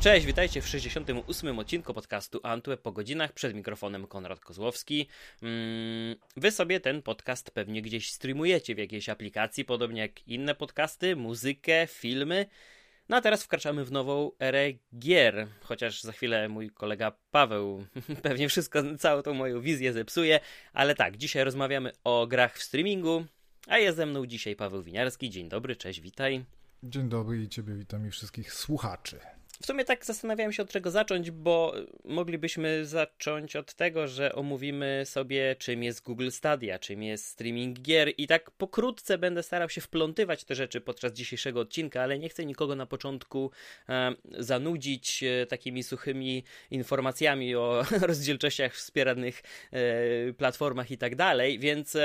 Cześć, 0.00 0.26
witajcie 0.26 0.62
w 0.62 0.68
68. 0.68 1.58
odcinku 1.58 1.94
podcastu 1.94 2.40
Antweb 2.42 2.82
po 2.82 2.92
godzinach. 2.92 3.32
Przed 3.32 3.54
mikrofonem 3.54 4.06
Konrad 4.06 4.40
Kozłowski. 4.40 5.08
Mm, 5.42 6.16
wy 6.36 6.50
sobie 6.50 6.80
ten 6.80 7.02
podcast 7.02 7.50
pewnie 7.50 7.82
gdzieś 7.82 8.12
streamujecie 8.12 8.74
w 8.74 8.78
jakiejś 8.78 9.08
aplikacji, 9.08 9.64
podobnie 9.64 10.00
jak 10.00 10.28
inne 10.28 10.54
podcasty, 10.54 11.16
muzykę, 11.16 11.86
filmy. 11.86 12.46
No 13.08 13.16
a 13.16 13.20
teraz 13.20 13.42
wkraczamy 13.42 13.84
w 13.84 13.92
nową 13.92 14.30
erę 14.40 14.72
gier, 14.98 15.46
chociaż 15.60 16.02
za 16.02 16.12
chwilę 16.12 16.48
mój 16.48 16.70
kolega 16.70 17.12
Paweł 17.30 17.84
pewnie 18.22 18.48
wszystko, 18.48 18.82
całą 18.98 19.22
tą 19.22 19.34
moją 19.34 19.60
wizję 19.60 19.92
zepsuje, 19.92 20.40
ale 20.72 20.94
tak, 20.94 21.16
dzisiaj 21.16 21.44
rozmawiamy 21.44 21.92
o 22.04 22.26
grach 22.26 22.58
w 22.58 22.62
streamingu, 22.62 23.24
a 23.66 23.78
jest 23.78 23.96
ze 23.96 24.06
mną 24.06 24.26
dzisiaj 24.26 24.56
Paweł 24.56 24.82
Winiarski. 24.82 25.30
Dzień 25.30 25.48
dobry, 25.48 25.76
cześć, 25.76 26.00
witaj. 26.00 26.44
Dzień 26.82 27.08
dobry 27.08 27.42
i 27.42 27.48
ciebie 27.48 27.74
witam 27.74 28.08
i 28.08 28.10
wszystkich 28.10 28.52
słuchaczy. 28.52 29.20
W 29.62 29.66
sumie 29.66 29.84
tak 29.84 30.04
zastanawiałem 30.04 30.52
się 30.52 30.62
od 30.62 30.70
czego 30.70 30.90
zacząć, 30.90 31.30
bo 31.30 31.74
moglibyśmy 32.04 32.86
zacząć 32.86 33.56
od 33.56 33.74
tego, 33.74 34.08
że 34.08 34.34
omówimy 34.34 35.02
sobie 35.04 35.56
czym 35.58 35.82
jest 35.82 36.02
Google 36.02 36.30
Stadia, 36.30 36.78
czym 36.78 37.02
jest 37.02 37.26
streaming 37.26 37.80
gier 37.80 38.12
i 38.18 38.26
tak 38.26 38.50
pokrótce 38.50 39.18
będę 39.18 39.42
starał 39.42 39.68
się 39.68 39.80
wplątywać 39.80 40.44
te 40.44 40.54
rzeczy 40.54 40.80
podczas 40.80 41.12
dzisiejszego 41.12 41.60
odcinka, 41.60 42.02
ale 42.02 42.18
nie 42.18 42.28
chcę 42.28 42.46
nikogo 42.46 42.76
na 42.76 42.86
początku 42.86 43.50
e, 43.88 44.14
zanudzić 44.38 45.22
e, 45.22 45.46
takimi 45.46 45.82
suchymi 45.82 46.44
informacjami 46.70 47.54
o 47.54 47.84
rozdzielczościach 48.00 48.74
wspieranych 48.74 49.42
e, 49.72 50.32
platformach 50.32 50.90
i 50.90 50.98
tak 50.98 51.16
dalej, 51.16 51.58
więc 51.58 51.96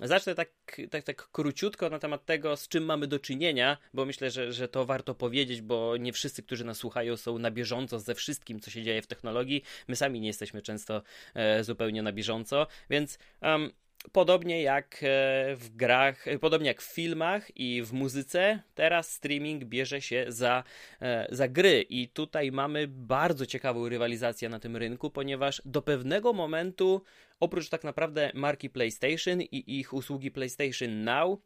Zacznę 0.00 0.34
tak, 0.34 0.50
tak, 0.90 1.04
tak 1.04 1.28
króciutko 1.32 1.90
na 1.90 1.98
temat 1.98 2.24
tego, 2.24 2.56
z 2.56 2.68
czym 2.68 2.84
mamy 2.84 3.06
do 3.06 3.18
czynienia, 3.18 3.78
bo 3.94 4.04
myślę, 4.04 4.30
że, 4.30 4.52
że 4.52 4.68
to 4.68 4.84
warto 4.84 5.14
powiedzieć, 5.14 5.62
bo 5.62 5.96
nie 5.96 6.12
wszyscy, 6.12 6.42
którzy 6.42 6.64
nas 6.64 6.78
słuchają, 6.78 7.16
są 7.16 7.38
na 7.38 7.50
bieżąco 7.50 8.00
ze 8.00 8.14
wszystkim, 8.14 8.60
co 8.60 8.70
się 8.70 8.82
dzieje 8.82 9.02
w 9.02 9.06
technologii. 9.06 9.62
My 9.88 9.96
sami 9.96 10.20
nie 10.20 10.26
jesteśmy 10.26 10.62
często 10.62 11.02
e, 11.34 11.64
zupełnie 11.64 12.02
na 12.02 12.12
bieżąco, 12.12 12.66
więc 12.90 13.18
um, 13.42 13.72
Podobnie 14.12 14.62
jak 14.62 14.94
e, 14.94 15.56
w 15.56 15.76
grach, 15.76 16.28
e, 16.28 16.38
podobnie 16.38 16.68
jak 16.68 16.82
w 16.82 16.94
filmach 16.94 17.56
i 17.56 17.82
w 17.82 17.92
muzyce, 17.92 18.62
teraz 18.74 19.12
streaming 19.12 19.64
bierze 19.64 20.00
się 20.00 20.24
za, 20.28 20.64
e, 21.00 21.26
za 21.30 21.48
gry. 21.48 21.82
I 21.88 22.08
tutaj 22.08 22.52
mamy 22.52 22.88
bardzo 22.88 23.46
ciekawą 23.46 23.88
rywalizację 23.88 24.48
na 24.48 24.60
tym 24.60 24.76
rynku, 24.76 25.10
ponieważ 25.10 25.62
do 25.64 25.82
pewnego 25.82 26.32
momentu, 26.32 27.02
oprócz 27.40 27.68
tak 27.68 27.84
naprawdę 27.84 28.30
marki 28.34 28.70
PlayStation 28.70 29.40
i 29.40 29.78
ich 29.80 29.92
usługi 29.92 30.30
PlayStation 30.30 31.04
Now, 31.04 31.40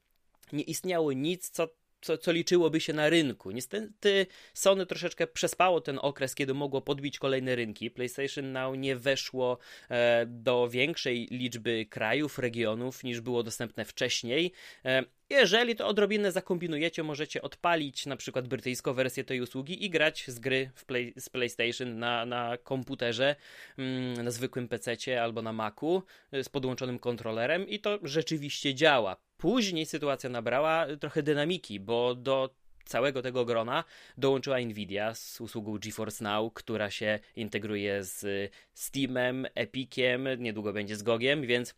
nie 0.53 0.63
istniało 0.63 1.13
nic, 1.13 1.51
co 1.51 1.69
co, 2.01 2.19
co 2.19 2.33
liczyłoby 2.33 2.81
się 2.81 2.93
na 2.93 3.09
rynku. 3.11 3.51
Niestety 3.51 4.27
Sony 4.55 4.87
troszeczkę 4.87 5.27
przespało 5.27 5.81
ten 5.81 5.99
okres, 6.03 6.35
kiedy 6.35 6.55
mogło 6.55 6.83
podbić 6.83 7.19
kolejne 7.19 7.57
rynki. 7.57 7.91
PlayStation 7.91 8.53
Now 8.53 8.77
nie 8.77 8.97
weszło 8.97 9.59
e, 9.89 10.27
do 10.27 10.69
większej 10.69 11.29
liczby 11.31 11.87
krajów, 11.91 12.39
regionów 12.39 13.05
niż 13.05 13.21
było 13.21 13.43
dostępne 13.43 13.85
wcześniej. 13.85 14.53
E, 14.85 15.05
jeżeli 15.31 15.77
to 15.77 15.87
odrobinę 15.87 16.33
zakombinujecie, 16.33 17.03
możecie 17.03 17.43
odpalić 17.43 18.07
na 18.07 18.17
przykład 18.17 18.49
brytyjską 18.49 18.93
wersję 18.95 19.25
tej 19.25 19.41
usługi 19.41 19.85
i 19.85 19.91
grać 19.91 20.25
z 20.29 20.39
gry 20.39 20.71
play, 20.87 21.15
z 21.19 21.29
PlayStation 21.29 21.99
na, 21.99 22.27
na 22.27 22.57
komputerze, 22.57 23.37
mm, 23.79 24.25
na 24.25 24.31
zwykłym 24.31 24.69
PC 24.69 25.23
albo 25.23 25.43
na 25.43 25.53
Macu 25.53 26.03
e, 26.33 26.45
z 26.45 26.49
podłączonym 26.49 26.99
kontrolerem 26.99 27.69
i 27.69 27.81
to 27.81 27.99
rzeczywiście 28.03 28.75
działa. 28.75 29.26
Później 29.37 29.87
sytuacja 29.87 30.31
nabrała 30.31 30.87
trochę 31.01 31.23
dynamiki, 31.23 31.81
bo 31.81 32.15
do 32.15 32.51
całego 32.85 33.23
tego 33.23 33.45
grona 33.45 33.85
dołączyła 34.19 34.61
Nvidia 34.61 35.15
z 35.15 35.41
usługą 35.41 35.79
GeForce 35.79 36.25
Now, 36.25 36.53
która 36.55 36.91
się 36.91 37.19
integruje 37.37 38.05
z 38.05 38.51
Steamem, 38.75 39.47
Epiciem, 39.55 40.29
niedługo 40.39 40.73
będzie 40.73 40.97
z 40.97 41.03
Gogiem, 41.03 41.43
więc 41.43 41.75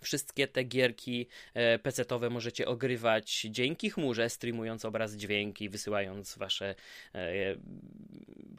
Wszystkie 0.00 0.48
te 0.48 0.64
gierki 0.64 1.26
e, 1.54 1.78
PC-owe 1.78 2.30
możecie 2.30 2.68
ogrywać 2.68 3.46
dzięki 3.50 3.90
chmurze, 3.90 4.30
streamując 4.30 4.84
obraz, 4.84 5.14
dźwięki, 5.16 5.68
wysyłając 5.68 6.38
wasze 6.38 6.74
e, 7.14 7.56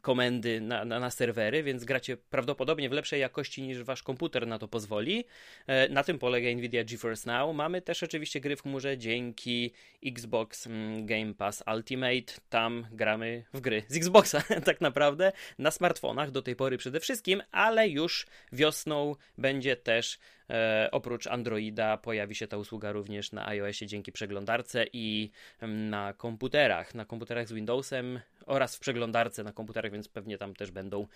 komendy 0.02 0.62
na, 0.62 0.86
na, 0.86 1.00
na, 1.00 1.12
serwery, 1.12 1.64
więc 1.64 1.84
gracie 1.84 2.18
prawdopodobnie 2.18 2.90
w 2.90 2.92
lepszej 2.92 3.22
jakości 3.22 3.62
niż 3.62 3.84
wasz 3.84 4.04
komputer 4.04 4.48
na 4.48 4.60
to 4.60 4.68
pozwoli. 4.68 5.26
E, 5.68 5.90
na 5.90 6.04
tym 6.04 6.20
polega 6.20 6.50
Nvidia 6.50 6.84
GeForce 6.84 7.32
Now. 7.32 7.56
Mamy 7.56 7.82
też 7.82 8.04
oczywiście 8.04 8.40
gry 8.40 8.56
w 8.56 8.62
chmurze 8.62 8.98
dzięki 8.98 9.74
Xbox 10.06 10.68
mm, 10.68 11.06
Game 11.06 11.34
Pass 11.34 11.64
Ultimate. 11.76 12.34
Tam 12.50 12.88
gramy 12.92 13.44
w 13.54 13.62
gry 13.62 13.84
z 13.88 13.98
Xboxa 13.98 14.42
tak 14.66 14.82
naprawdę, 14.82 15.32
na 15.60 15.72
smartfonach 15.72 16.32
do 16.32 16.42
tej 16.42 16.56
pory 16.56 16.78
przede 16.78 17.00
wszystkim, 17.00 17.44
ale 17.52 17.90
już 17.90 18.26
wiosną 18.52 19.16
będzie 19.38 19.76
też 19.76 20.20
E, 20.50 20.90
oprócz 20.92 21.28
Androida 21.28 21.98
pojawi 21.98 22.36
się 22.36 22.48
ta 22.48 22.58
usługa 22.58 22.92
również 22.92 23.32
na 23.32 23.48
iOSie 23.48 23.88
dzięki 23.88 24.12
przeglądarce 24.12 24.86
i 24.94 25.32
na 25.62 26.14
komputerach. 26.14 26.96
Na 26.96 27.06
komputerach 27.06 27.48
z 27.48 27.54
Windowsem 27.54 28.20
oraz 28.46 28.76
w 28.76 28.80
przeglądarce 28.80 29.44
na 29.44 29.52
komputerach, 29.52 29.92
więc 29.92 30.08
pewnie 30.08 30.38
tam 30.38 30.56
też 30.56 30.72
będą 30.72 31.08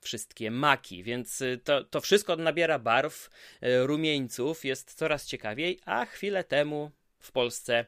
wszystkie 0.00 0.50
maki. 0.50 1.02
Więc 1.02 1.40
y, 1.40 1.60
to, 1.64 1.84
to 1.84 2.00
wszystko 2.00 2.36
nabiera 2.36 2.78
barw, 2.78 3.30
e, 3.60 3.86
rumieńców, 3.86 4.64
jest 4.64 4.94
coraz 4.94 5.26
ciekawiej, 5.26 5.80
a 5.84 6.04
chwilę 6.04 6.44
temu 6.44 6.90
w 7.18 7.32
Polsce 7.32 7.86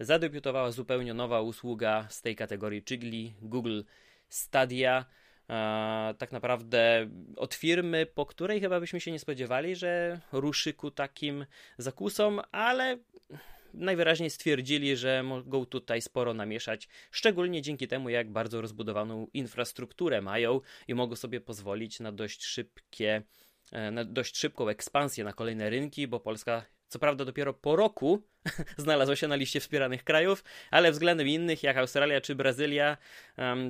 zadebiutowała 0.00 0.70
zupełnie 0.70 1.14
nowa 1.14 1.40
usługa 1.40 2.06
z 2.10 2.22
tej 2.22 2.36
kategorii, 2.36 2.82
czyli 2.82 3.34
Google 3.42 3.82
Stadia 4.28 5.04
tak 6.18 6.32
naprawdę 6.32 7.10
od 7.36 7.54
firmy, 7.54 8.06
po 8.06 8.26
której 8.26 8.60
chyba 8.60 8.80
byśmy 8.80 9.00
się 9.00 9.12
nie 9.12 9.18
spodziewali, 9.18 9.76
że 9.76 10.20
ruszy 10.32 10.74
ku 10.74 10.90
takim 10.90 11.46
zakusom, 11.78 12.40
ale 12.52 12.98
najwyraźniej 13.74 14.30
stwierdzili, 14.30 14.96
że 14.96 15.22
mogą 15.22 15.66
tutaj 15.66 16.02
sporo 16.02 16.34
namieszać, 16.34 16.88
szczególnie 17.10 17.62
dzięki 17.62 17.88
temu, 17.88 18.08
jak 18.08 18.30
bardzo 18.30 18.60
rozbudowaną 18.60 19.26
infrastrukturę 19.34 20.22
mają 20.22 20.60
i 20.88 20.94
mogą 20.94 21.16
sobie 21.16 21.40
pozwolić 21.40 22.00
na 22.00 22.12
dość 22.12 22.44
szybkie, 22.44 23.22
e, 23.72 23.90
na 23.90 24.04
dość 24.04 24.38
szybką 24.38 24.68
ekspansję 24.68 25.24
na 25.24 25.32
kolejne 25.32 25.70
rynki, 25.70 26.08
bo 26.08 26.20
Polska 26.20 26.64
co 26.88 26.98
prawda 26.98 27.24
dopiero 27.24 27.54
po 27.54 27.76
roku 27.76 28.22
znalazło 28.76 29.16
się 29.16 29.28
na 29.28 29.36
liście 29.36 29.60
wspieranych 29.60 30.04
krajów, 30.04 30.44
ale 30.70 30.92
względem 30.92 31.28
innych, 31.28 31.62
jak 31.62 31.76
Australia 31.76 32.20
czy 32.20 32.34
Brazylia, 32.34 32.96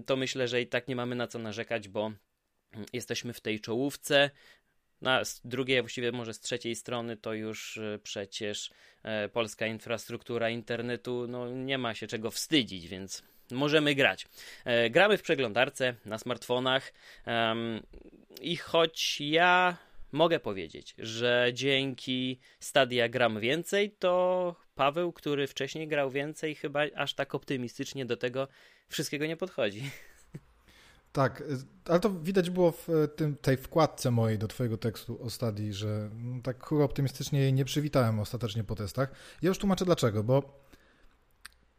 to 0.07 0.17
myślę, 0.17 0.49
że 0.49 0.61
i 0.61 0.67
tak 0.67 0.89
nie 0.89 0.97
mamy 0.97 1.15
na 1.15 1.27
co 1.27 1.39
narzekać, 1.39 1.89
bo 1.89 2.13
jesteśmy 2.93 3.33
w 3.33 3.41
tej 3.41 3.61
czołówce. 3.61 4.31
Na 5.01 5.25
z 5.25 5.41
drugiej, 5.45 5.83
właściwie 5.83 6.13
może 6.13 6.35
z 6.35 6.41
trzeciej 6.41 6.77
strony, 6.77 7.17
to 7.17 7.33
już 7.33 7.79
e, 7.79 7.99
przecież 8.03 8.71
e, 9.03 9.29
polska 9.29 9.67
infrastruktura 9.67 10.51
internetu 10.51 11.27
no, 11.29 11.51
nie 11.51 11.79
ma 11.79 11.95
się 11.95 12.07
czego 12.07 12.31
wstydzić, 12.31 12.89
więc 12.89 13.23
możemy 13.51 13.95
grać. 13.95 14.27
E, 14.65 14.91
gramy 14.91 15.19
w 15.19 15.23
przeglądarce 15.23 15.95
na 16.05 16.19
smartfonach 16.19 16.93
i 18.41 18.57
choć 18.57 19.21
ja 19.21 19.77
mogę 20.15 20.41
powiedzieć, 20.41 20.95
że 20.99 21.51
dzięki 21.55 22.41
Stadia 22.61 23.09
gram 23.09 23.41
więcej, 23.41 23.97
to 23.99 24.57
Paweł, 24.75 25.13
który 25.13 25.47
wcześniej 25.47 25.89
grał 25.89 26.11
więcej, 26.11 26.55
chyba 26.55 26.81
aż 26.97 27.15
tak 27.15 27.35
optymistycznie 27.35 28.07
do 28.07 28.17
tego 28.17 28.49
wszystkiego 28.89 29.27
nie 29.27 29.37
podchodzi. 29.37 29.83
Tak, 31.13 31.43
ale 31.85 32.01
to 32.01 32.11
widać 32.11 32.51
było 32.51 32.73
w 32.73 32.89
tym, 33.17 33.37
tej 33.37 33.57
wkładce 33.57 34.11
mojej 34.11 34.39
do 34.39 34.49
twojego 34.49 34.77
tekstu 34.77 35.23
o 35.23 35.31
Stadii, 35.31 35.73
że 35.73 36.11
no, 36.15 36.43
tak 36.43 36.73
optymistycznie 36.73 37.41
jej 37.41 37.53
nie 37.53 37.65
przywitałem 37.65 38.21
ostatecznie 38.21 38.65
po 38.65 38.75
testach. 38.75 39.13
Ja 39.43 39.49
już 39.49 39.59
tłumaczę 39.59 39.85
dlaczego, 39.85 40.25
bo 40.25 40.64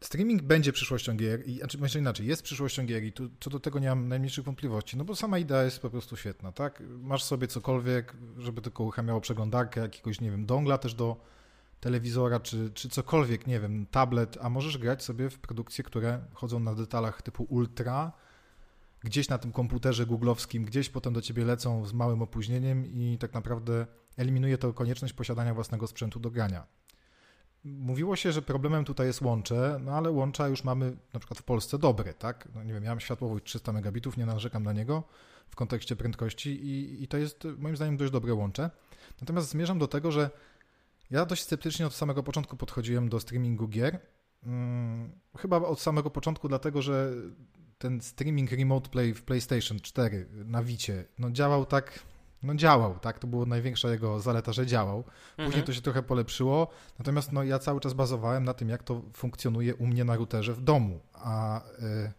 Streaming 0.05 0.41
będzie 0.41 0.73
przyszłością 0.73 1.17
gier, 1.17 1.47
i, 1.47 1.57
znaczy 1.57 1.77
może 1.77 1.99
inaczej, 1.99 2.27
jest 2.27 2.43
przyszłością 2.43 2.85
gier 2.85 3.03
i 3.03 3.11
tu, 3.11 3.29
co 3.39 3.49
do 3.49 3.59
tego 3.59 3.79
nie 3.79 3.89
mam 3.89 4.07
najmniejszych 4.07 4.45
wątpliwości, 4.45 4.97
no 4.97 5.03
bo 5.05 5.15
sama 5.15 5.37
idea 5.37 5.63
jest 5.63 5.79
po 5.79 5.89
prostu 5.89 6.17
świetna, 6.17 6.51
tak? 6.51 6.83
Masz 7.01 7.23
sobie 7.23 7.47
cokolwiek, 7.47 8.13
żeby 8.37 8.61
tylko 8.61 8.83
uruchamiało 8.83 9.21
przeglądarkę, 9.21 9.81
jakiegoś, 9.81 10.21
nie 10.21 10.31
wiem, 10.31 10.45
dongla 10.45 10.77
też 10.77 10.93
do 10.93 11.17
telewizora, 11.79 12.39
czy, 12.39 12.71
czy 12.73 12.89
cokolwiek, 12.89 13.47
nie 13.47 13.59
wiem, 13.59 13.85
tablet, 13.91 14.37
a 14.41 14.49
możesz 14.49 14.77
grać 14.77 15.03
sobie 15.03 15.29
w 15.29 15.39
produkcje, 15.39 15.83
które 15.83 16.19
chodzą 16.33 16.59
na 16.59 16.75
detalach 16.75 17.21
typu 17.21 17.43
ultra, 17.43 18.11
gdzieś 19.03 19.29
na 19.29 19.37
tym 19.37 19.51
komputerze 19.51 20.05
googlowskim, 20.05 20.65
gdzieś 20.65 20.89
potem 20.89 21.13
do 21.13 21.21
ciebie 21.21 21.45
lecą 21.45 21.85
z 21.85 21.93
małym 21.93 22.21
opóźnieniem 22.21 22.85
i 22.85 23.17
tak 23.19 23.33
naprawdę 23.33 23.85
eliminuje 24.17 24.57
to 24.57 24.73
konieczność 24.73 25.13
posiadania 25.13 25.53
własnego 25.53 25.87
sprzętu 25.87 26.19
do 26.19 26.31
grania. 26.31 26.67
Mówiło 27.65 28.15
się, 28.15 28.31
że 28.31 28.41
problemem 28.41 28.85
tutaj 28.85 29.07
jest 29.07 29.21
łącze, 29.21 29.79
no 29.83 29.91
ale 29.91 30.11
łącza 30.11 30.47
już 30.47 30.63
mamy 30.63 30.97
na 31.13 31.19
przykład 31.19 31.39
w 31.39 31.43
Polsce 31.43 31.79
dobre, 31.79 32.13
tak? 32.13 32.47
No 32.55 32.63
nie 32.63 32.73
wiem, 32.73 32.83
ja 32.83 32.89
mam 32.89 32.99
światłowość 32.99 33.45
300 33.45 33.71
megabitów, 33.71 34.17
nie 34.17 34.25
narzekam 34.25 34.63
na 34.63 34.73
niego 34.73 35.03
w 35.49 35.55
kontekście 35.55 35.95
prędkości 35.95 36.49
i, 36.49 37.03
i 37.03 37.07
to 37.07 37.17
jest 37.17 37.47
moim 37.57 37.75
zdaniem 37.75 37.97
dość 37.97 38.11
dobre 38.11 38.33
łącze. 38.33 38.69
Natomiast 39.21 39.49
zmierzam 39.49 39.79
do 39.79 39.87
tego, 39.87 40.11
że 40.11 40.29
ja 41.11 41.25
dość 41.25 41.43
sceptycznie 41.43 41.87
od 41.87 41.93
samego 41.93 42.23
początku 42.23 42.57
podchodziłem 42.57 43.09
do 43.09 43.19
streamingu 43.19 43.67
gier. 43.67 43.99
Hmm, 44.43 45.11
chyba 45.37 45.57
od 45.57 45.79
samego 45.79 46.09
początku, 46.09 46.47
dlatego 46.47 46.81
że 46.81 47.11
ten 47.77 48.01
streaming 48.01 48.51
Remote 48.51 48.89
Play 48.89 49.13
w 49.13 49.23
PlayStation 49.23 49.79
4 49.79 50.27
na 50.31 50.63
Wicie, 50.63 51.05
no 51.19 51.31
działał 51.31 51.65
tak, 51.65 51.99
no 52.45 52.55
działał, 52.55 52.99
tak, 52.99 53.19
to 53.19 53.27
była 53.27 53.45
największa 53.45 53.89
jego 53.89 54.19
zaleta, 54.19 54.53
że 54.53 54.65
działał. 54.65 55.03
Później 55.35 55.45
mhm. 55.45 55.65
to 55.65 55.73
się 55.73 55.81
trochę 55.81 56.03
polepszyło, 56.03 56.67
natomiast 56.99 57.31
no 57.31 57.43
ja 57.43 57.59
cały 57.59 57.79
czas 57.79 57.93
bazowałem 57.93 58.43
na 58.43 58.53
tym, 58.53 58.69
jak 58.69 58.83
to 58.83 59.01
funkcjonuje 59.13 59.75
u 59.75 59.87
mnie 59.87 60.03
na 60.03 60.15
routerze 60.15 60.53
w 60.53 60.61
domu, 60.61 60.99
a 61.13 61.61
y, 61.79 62.11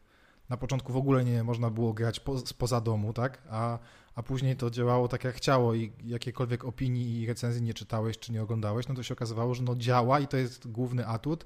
na 0.48 0.56
początku 0.56 0.92
w 0.92 0.96
ogóle 0.96 1.24
nie 1.24 1.44
można 1.44 1.70
było 1.70 1.92
grać 1.92 2.20
po, 2.20 2.38
spoza 2.38 2.80
domu, 2.80 3.12
tak, 3.12 3.42
a, 3.50 3.78
a 4.14 4.22
później 4.22 4.56
to 4.56 4.70
działało 4.70 5.08
tak 5.08 5.24
jak 5.24 5.34
chciało 5.34 5.74
i 5.74 5.92
jakiekolwiek 6.04 6.64
opinii 6.64 7.20
i 7.20 7.26
recenzji 7.26 7.62
nie 7.62 7.74
czytałeś 7.74 8.18
czy 8.18 8.32
nie 8.32 8.42
oglądałeś, 8.42 8.88
no 8.88 8.94
to 8.94 9.02
się 9.02 9.14
okazywało, 9.14 9.54
że 9.54 9.62
no 9.62 9.74
działa 9.74 10.20
i 10.20 10.26
to 10.26 10.36
jest 10.36 10.68
główny 10.70 11.06
atut, 11.06 11.44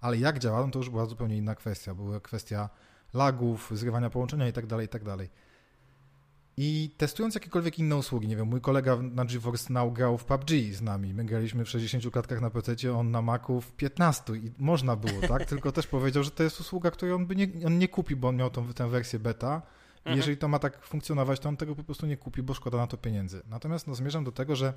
ale 0.00 0.16
jak 0.18 0.38
działa, 0.38 0.66
no 0.66 0.70
to 0.70 0.78
już 0.78 0.90
była 0.90 1.06
zupełnie 1.06 1.36
inna 1.36 1.54
kwestia. 1.54 1.94
Była 1.94 2.20
kwestia 2.20 2.68
lagów, 3.14 3.70
zrywania 3.74 4.10
połączenia 4.10 4.48
i 4.48 4.52
tak 4.52 4.66
dalej, 4.66 4.86
i 4.86 4.88
tak 4.88 5.04
dalej. 5.04 5.30
I 6.60 6.90
testując 6.96 7.34
jakiekolwiek 7.34 7.78
inne 7.78 7.96
usługi, 7.96 8.28
nie 8.28 8.36
wiem, 8.36 8.48
mój 8.48 8.60
kolega 8.60 8.96
na 8.96 9.24
GeForce 9.24 9.72
Now 9.72 9.92
grał 9.92 10.18
w 10.18 10.24
PUBG 10.24 10.50
z 10.72 10.82
nami. 10.82 11.14
My 11.14 11.24
graliśmy 11.24 11.64
w 11.64 11.68
60 11.68 12.12
klatkach 12.12 12.40
na 12.40 12.50
PC, 12.50 12.92
on 12.94 13.10
na 13.10 13.22
Macu 13.22 13.60
w 13.60 13.72
15 13.72 14.36
i 14.36 14.52
można 14.58 14.96
było, 14.96 15.20
tak? 15.28 15.44
Tylko 15.50 15.72
też 15.72 15.86
powiedział, 15.86 16.22
że 16.22 16.30
to 16.30 16.42
jest 16.42 16.60
usługa, 16.60 16.90
której 16.90 17.14
on 17.14 17.26
by 17.26 17.36
nie, 17.36 17.48
on 17.66 17.78
nie 17.78 17.88
kupi, 17.88 18.16
bo 18.16 18.28
on 18.28 18.36
miał 18.36 18.50
tą, 18.50 18.72
tę 18.72 18.88
wersję 18.88 19.18
beta. 19.18 19.62
I 19.96 19.98
mhm. 19.98 20.16
jeżeli 20.16 20.36
to 20.36 20.48
ma 20.48 20.58
tak 20.58 20.82
funkcjonować, 20.86 21.40
to 21.40 21.48
on 21.48 21.56
tego 21.56 21.74
po 21.74 21.84
prostu 21.84 22.06
nie 22.06 22.16
kupi, 22.16 22.42
bo 22.42 22.54
szkoda 22.54 22.78
na 22.78 22.86
to 22.86 22.96
pieniędzy. 22.96 23.42
Natomiast 23.48 23.86
no, 23.86 23.94
zmierzam 23.94 24.24
do 24.24 24.32
tego, 24.32 24.56
że 24.56 24.72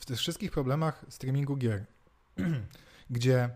w 0.00 0.06
tych 0.06 0.18
wszystkich 0.18 0.50
problemach 0.50 1.04
streamingu 1.08 1.56
gier, 1.56 1.84
gdzie 3.10 3.50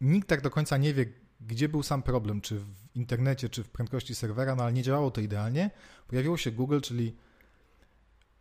nikt 0.00 0.28
tak 0.28 0.40
do 0.40 0.50
końca 0.50 0.76
nie 0.76 0.94
wie, 0.94 1.06
gdzie 1.40 1.68
był 1.68 1.82
sam 1.82 2.02
problem, 2.02 2.40
czy 2.40 2.58
w 2.58 2.66
internecie, 2.94 3.48
czy 3.48 3.64
w 3.64 3.68
prędkości 3.68 4.14
serwera, 4.14 4.56
no 4.56 4.62
ale 4.62 4.72
nie 4.72 4.82
działało 4.82 5.10
to 5.10 5.20
idealnie. 5.20 5.70
Pojawiło 6.08 6.36
się 6.36 6.52
Google, 6.52 6.80
czyli 6.80 7.16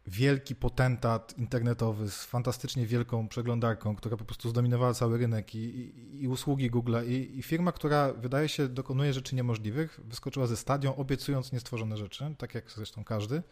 wielki 0.07 0.56
potentat 0.56 1.38
internetowy 1.38 2.10
z 2.10 2.24
fantastycznie 2.24 2.86
wielką 2.86 3.28
przeglądarką, 3.28 3.96
która 3.96 4.18
po 4.18 4.25
prostu 4.25 4.50
zdominowała 4.50 4.94
cały 4.94 5.18
rynek 5.18 5.56
i, 5.56 5.60
i, 5.60 6.24
i 6.24 6.28
usługi 6.28 6.69
Google 6.69 6.96
i, 7.07 7.38
i, 7.40 7.44
firma, 7.44 7.72
która 7.72 8.13
wydaje 8.13 8.50
się 8.50 8.68
dokonuje 8.68 9.13
rzeczy 9.13 9.36
niemożliwych, 9.36 10.00
wyskoczyła 10.04 10.48
ze 10.48 10.57
stadią, 10.57 10.95
obiecując 10.95 11.52
niestworzone 11.52 11.98
rzeczy, 11.98 12.36
tak 12.38 12.56
jak 12.56 12.72
zresztą 12.72 13.04
każdy. 13.04 13.44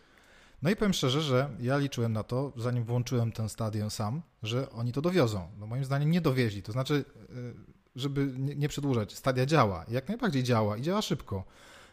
No 0.61 0.69
i 0.69 0.75
powiem 0.75 0.93
szczerze, 0.93 1.21
że 1.21 1.49
ja 1.59 1.77
liczyłem 1.77 2.13
na 2.13 2.23
to, 2.23 2.53
zanim 2.55 2.83
włączyłem 2.83 3.31
ten 3.31 3.49
stadion 3.49 3.89
sam, 3.89 4.21
że 4.43 4.69
oni 4.69 4.91
to 4.91 5.01
dowiozą. 5.01 5.49
No 5.57 5.67
moim 5.67 5.85
zdaniem 5.85 6.11
nie 6.11 6.21
dowieźli. 6.21 6.63
To 6.63 6.71
znaczy, 6.71 7.05
y, 7.29 7.76
żeby 7.97 8.33
nie 8.37 8.69
przedłużać, 8.69 9.15
stadia 9.15 9.45
działa. 9.45 9.85
Jak 9.87 10.07
najbardziej 10.07 10.43
działa 10.43 10.77
i 10.77 10.81
działa 10.81 11.01
szybko. 11.01 11.43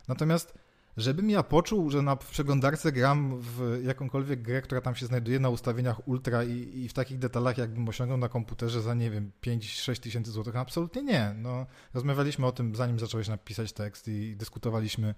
Natomiast 0.09 0.55
żebym 0.97 1.31
ja 1.31 1.43
poczuł, 1.43 1.91
że 1.91 2.03
na 2.03 2.17
przeglądarce 2.17 2.93
gram 2.93 3.41
w 3.41 3.81
jakąkolwiek 3.85 4.43
grę, 4.43 4.63
która 4.63 4.81
tam 4.81 4.95
się 4.95 5.07
znajduje 5.07 5.41
na 5.41 5.49
ustawieniach 5.49 6.09
ultra 6.09 6.45
i, 6.45 6.79
i 6.79 6.89
w 6.89 6.93
takich 6.93 7.19
detalach, 7.19 7.59
jakbym 7.59 7.89
osiągnął 7.89 8.19
na 8.19 8.29
komputerze 8.29 8.83
za, 8.83 8.95
nie 8.95 9.11
wiem, 9.11 9.31
5-6 9.43 9.99
tysięcy 9.99 10.31
złotych, 10.31 10.57
absolutnie 10.57 11.03
nie. 11.03 11.35
No, 11.39 11.67
rozmawialiśmy 11.95 12.47
o 12.47 12.53
tym, 12.53 12.77
zanim 12.77 12.99
zacząłeś 12.99 13.29
napisać 13.29 13.73
tekst 13.73 14.09
i 14.09 14.37
dyskutowaliśmy, 14.37 15.15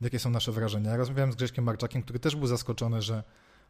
jakie 0.00 0.18
są 0.18 0.30
nasze 0.30 0.52
wrażenia. 0.52 0.90
Ja 0.90 0.96
rozmawiałem 0.96 1.32
z 1.32 1.36
Grześkiem 1.36 1.64
Marczakiem, 1.64 2.02
który 2.02 2.18
też 2.18 2.36
był 2.36 2.46
zaskoczony, 2.46 3.02
że 3.02 3.22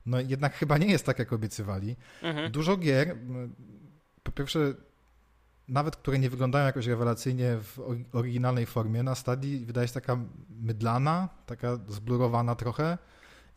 no 0.07 0.21
jednak 0.21 0.55
chyba 0.55 0.79
nie 0.79 0.87
jest 0.87 1.07
tak, 1.07 1.19
jak 1.19 1.33
obiecywali. 1.33 1.97
Mhm. 2.23 2.53
Dużo 2.53 2.77
gier, 2.77 3.17
po 4.23 4.33
pierwsze 4.33 4.75
nawet 5.69 5.97
które 5.97 6.19
nie 6.19 6.31
wyglądają 6.31 6.67
jakoś 6.67 6.87
rewelacyjnie 6.87 7.57
w 7.57 7.81
oryginalnej 8.13 8.67
formie, 8.67 9.03
na 9.03 9.15
stadii 9.15 9.67
wydaje 9.67 9.89
się 9.89 9.95
taka 9.95 10.19
mydlana, 10.61 11.29
taka 11.47 11.77
zblurowana 11.89 12.55
trochę. 12.55 12.99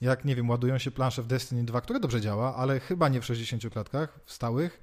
Jak, 0.01 0.25
nie 0.25 0.36
wiem, 0.36 0.50
ładują 0.50 0.77
się 0.77 0.92
plansze 0.92 1.24
w 1.24 1.27
Destiny 1.27 1.63
2, 1.63 1.81
które 1.81 2.00
dobrze 2.00 2.21
działa, 2.21 2.56
ale 2.56 2.80
chyba 2.80 3.09
nie 3.09 3.21
w 3.21 3.25
60 3.25 3.69
klatkach, 3.69 4.19
w 4.25 4.33
stałych, 4.33 4.81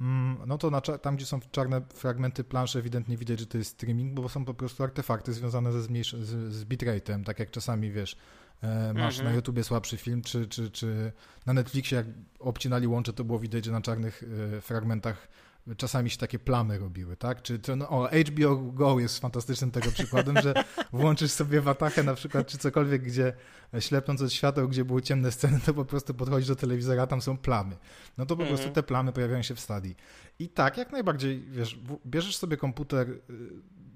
mm, 0.00 0.36
no 0.46 0.58
to 0.58 0.70
na, 0.70 0.80
tam, 0.80 1.16
gdzie 1.16 1.26
są 1.26 1.40
czarne 1.50 1.82
fragmenty 1.94 2.44
planszy, 2.44 2.78
ewidentnie 2.78 3.16
widać, 3.16 3.40
że 3.40 3.46
to 3.46 3.58
jest 3.58 3.70
streaming, 3.70 4.14
bo 4.14 4.28
są 4.28 4.44
po 4.44 4.54
prostu 4.54 4.82
artefakty 4.82 5.32
związane 5.32 5.72
ze 5.72 5.80
zmniejsz- 5.80 6.22
z, 6.22 6.52
z 6.52 6.64
bitrate'em, 6.64 7.24
tak 7.24 7.38
jak 7.38 7.50
czasami, 7.50 7.90
wiesz, 7.90 8.16
e, 8.62 8.92
masz 8.94 9.14
mhm. 9.14 9.28
na 9.28 9.36
YouTubie 9.36 9.64
słabszy 9.64 9.96
film, 9.96 10.22
czy, 10.22 10.46
czy, 10.46 10.70
czy 10.70 11.12
na 11.46 11.52
Netflixie, 11.52 11.96
jak 11.96 12.06
obcinali 12.38 12.86
łącze, 12.86 13.12
to 13.12 13.24
było 13.24 13.38
widać, 13.38 13.64
że 13.64 13.72
na 13.72 13.80
czarnych 13.80 14.24
e, 14.56 14.60
fragmentach 14.60 15.28
czasami 15.76 16.10
się 16.10 16.18
takie 16.18 16.38
plamy 16.38 16.78
robiły, 16.78 17.16
tak? 17.16 17.42
Czy 17.42 17.58
to, 17.58 17.76
no, 17.76 17.88
o, 17.88 18.08
HBO 18.08 18.56
Go 18.56 19.00
jest 19.00 19.18
fantastycznym 19.18 19.70
tego 19.70 19.90
przykładem, 19.90 20.40
że 20.42 20.54
włączysz 20.92 21.30
sobie 21.30 21.60
watachę 21.60 22.02
na 22.02 22.14
przykład, 22.14 22.46
czy 22.46 22.58
cokolwiek, 22.58 23.02
gdzie 23.02 23.32
ślepnąc 23.78 24.22
od 24.22 24.32
świateł, 24.32 24.68
gdzie 24.68 24.84
były 24.84 25.02
ciemne 25.02 25.32
sceny, 25.32 25.60
to 25.66 25.74
po 25.74 25.84
prostu 25.84 26.14
podchodzisz 26.14 26.48
do 26.48 26.56
telewizora, 26.56 27.02
a 27.02 27.06
tam 27.06 27.22
są 27.22 27.36
plamy. 27.36 27.76
No 28.18 28.26
to 28.26 28.36
po 28.36 28.42
prostu 28.44 28.66
mhm. 28.66 28.74
te 28.74 28.82
plamy 28.82 29.12
pojawiają 29.12 29.42
się 29.42 29.54
w 29.54 29.60
stadii. 29.60 29.96
I 30.38 30.48
tak, 30.48 30.76
jak 30.76 30.92
najbardziej, 30.92 31.40
wiesz, 31.40 31.78
bierzesz 32.06 32.36
sobie 32.36 32.56
komputer 32.56 33.08
y, 33.10 33.20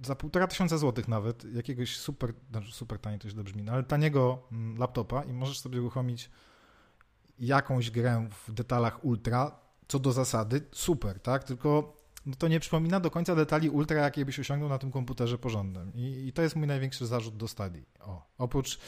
za 0.05 0.14
półtora 0.14 0.47
tysiąca 0.47 0.79
złotych 0.79 1.09
nawet, 1.09 1.44
jakiegoś 1.55 1.97
super, 1.97 2.32
znaczy 2.50 2.73
super 2.73 2.99
tanie 2.99 3.19
to 3.19 3.29
źle 3.29 3.44
brzmi, 3.44 3.62
no 3.62 3.73
ale 3.73 3.82
taniego 3.82 4.43
mm, 4.53 4.79
laptopa 4.79 5.23
i 5.23 5.32
możesz 5.32 5.61
sobie 5.61 5.81
uruchomić 5.81 6.31
jakąś 7.38 7.91
grę 7.91 8.29
w 8.47 8.53
detalach 8.53 9.05
ultra, 9.05 9.68
co 9.88 9.99
do 9.99 10.12
zasady 10.12 10.61
super, 10.73 11.20
tak? 11.20 11.44
Tylko 11.44 11.96
no 12.26 12.35
to 12.38 12.49
nie 12.49 12.61
przypomina 12.61 13.00
do 13.00 13.11
końca 13.11 13.35
detali 13.35 13.70
ultra, 13.70 13.96
jakie 14.02 14.25
byś 14.25 14.38
osiągnął 14.38 14.69
na 14.69 14.79
tym 14.79 14.90
komputerze 14.90 15.38
porządnym. 15.38 15.93
I, 15.94 16.26
i 16.26 16.32
to 16.32 16.43
jest 16.43 16.56
mój 16.56 16.67
największy 16.67 17.06
zarzut 17.06 17.37
do 17.37 17.49
stadii. 17.49 17.85
O, 18.00 18.26
oprócz, 18.38 18.79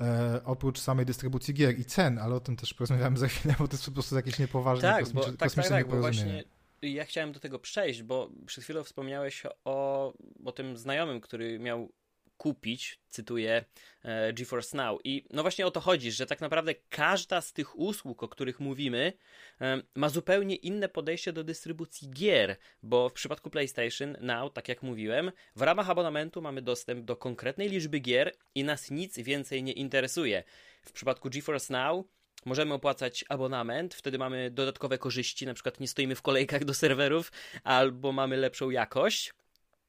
e, 0.00 0.40
oprócz 0.44 0.80
samej 0.80 1.06
dystrybucji 1.06 1.54
gier 1.54 1.78
i 1.78 1.84
cen, 1.84 2.18
ale 2.18 2.34
o 2.34 2.40
tym 2.40 2.56
też 2.56 2.74
porozmawiamy 2.74 3.18
za 3.18 3.28
chwilę, 3.28 3.54
bo 3.58 3.68
to 3.68 3.74
jest 3.74 3.86
po 3.86 3.92
prostu 3.92 4.16
jakieś 4.16 4.38
niepoważne 4.38 4.88
tak, 4.88 5.08
bo, 5.08 5.24
tak, 5.24 5.52
tak, 5.52 5.68
tak, 5.68 5.88
bo 5.88 5.96
właśnie 5.96 6.44
ja 6.82 7.04
chciałem 7.04 7.32
do 7.32 7.40
tego 7.40 7.58
przejść, 7.58 8.02
bo 8.02 8.30
przed 8.46 8.64
chwilą 8.64 8.84
wspomniałeś 8.84 9.42
o, 9.64 10.12
o 10.44 10.52
tym 10.52 10.76
znajomym, 10.76 11.20
który 11.20 11.58
miał 11.58 11.92
kupić, 12.40 13.00
cytuję 13.08 13.64
e, 14.02 14.32
GeForce 14.32 14.76
Now. 14.76 15.00
I 15.04 15.24
no 15.30 15.42
właśnie 15.42 15.66
o 15.66 15.70
to 15.70 15.80
chodzi, 15.80 16.12
że 16.12 16.26
tak 16.26 16.40
naprawdę 16.40 16.74
każda 16.88 17.40
z 17.40 17.52
tych 17.52 17.78
usług, 17.78 18.22
o 18.22 18.28
których 18.28 18.60
mówimy, 18.60 19.12
e, 19.60 19.82
ma 19.94 20.08
zupełnie 20.08 20.56
inne 20.56 20.88
podejście 20.88 21.32
do 21.32 21.44
dystrybucji 21.44 22.10
gier, 22.10 22.56
bo 22.82 23.08
w 23.08 23.12
przypadku 23.12 23.50
PlayStation 23.50 24.16
Now, 24.20 24.52
tak 24.52 24.68
jak 24.68 24.82
mówiłem, 24.82 25.32
w 25.56 25.62
ramach 25.62 25.90
abonamentu 25.90 26.42
mamy 26.42 26.62
dostęp 26.62 27.04
do 27.04 27.16
konkretnej 27.16 27.68
liczby 27.68 27.98
gier 27.98 28.32
i 28.54 28.64
nas 28.64 28.90
nic 28.90 29.18
więcej 29.18 29.62
nie 29.62 29.72
interesuje. 29.72 30.44
W 30.82 30.92
przypadku 30.92 31.30
GeForce 31.30 31.72
Now 31.72 32.06
Możemy 32.44 32.74
opłacać 32.74 33.24
abonament, 33.28 33.94
wtedy 33.94 34.18
mamy 34.18 34.50
dodatkowe 34.50 34.98
korzyści, 34.98 35.46
na 35.46 35.54
przykład 35.54 35.80
nie 35.80 35.88
stoimy 35.88 36.14
w 36.14 36.22
kolejkach 36.22 36.64
do 36.64 36.74
serwerów, 36.74 37.32
albo 37.64 38.12
mamy 38.12 38.36
lepszą 38.36 38.70
jakość. 38.70 39.32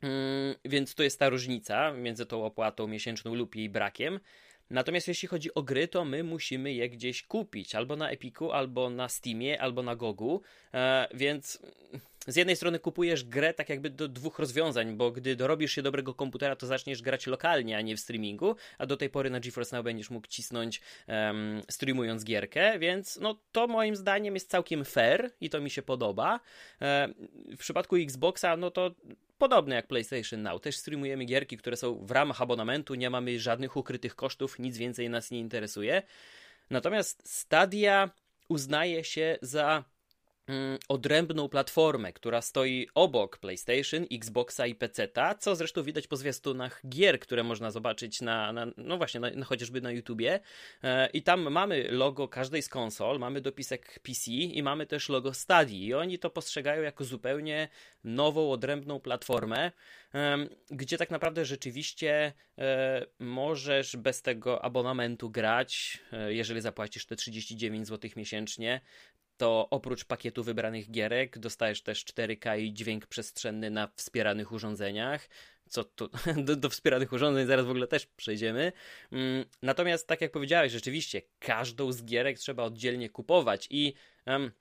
Mm, 0.01 0.55
więc 0.65 0.95
to 0.95 1.03
jest 1.03 1.19
ta 1.19 1.29
różnica 1.29 1.91
między 1.91 2.25
tą 2.25 2.45
opłatą 2.45 2.87
miesięczną 2.87 3.35
lub 3.35 3.55
jej 3.55 3.69
brakiem. 3.69 4.19
Natomiast 4.69 5.07
jeśli 5.07 5.27
chodzi 5.27 5.53
o 5.53 5.63
gry, 5.63 5.87
to 5.87 6.05
my 6.05 6.23
musimy 6.23 6.73
je 6.73 6.89
gdzieś 6.89 7.23
kupić, 7.23 7.75
albo 7.75 7.95
na 7.95 8.09
Epiku, 8.09 8.51
albo 8.51 8.89
na 8.89 9.09
Steamie, 9.09 9.61
albo 9.61 9.83
na 9.83 9.95
Gogu, 9.95 10.41
e, 10.73 11.07
więc 11.13 11.59
z 12.27 12.35
jednej 12.35 12.55
strony 12.55 12.79
kupujesz 12.79 13.23
grę 13.23 13.53
tak 13.53 13.69
jakby 13.69 13.89
do 13.89 14.07
dwóch 14.07 14.39
rozwiązań, 14.39 14.95
bo 14.95 15.11
gdy 15.11 15.35
dorobisz 15.35 15.71
się 15.71 15.81
dobrego 15.81 16.13
komputera, 16.13 16.55
to 16.55 16.67
zaczniesz 16.67 17.01
grać 17.01 17.27
lokalnie, 17.27 17.77
a 17.77 17.81
nie 17.81 17.95
w 17.95 17.99
streamingu, 17.99 18.55
a 18.77 18.85
do 18.85 18.97
tej 18.97 19.09
pory 19.09 19.29
na 19.29 19.39
GeForce 19.39 19.75
Now 19.75 19.83
będziesz 19.83 20.09
mógł 20.09 20.27
cisnąć 20.27 20.81
um, 21.07 21.61
streamując 21.69 22.23
gierkę, 22.23 22.79
więc 22.79 23.19
no 23.21 23.39
to 23.51 23.67
moim 23.67 23.95
zdaniem 23.95 24.33
jest 24.33 24.49
całkiem 24.49 24.85
fair 24.85 25.31
i 25.41 25.49
to 25.49 25.61
mi 25.61 25.69
się 25.69 25.81
podoba. 25.81 26.39
E, 26.81 27.07
w 27.55 27.57
przypadku 27.57 27.95
Xboxa, 27.95 28.57
no 28.57 28.71
to 28.71 28.91
podobne 29.37 29.75
jak 29.75 29.87
PlayStation 29.87 30.41
Now. 30.41 30.61
Też 30.61 30.77
streamujemy 30.77 31.25
gierki, 31.25 31.57
które 31.57 31.77
są 31.77 32.05
w 32.05 32.11
ramach 32.11 32.41
abonamentu, 32.41 32.95
nie 32.95 33.09
mamy 33.09 33.39
żadnych 33.39 33.77
ukrytych 33.77 34.15
kosztów, 34.15 34.59
nic 34.59 34.77
więcej 34.77 35.09
nas 35.09 35.31
nie 35.31 35.39
interesuje. 35.39 36.03
Natomiast 36.69 37.29
Stadia 37.29 38.09
uznaje 38.49 39.03
się 39.03 39.37
za 39.41 39.83
odrębną 40.87 41.49
platformę, 41.49 42.13
która 42.13 42.41
stoi 42.41 42.87
obok 42.95 43.37
PlayStation, 43.37 44.05
Xboxa 44.11 44.67
i 44.67 44.75
PC-ta, 44.75 45.35
co 45.35 45.55
zresztą 45.55 45.83
widać 45.83 46.07
po 46.07 46.17
zwiastunach 46.17 46.81
gier, 46.89 47.19
które 47.19 47.43
można 47.43 47.71
zobaczyć 47.71 48.21
na, 48.21 48.53
na 48.53 48.67
no 48.77 48.97
właśnie, 48.97 49.19
na, 49.19 49.45
chociażby 49.45 49.81
na 49.81 49.91
YouTubie. 49.91 50.39
E, 50.83 51.09
I 51.09 51.23
tam 51.23 51.51
mamy 51.51 51.87
logo 51.91 52.27
każdej 52.27 52.61
z 52.61 52.69
konsol, 52.69 53.19
mamy 53.19 53.41
dopisek 53.41 53.99
PC 53.99 54.31
i 54.31 54.63
mamy 54.63 54.85
też 54.85 55.09
logo 55.09 55.33
Stadii. 55.33 55.85
I 55.85 55.93
oni 55.93 56.19
to 56.19 56.29
postrzegają 56.29 56.81
jako 56.81 57.03
zupełnie 57.03 57.69
nową, 58.03 58.51
odrębną 58.51 58.99
platformę, 58.99 59.71
gdzie 60.71 60.97
tak 60.97 61.11
naprawdę 61.11 61.45
rzeczywiście 61.45 62.33
e, 62.57 63.05
możesz 63.19 63.95
bez 63.95 64.21
tego 64.21 64.65
abonamentu 64.65 65.29
grać, 65.29 65.99
e, 66.11 66.33
jeżeli 66.33 66.61
zapłacisz 66.61 67.05
te 67.05 67.15
39 67.15 67.87
zł 67.87 68.11
miesięcznie, 68.15 68.81
to 69.41 69.67
oprócz 69.69 70.05
pakietu 70.05 70.43
wybranych 70.43 70.91
gierek 70.91 71.39
dostajesz 71.39 71.81
też 71.81 72.05
4K 72.05 72.59
i 72.59 72.73
dźwięk 72.73 73.07
przestrzenny 73.07 73.69
na 73.69 73.87
wspieranych 73.95 74.51
urządzeniach, 74.51 75.29
co 75.69 75.83
tu, 75.83 76.09
do, 76.45 76.55
do 76.55 76.69
wspieranych 76.69 77.13
urządzeń 77.13 77.47
zaraz 77.47 77.65
w 77.65 77.69
ogóle 77.69 77.87
też 77.87 78.05
przejdziemy. 78.05 78.71
Mm, 79.11 79.45
natomiast, 79.61 80.07
tak 80.07 80.21
jak 80.21 80.31
powiedziałeś, 80.31 80.71
rzeczywiście 80.71 81.21
każdą 81.39 81.91
z 81.91 82.03
gierek 82.03 82.39
trzeba 82.39 82.63
oddzielnie 82.63 83.09
kupować 83.09 83.67
i 83.69 83.93
um, 84.25 84.51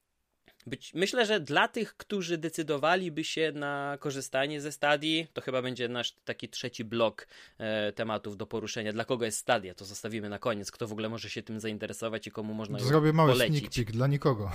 być, 0.66 0.94
myślę, 0.94 1.26
że 1.26 1.40
dla 1.40 1.68
tych, 1.68 1.96
którzy 1.96 2.38
decydowaliby 2.38 3.24
się 3.24 3.52
na 3.54 3.96
korzystanie 4.00 4.60
ze 4.60 4.72
Stadii, 4.72 5.26
to 5.32 5.40
chyba 5.40 5.62
będzie 5.62 5.88
nasz 5.88 6.12
taki 6.24 6.48
trzeci 6.48 6.84
blok 6.84 7.26
e, 7.58 7.92
tematów 7.92 8.36
do 8.36 8.46
poruszenia. 8.46 8.92
Dla 8.92 9.04
kogo 9.04 9.24
jest 9.24 9.38
Stadia, 9.38 9.74
to 9.74 9.84
zostawimy 9.84 10.28
na 10.28 10.38
koniec. 10.38 10.70
Kto 10.70 10.86
w 10.86 10.92
ogóle 10.92 11.08
może 11.08 11.30
się 11.30 11.42
tym 11.42 11.60
zainteresować 11.60 12.26
i 12.26 12.30
komu 12.30 12.54
można 12.54 12.78
Zrobię 12.78 13.12
mały 13.12 13.32
polecić. 13.32 13.58
sneak 13.58 13.74
peek 13.74 13.92
dla 13.92 14.06
nikogo. 14.06 14.50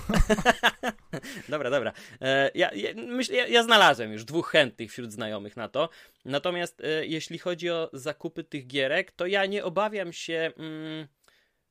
dobra, 1.48 1.70
dobra. 1.70 1.92
E, 2.20 2.50
ja, 2.54 2.70
ja, 2.74 2.94
myśl, 2.94 3.32
ja, 3.32 3.46
ja, 3.46 3.62
znalazłem 3.62 4.12
już 4.12 4.24
dwóch 4.24 4.50
chętnych 4.50 4.90
wśród 4.90 5.12
znajomych 5.12 5.56
na 5.56 5.68
to. 5.68 5.88
Natomiast 6.24 6.80
e, 6.80 7.06
jeśli 7.06 7.38
chodzi 7.38 7.70
o 7.70 7.90
zakupy 7.92 8.44
tych 8.44 8.66
gierek, 8.66 9.12
to 9.12 9.26
ja 9.26 9.46
nie 9.46 9.64
obawiam 9.64 10.12
się. 10.12 10.52
Mm, 10.56 11.06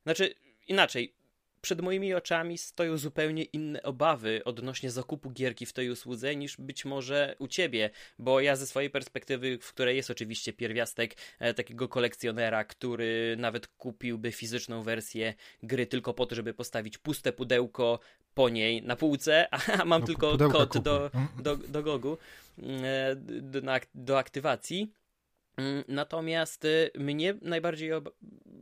znaczy, 0.03 0.35
inaczej 0.67 1.15
przed 1.65 1.81
moimi 1.81 2.13
oczami 2.13 2.57
stoją 2.57 2.97
zupełnie 2.97 3.43
inne 3.43 3.83
obawy 3.83 4.41
odnośnie 4.43 4.91
zakupu 4.91 5.31
gierki 5.31 5.65
w 5.65 5.73
tej 5.73 5.89
usłudze 5.89 6.35
niż 6.35 6.57
być 6.57 6.85
może 6.85 7.35
u 7.39 7.47
ciebie, 7.47 7.89
bo 8.19 8.39
ja 8.39 8.55
ze 8.55 8.67
swojej 8.67 8.89
perspektywy, 8.89 9.57
w 9.61 9.73
której 9.73 9.95
jest 9.95 10.09
oczywiście 10.09 10.53
pierwiastek 10.53 11.15
e, 11.39 11.53
takiego 11.53 11.87
kolekcjonera, 11.87 12.63
który 12.63 13.35
nawet 13.39 13.67
kupiłby 13.67 14.31
fizyczną 14.31 14.83
wersję 14.83 15.33
gry 15.63 15.87
tylko 15.87 16.13
po 16.13 16.25
to, 16.25 16.35
żeby 16.35 16.53
postawić 16.53 16.97
puste 16.97 17.33
pudełko 17.33 17.99
po 18.33 18.49
niej 18.49 18.81
na 18.83 18.95
półce, 18.95 19.47
a 19.81 19.85
mam 19.85 20.01
no, 20.01 20.07
tylko 20.07 20.37
kod 20.37 20.77
do, 20.77 21.11
mm. 21.13 21.27
do, 21.39 21.57
do 21.57 21.83
Gogu 21.83 22.17
e, 22.63 23.15
do, 23.15 23.61
do 23.95 24.17
aktywacji 24.17 24.81
Mm, 24.81 25.04
natomiast 25.87 26.65
y, 26.65 26.91
mnie 26.95 27.33
najbardziej 27.41 27.91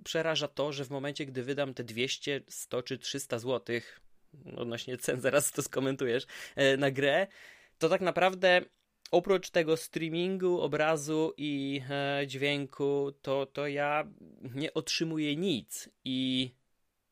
przeraża 0.03 0.47
to, 0.47 0.73
że 0.73 0.85
w 0.85 0.89
momencie, 0.89 1.25
gdy 1.25 1.43
wydam 1.43 1.73
te 1.73 1.83
200, 1.83 2.41
100 2.47 2.83
czy 2.83 2.97
300 2.97 3.39
zł, 3.39 3.79
odnośnie 4.55 4.97
cen, 4.97 5.21
zaraz 5.27 5.51
to 5.51 5.63
skomentujesz, 5.63 6.25
e, 6.55 6.77
na 6.77 6.91
grę, 6.91 7.27
to 7.77 7.89
tak 7.89 8.01
naprawdę 8.01 8.61
oprócz 9.11 9.49
tego 9.49 9.77
streamingu, 9.77 10.61
obrazu 10.61 11.33
i 11.37 11.81
e, 11.89 12.27
dźwięku, 12.27 13.11
to, 13.21 13.45
to 13.45 13.67
ja 13.67 14.07
nie 14.55 14.73
otrzymuję 14.73 15.35
nic. 15.35 15.89
I 16.05 16.51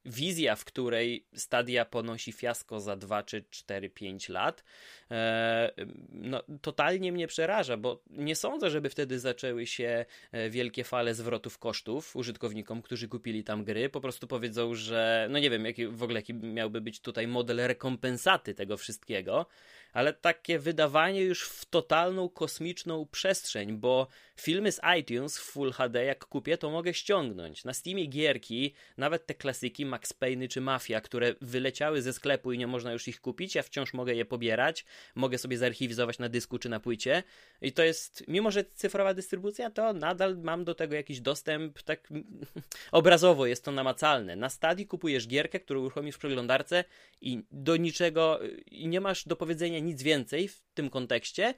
wizja, 0.06 0.56
w 0.56 0.66
której 0.66 1.26
Stadia 1.36 1.86
ponosi 1.86 2.32
fiasko 2.32 2.80
za 2.80 2.96
2 2.96 3.24
czy 3.24 3.44
4, 3.50 3.90
5 3.90 4.30
lat, 4.30 4.64
e, 5.12 5.72
no, 6.10 6.44
totalnie 6.62 7.12
mnie 7.12 7.28
przeraża, 7.28 7.78
bo 7.78 8.04
nie 8.10 8.36
sądzę, 8.36 8.70
żeby 8.70 8.90
wtedy 8.90 9.20
zaczęły 9.20 9.68
się 9.68 10.06
e, 10.32 10.50
wielkie 10.50 10.84
fale 10.84 11.14
zwrotów 11.14 11.58
kosztów 11.58 12.16
użytkownikom, 12.16 12.82
którzy 12.82 13.08
kupili 13.08 13.44
tam 13.44 13.64
gry. 13.64 13.90
Po 13.90 14.02
prostu 14.02 14.28
powiedzą, 14.28 14.76
że 14.76 15.28
no 15.30 15.40
nie 15.40 15.50
wiem, 15.50 15.66
jaki, 15.66 15.88
w 15.88 16.04
ogóle 16.04 16.20
jaki 16.20 16.34
miałby 16.34 16.82
być 16.82 17.00
tutaj 17.00 17.28
model 17.28 17.58
rekompensaty 17.58 18.54
tego 18.54 18.78
wszystkiego 18.78 19.46
ale 19.94 20.14
takie 20.14 20.60
wydawanie 20.60 21.22
już 21.22 21.44
w 21.44 21.66
totalną 21.66 22.30
kosmiczną 22.30 23.08
przestrzeń, 23.12 23.78
bo 23.78 24.08
filmy 24.36 24.72
z 24.72 24.82
iTunes 25.00 25.38
w 25.38 25.42
Full 25.42 25.72
HD 25.72 26.06
jak 26.06 26.26
kupię, 26.26 26.58
to 26.58 26.70
mogę 26.70 26.94
ściągnąć. 26.94 27.66
Na 27.66 27.74
Steamie 27.74 28.06
gierki, 28.06 28.74
nawet 28.98 29.26
te 29.26 29.34
klasyki 29.34 29.86
Max 29.86 30.14
Payne 30.14 30.48
czy 30.48 30.62
Mafia, 30.62 31.02
które 31.02 31.36
wyleciały 31.42 32.02
ze 32.02 32.14
sklepu 32.14 32.52
i 32.52 32.58
nie 32.58 32.68
można 32.68 32.92
już 32.92 33.08
ich 33.08 33.22
kupić, 33.22 33.56
ja 33.56 33.64
wciąż 33.64 33.94
mogę 33.94 34.16
je 34.16 34.26
pobierać, 34.26 34.86
mogę 35.16 35.38
sobie 35.38 35.58
zarchiwizować 35.58 36.20
na 36.20 36.30
dysku 36.30 36.60
czy 36.60 36.70
na 36.70 36.80
płycie 36.80 37.24
i 37.62 37.72
to 37.72 37.84
jest, 37.84 38.24
mimo 38.28 38.52
że 38.52 38.66
cyfrowa 38.74 39.14
dystrybucja, 39.14 39.70
to 39.70 39.94
nadal 39.94 40.38
mam 40.38 40.64
do 40.64 40.76
tego 40.76 40.96
jakiś 40.96 41.22
dostęp, 41.22 41.82
tak 41.82 42.10
obrazowo 42.92 43.46
jest 43.46 43.66
to 43.66 43.72
namacalne. 43.72 44.36
Na 44.36 44.50
Stadii 44.50 44.88
kupujesz 44.88 45.28
gierkę, 45.28 45.60
którą 45.60 45.82
uruchomisz 45.82 46.16
w 46.16 46.20
przeglądarce 46.20 46.84
i 47.22 47.44
do 47.52 47.78
niczego, 47.78 48.40
i 48.66 48.88
nie 48.88 49.02
masz 49.02 49.28
do 49.28 49.36
powiedzenia 49.36 49.80
nic 49.82 50.04
więcej 50.04 50.48
w 50.48 50.62
tym 50.74 50.90
kontekście. 50.90 51.54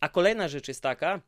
A 0.00 0.08
kolejna 0.08 0.48
rzecz 0.48 0.68
jest 0.68 0.82
taka, 0.82 1.20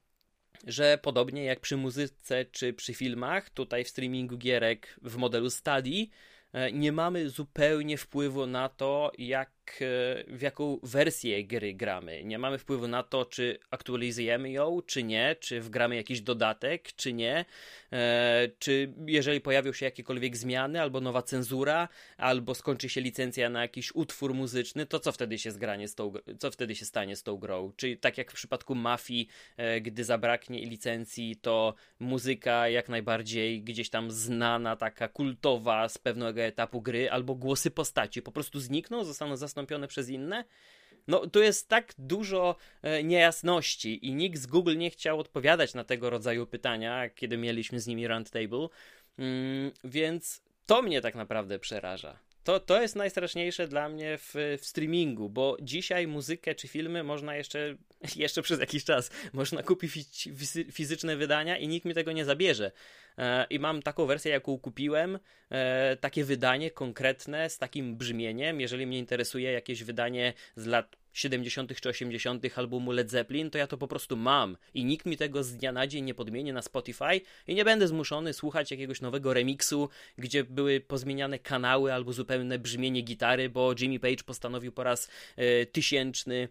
że 0.67 0.99
podobnie 1.03 1.45
jak 1.45 1.61
przy 1.61 1.77
muzyce 1.77 2.45
czy 2.45 2.73
przy 2.73 2.95
filmach, 2.95 3.51
tutaj 3.51 3.85
w 3.85 3.89
streamingu 3.89 4.37
gierek 4.37 4.97
w 5.03 5.17
modelu 5.17 5.51
Study, 5.51 6.07
e, 6.53 6.73
nie 6.73 6.93
mamy 6.93 7.31
zupełnie 7.31 7.99
wpływu 7.99 8.47
na 8.47 8.69
to, 8.69 9.13
jak 9.19 9.56
E, 9.73 10.25
w 10.27 10.43
jaką 10.43 10.79
wersję 10.83 11.45
gry 11.45 11.75
gramy. 11.75 12.25
Nie 12.25 12.39
mamy 12.39 12.59
wpływu 12.59 12.89
na 12.89 13.03
to, 13.03 13.25
czy 13.25 13.59
aktualizujemy 13.71 14.51
ją, 14.51 14.83
czy 14.87 15.03
nie, 15.03 15.37
czy 15.41 15.61
wgramy 15.61 15.97
jakiś 15.97 16.21
dodatek, 16.21 16.93
czy 16.93 17.13
nie, 17.13 17.45
e, 17.93 18.49
czy 18.59 18.93
jeżeli 19.07 19.41
pojawią 19.41 19.73
się 19.73 19.85
jakiekolwiek 19.85 20.37
zmiany, 20.37 20.81
albo 20.81 21.01
nowa 21.01 21.23
cenzura, 21.23 21.89
albo 22.17 22.55
skończy 22.55 22.89
się 22.89 23.01
licencja 23.01 23.51
na 23.51 23.63
jakiś 23.63 23.95
utwór 23.95 24.35
muzyczny, 24.35 24.87
to 24.87 25.01
co 25.01 25.13
wtedy 25.13 25.39
się 25.39 25.51
z 25.51 25.95
tą, 25.95 26.13
co 26.39 26.51
wtedy 26.51 26.75
się 26.75 26.85
stanie 26.85 27.17
z 27.17 27.23
tą 27.23 27.37
grą? 27.37 27.73
Czy 27.77 27.97
tak 27.97 28.19
jak 28.19 28.31
w 28.31 28.35
przypadku 28.35 28.75
Mafii, 28.75 29.29
e, 29.57 29.81
gdy 29.81 30.05
zabraknie 30.05 30.67
licencji, 30.67 31.37
to 31.37 31.75
muzyka 32.01 32.69
jak 32.69 32.89
najbardziej 32.89 33.63
gdzieś 33.63 33.91
tam 33.91 34.11
znana, 34.11 34.77
taka 34.77 35.09
kultowa 35.09 35.89
z 35.89 35.99
pewnego 35.99 36.41
etapu 36.41 36.83
gry, 36.83 37.11
albo 37.11 37.35
głosy 37.35 37.71
postaci 37.71 38.23
po 38.23 38.33
prostu 38.33 38.61
znikną, 38.61 39.05
zostaną 39.05 39.37
zastąpione 39.37 39.56
zastąpione 39.57 39.89
przez 39.89 40.09
inne. 40.09 40.45
No, 41.09 41.27
tu 41.27 41.41
jest 41.41 41.69
tak 41.69 41.93
dużo 41.99 42.57
e, 42.83 43.05
niejasności 43.05 44.07
i 44.07 44.15
nikt 44.15 44.39
z 44.39 44.47
Google 44.47 44.77
nie 44.77 44.91
chciał 44.91 45.21
odpowiadać 45.21 45.75
na 45.75 45.85
tego 45.85 46.11
rodzaju 46.11 46.47
pytania, 46.47 47.11
kiedy 47.11 47.37
mieliśmy 47.37 47.81
z 47.81 47.87
nimi 47.87 48.07
roundtable, 48.07 48.69
mm, 49.19 49.73
więc 49.85 50.43
to 50.67 50.83
mnie 50.83 51.01
tak 51.01 51.15
naprawdę 51.15 51.59
przeraża. 51.59 52.19
To, 52.47 52.61
to 52.61 52.83
jest 52.83 52.97
najstraszniejsze 52.97 53.69
dla 53.69 53.89
mnie 53.89 54.19
w, 54.19 54.35
w, 54.61 54.67
streamingu, 54.67 55.29
bo 55.29 55.57
dzisiaj 55.63 56.07
muzykę 56.07 56.55
czy 56.55 56.69
filmy 56.69 57.03
można 57.05 57.37
jeszcze, 57.37 57.77
jeszcze 58.17 58.43
przez 58.43 58.61
jakiś 58.61 58.85
czas, 58.85 59.11
można 59.33 59.63
kupić 59.63 60.29
fizyczne 60.73 61.17
wydania 61.17 61.59
i 61.59 61.69
nikt 61.69 61.87
mi 61.87 61.95
tego 61.95 62.13
nie 62.13 62.25
zabierze. 62.25 62.73
E, 63.19 63.47
I 63.51 63.59
mam 63.59 63.83
taką 63.83 64.07
wersję, 64.07 64.33
jaką 64.33 64.59
kupiłem, 64.59 65.19
e, 65.51 65.97
takie 65.97 66.25
wydanie 66.25 66.71
konkretne 66.71 67.51
z 67.51 67.59
takim 67.59 67.97
brzmieniem. 67.97 68.61
Jeżeli 68.61 68.87
mnie 68.87 68.99
interesuje 68.99 69.53
jakieś 69.53 69.85
wydanie 69.85 70.33
z 70.57 70.67
lat 70.67 70.97
70. 71.17 71.81
czy 71.81 71.89
80. 71.89 72.59
albumu 72.59 72.93
Led 72.93 73.11
Zeppelin, 73.11 73.51
to 73.51 73.59
ja 73.59 73.67
to 73.67 73.79
po 73.79 73.89
prostu 73.89 74.17
mam 74.17 74.57
i 74.75 74.85
nikt 74.85 75.07
mi 75.07 75.17
tego 75.17 75.45
z 75.45 75.57
dnia 75.57 75.73
na 75.73 75.87
dzień 75.87 76.05
nie 76.05 76.15
podmieni 76.15 76.53
na 76.53 76.63
Spotify 76.63 77.21
i 77.47 77.55
nie 77.55 77.65
będę 77.65 77.89
zmuszony 77.89 78.33
słuchać 78.33 78.71
jakiegoś 78.71 79.01
nowego 79.01 79.35
remiksu, 79.35 79.89
gdzie 80.19 80.45
były 80.45 80.81
pozmieniane 80.81 81.39
kanały 81.39 81.93
albo 81.93 82.13
zupełne 82.13 82.59
brzmienie 82.59 83.03
gitary, 83.03 83.49
bo 83.49 83.75
Jimmy 83.81 84.01
Page 84.01 84.25
postanowił 84.27 84.73
po 84.73 84.83
raz 84.83 85.09
y, 85.39 85.67
tysięczny 85.67 86.49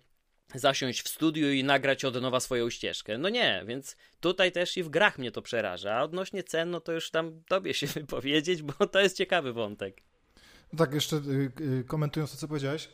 zasiąść 0.55 1.01
w 1.01 1.07
studiu 1.07 1.51
i 1.51 1.63
nagrać 1.63 2.05
od 2.05 2.21
nowa 2.21 2.39
swoją 2.39 2.69
ścieżkę. 2.69 3.17
No 3.17 3.29
nie, 3.29 3.63
więc 3.67 3.97
tutaj 4.19 4.51
też 4.51 4.77
i 4.77 4.83
w 4.83 4.89
grach 4.89 5.17
mnie 5.17 5.31
to 5.31 5.41
przeraża. 5.41 5.95
A 5.95 6.03
odnośnie 6.03 6.43
cen, 6.43 6.69
no 6.69 6.79
to 6.79 6.91
już 6.91 7.11
tam 7.11 7.43
tobie 7.47 7.73
się 7.73 7.87
wypowiedzieć, 7.99 8.61
bo 8.61 8.87
to 8.87 8.99
jest 8.99 9.17
ciekawy 9.17 9.53
wątek. 9.53 10.01
No 10.73 10.77
tak, 10.77 10.93
jeszcze 10.93 11.15
y, 11.15 11.51
y, 11.61 11.83
komentując 11.83 12.31
to, 12.31 12.37
co 12.37 12.47
powiedziałeś, 12.47 12.89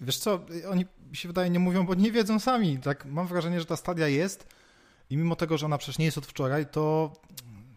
wiesz 0.00 0.18
co, 0.18 0.40
oni 0.70 0.86
się 1.12 1.28
wydaje 1.28 1.50
nie 1.50 1.58
mówią, 1.58 1.86
bo 1.86 1.94
nie 1.94 2.12
wiedzą 2.12 2.40
sami. 2.40 2.78
Tak, 2.78 3.04
mam 3.04 3.26
wrażenie, 3.26 3.60
że 3.60 3.66
ta 3.66 3.76
stadia 3.76 4.08
jest 4.08 4.46
i 5.10 5.16
mimo 5.16 5.36
tego, 5.36 5.58
że 5.58 5.66
ona 5.66 5.78
przecież 5.78 5.98
nie 5.98 6.04
jest 6.04 6.18
od 6.18 6.26
wczoraj, 6.26 6.66
to 6.66 7.12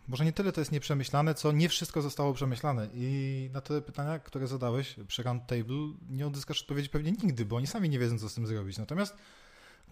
może 0.08 0.26
nie 0.26 0.34
tyle 0.34 0.52
to 0.52 0.62
jest 0.62 0.72
nieprzemyślane, 0.72 1.36
co 1.36 1.52
nie 1.52 1.70
wszystko 1.70 2.02
zostało 2.02 2.34
przemyślane. 2.34 2.88
I 2.94 3.50
na 3.54 3.62
te 3.62 3.82
pytania, 3.82 4.20
które 4.20 4.48
zadałeś 4.48 4.96
przy 5.08 5.24
Roundtable, 5.24 5.94
nie 6.10 6.28
odzyskasz 6.28 6.62
odpowiedzi 6.62 6.90
pewnie 6.90 7.12
nigdy, 7.12 7.46
bo 7.46 7.56
oni 7.56 7.68
sami 7.68 7.90
nie 7.90 8.00
wiedzą, 8.00 8.20
co 8.20 8.30
z 8.30 8.34
tym 8.34 8.48
zrobić. 8.48 8.78
Natomiast 8.78 9.16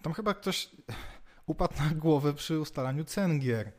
tam 0.02 0.12
chyba 0.12 0.34
ktoś 0.34 0.70
upadł 1.46 1.74
na 1.78 1.90
głowę 1.94 2.34
przy 2.34 2.60
ustalaniu 2.60 3.04
cen 3.04 3.40
gier. 3.40 3.72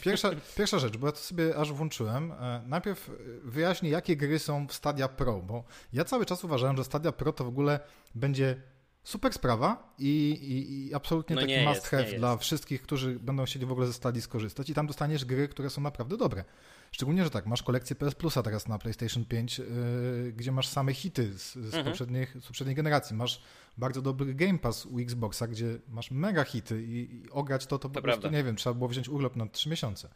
Pierwsza, 0.00 0.30
pierwsza 0.56 0.78
rzecz, 0.78 0.96
bo 0.96 1.06
ja 1.06 1.12
to 1.12 1.18
sobie 1.18 1.56
aż 1.56 1.72
włączyłem. 1.72 2.32
E, 2.32 2.62
najpierw 2.66 3.10
wyjaśnię, 3.44 3.90
jakie 3.90 4.16
gry 4.16 4.38
są 4.38 4.66
w 4.66 4.72
Stadia 4.72 5.08
Pro, 5.08 5.40
bo 5.40 5.64
ja 5.92 6.04
cały 6.04 6.26
czas 6.26 6.44
uważałem, 6.44 6.76
że 6.76 6.84
Stadia 6.84 7.12
Pro 7.12 7.32
to 7.32 7.44
w 7.44 7.48
ogóle 7.48 7.80
będzie 8.14 8.62
Super 9.04 9.32
sprawa 9.32 9.94
i, 9.98 10.30
i, 10.30 10.86
i 10.88 10.94
absolutnie 10.94 11.36
no 11.36 11.42
taki 11.42 11.56
must 11.56 11.74
jest, 11.74 11.86
have 11.86 12.18
dla 12.18 12.36
wszystkich, 12.36 12.82
którzy 12.82 13.18
będą 13.18 13.44
chcieli 13.44 13.66
w 13.66 13.72
ogóle 13.72 13.86
ze 13.86 13.92
Stadii 13.92 14.22
skorzystać 14.22 14.70
i 14.70 14.74
tam 14.74 14.86
dostaniesz 14.86 15.24
gry, 15.24 15.48
które 15.48 15.70
są 15.70 15.80
naprawdę 15.80 16.16
dobre. 16.16 16.44
Szczególnie, 16.92 17.24
że 17.24 17.30
tak, 17.30 17.46
masz 17.46 17.62
kolekcję 17.62 17.96
PS 17.96 18.14
Plusa 18.14 18.42
teraz 18.42 18.68
na 18.68 18.78
PlayStation 18.78 19.24
5, 19.24 19.58
yy, 19.58 20.32
gdzie 20.36 20.52
masz 20.52 20.68
same 20.68 20.94
hity 20.94 21.32
z, 21.38 21.52
z, 21.52 21.56
mhm. 21.56 21.84
poprzednich, 21.84 22.36
z 22.40 22.46
poprzedniej 22.46 22.76
generacji. 22.76 23.16
Masz 23.16 23.42
bardzo 23.78 24.02
dobry 24.02 24.34
Game 24.34 24.58
Pass 24.58 24.86
u 24.86 24.98
Xboxa, 24.98 25.46
gdzie 25.46 25.78
masz 25.88 26.10
mega 26.10 26.44
hity 26.44 26.82
i, 26.82 27.14
i 27.14 27.30
ograć 27.30 27.66
to, 27.66 27.78
to 27.78 27.88
po 27.88 27.94
to 27.94 28.02
prostu, 28.02 28.20
prawda. 28.20 28.38
nie 28.38 28.44
wiem, 28.44 28.56
trzeba 28.56 28.74
było 28.74 28.88
wziąć 28.88 29.08
urlop 29.08 29.36
na 29.36 29.46
3 29.46 29.68
miesiące. 29.68 30.08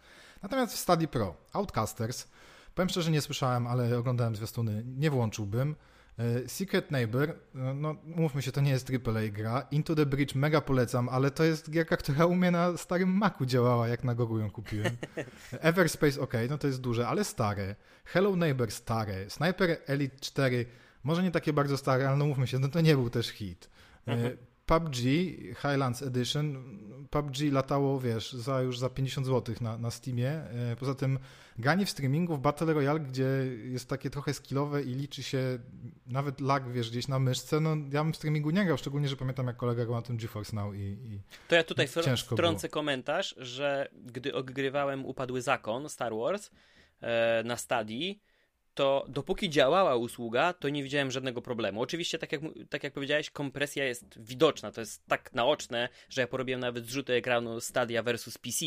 Natomiast 0.42 0.74
w 0.74 0.78
Stadii 0.78 1.08
Pro, 1.08 1.34
Outcasters, 1.52 2.28
powiem 2.74 2.88
szczerze, 2.88 3.10
nie 3.10 3.20
słyszałem, 3.20 3.66
ale 3.66 3.98
oglądałem 3.98 4.36
zwiastuny, 4.36 4.84
nie 4.86 5.10
włączyłbym. 5.10 5.74
E, 6.18 6.48
Secret 6.48 6.90
Neighbor, 6.90 7.34
no, 7.54 7.74
no 7.74 7.96
mówmy 8.04 8.42
się, 8.42 8.52
to 8.52 8.60
nie 8.60 8.70
jest 8.70 8.90
AAA 8.90 9.28
gra. 9.32 9.66
Into 9.70 9.94
the 9.94 10.06
Bridge 10.06 10.34
mega 10.34 10.60
polecam, 10.60 11.08
ale 11.08 11.30
to 11.30 11.44
jest 11.44 11.70
gierka, 11.70 11.96
która 11.96 12.26
u 12.26 12.34
mnie 12.34 12.50
na 12.50 12.76
starym 12.76 13.08
Macu 13.08 13.46
działała, 13.46 13.88
jak 13.88 14.04
na 14.04 14.14
Gogu 14.14 14.38
ją 14.38 14.50
kupiłem. 14.50 14.96
Everspace 15.60 16.20
ok, 16.20 16.32
no 16.50 16.58
to 16.58 16.66
jest 16.66 16.80
duże, 16.80 17.08
ale 17.08 17.24
stare. 17.24 17.74
Hello 18.04 18.36
Neighbor 18.36 18.70
stare. 18.70 19.30
Sniper 19.30 19.78
Elite 19.86 20.16
4, 20.20 20.66
może 21.04 21.22
nie 21.22 21.30
takie 21.30 21.52
bardzo 21.52 21.76
stare, 21.76 22.08
ale 22.08 22.16
no 22.16 22.26
mówmy 22.26 22.46
się, 22.46 22.58
no 22.58 22.68
to 22.68 22.80
nie 22.80 22.94
był 22.94 23.10
też 23.10 23.28
hit. 23.28 23.70
PUBG 24.68 24.96
Highlands 25.62 26.02
Edition, 26.02 26.78
PUBG 27.10 27.36
latało, 27.52 28.00
wiesz, 28.00 28.32
za 28.32 28.62
już 28.62 28.78
za 28.78 28.90
50 28.90 29.26
zł 29.26 29.54
na, 29.60 29.78
na 29.78 29.90
Steamie. 29.90 30.30
E, 30.30 30.76
poza 30.78 30.94
tym 30.94 31.18
granie 31.58 31.86
w 31.86 31.90
streamingu 31.90 32.36
w 32.36 32.40
Battle 32.40 32.74
Royale, 32.74 33.00
gdzie 33.00 33.28
jest 33.64 33.88
takie 33.88 34.10
trochę 34.10 34.34
skillowe 34.34 34.82
i 34.82 34.94
liczy 34.94 35.22
się 35.22 35.58
nawet 36.06 36.40
lag, 36.40 36.72
wiesz, 36.72 36.90
gdzieś 36.90 37.08
na 37.08 37.18
myszce, 37.18 37.60
no 37.60 37.70
ja 37.92 38.04
bym 38.04 38.12
w 38.12 38.16
streamingu 38.16 38.50
nie 38.50 38.64
grał, 38.64 38.78
szczególnie, 38.78 39.08
że 39.08 39.16
pamiętam 39.16 39.46
jak 39.46 39.56
kolega 39.56 39.84
grał 39.84 39.96
na 39.96 40.02
tym 40.02 40.16
GeForce 40.16 40.56
Now 40.56 40.74
i, 40.74 40.78
i 40.78 41.20
To 41.48 41.54
ja 41.56 41.64
tutaj 41.64 41.86
fr- 41.86 42.32
wtrącę 42.34 42.68
było. 42.68 42.74
komentarz, 42.74 43.34
że 43.38 43.88
gdy 44.06 44.34
ogrywałem 44.34 45.06
Upadły 45.06 45.42
Zakon 45.42 45.88
Star 45.88 46.12
Wars 46.14 46.50
e, 47.00 47.42
na 47.44 47.56
stadii, 47.56 48.22
to 48.78 49.04
dopóki 49.08 49.50
działała 49.50 49.96
usługa, 49.96 50.52
to 50.52 50.68
nie 50.68 50.82
widziałem 50.82 51.10
żadnego 51.10 51.42
problemu. 51.42 51.80
Oczywiście, 51.80 52.18
tak 52.18 52.32
jak, 52.32 52.40
tak 52.70 52.84
jak 52.84 52.92
powiedziałeś, 52.92 53.30
kompresja 53.30 53.84
jest 53.84 54.20
widoczna, 54.20 54.72
to 54.72 54.80
jest 54.80 55.06
tak 55.06 55.32
naoczne, 55.32 55.88
że 56.08 56.20
ja 56.20 56.26
porobiłem 56.26 56.60
nawet 56.60 56.86
zrzuty 56.86 57.12
ekranu 57.12 57.60
Stadia 57.60 58.02
versus 58.02 58.38
PC. 58.38 58.66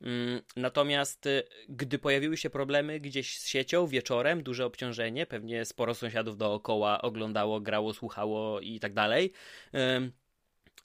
Mm, 0.00 0.42
natomiast 0.56 1.26
y, 1.26 1.42
gdy 1.68 1.98
pojawiły 1.98 2.36
się 2.36 2.50
problemy 2.50 3.00
gdzieś 3.00 3.38
z 3.38 3.46
siecią 3.46 3.86
wieczorem, 3.86 4.42
duże 4.42 4.66
obciążenie, 4.66 5.26
pewnie 5.26 5.64
sporo 5.64 5.94
sąsiadów 5.94 6.36
dookoła 6.36 7.02
oglądało, 7.02 7.60
grało, 7.60 7.94
słuchało 7.94 8.60
i 8.60 8.80
tak 8.80 8.94
dalej 8.94 9.32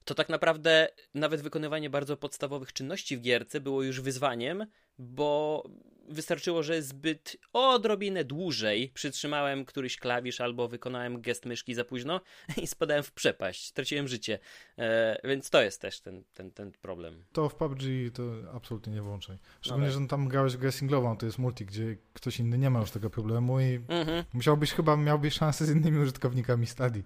to 0.05 0.15
tak 0.15 0.29
naprawdę 0.29 0.87
nawet 1.13 1.41
wykonywanie 1.41 1.89
bardzo 1.89 2.17
podstawowych 2.17 2.73
czynności 2.73 3.17
w 3.17 3.21
gierce 3.21 3.61
było 3.61 3.83
już 3.83 4.01
wyzwaniem, 4.01 4.65
bo 4.97 5.63
wystarczyło, 6.07 6.63
że 6.63 6.81
zbyt 6.81 7.37
odrobinę 7.53 8.23
dłużej 8.23 8.91
przytrzymałem 8.93 9.65
któryś 9.65 9.97
klawisz 9.97 10.41
albo 10.41 10.67
wykonałem 10.67 11.21
gest 11.21 11.45
myszki 11.45 11.73
za 11.73 11.85
późno 11.85 12.21
i 12.63 12.67
spadałem 12.67 13.03
w 13.03 13.11
przepaść, 13.11 13.65
straciłem 13.65 14.07
życie. 14.07 14.39
E, 14.77 15.19
więc 15.23 15.49
to 15.49 15.61
jest 15.61 15.81
też 15.81 15.99
ten, 15.99 16.23
ten, 16.33 16.51
ten 16.51 16.71
problem. 16.71 17.23
To 17.33 17.49
w 17.49 17.55
PUBG 17.55 17.81
to 18.13 18.23
absolutnie 18.53 18.93
nie 18.93 19.01
włączaj. 19.01 19.37
Szczególnie, 19.61 19.87
okay. 19.87 20.01
że 20.01 20.07
tam 20.07 20.27
grałeś 20.27 20.57
grę 20.57 20.71
singlową, 20.71 21.17
to 21.17 21.25
jest 21.25 21.37
multi, 21.37 21.65
gdzie 21.65 21.97
ktoś 22.13 22.39
inny 22.39 22.57
nie 22.57 22.69
ma 22.69 22.79
już 22.79 22.91
tego 22.91 23.09
problemu 23.09 23.59
i 23.59 23.79
mm-hmm. 23.79 24.23
musiałbyś 24.33 24.73
chyba, 24.73 24.97
miałbyś 24.97 25.33
szansę 25.33 25.65
z 25.65 25.69
innymi 25.69 25.99
użytkownikami 25.99 26.67
stadii. 26.67 27.03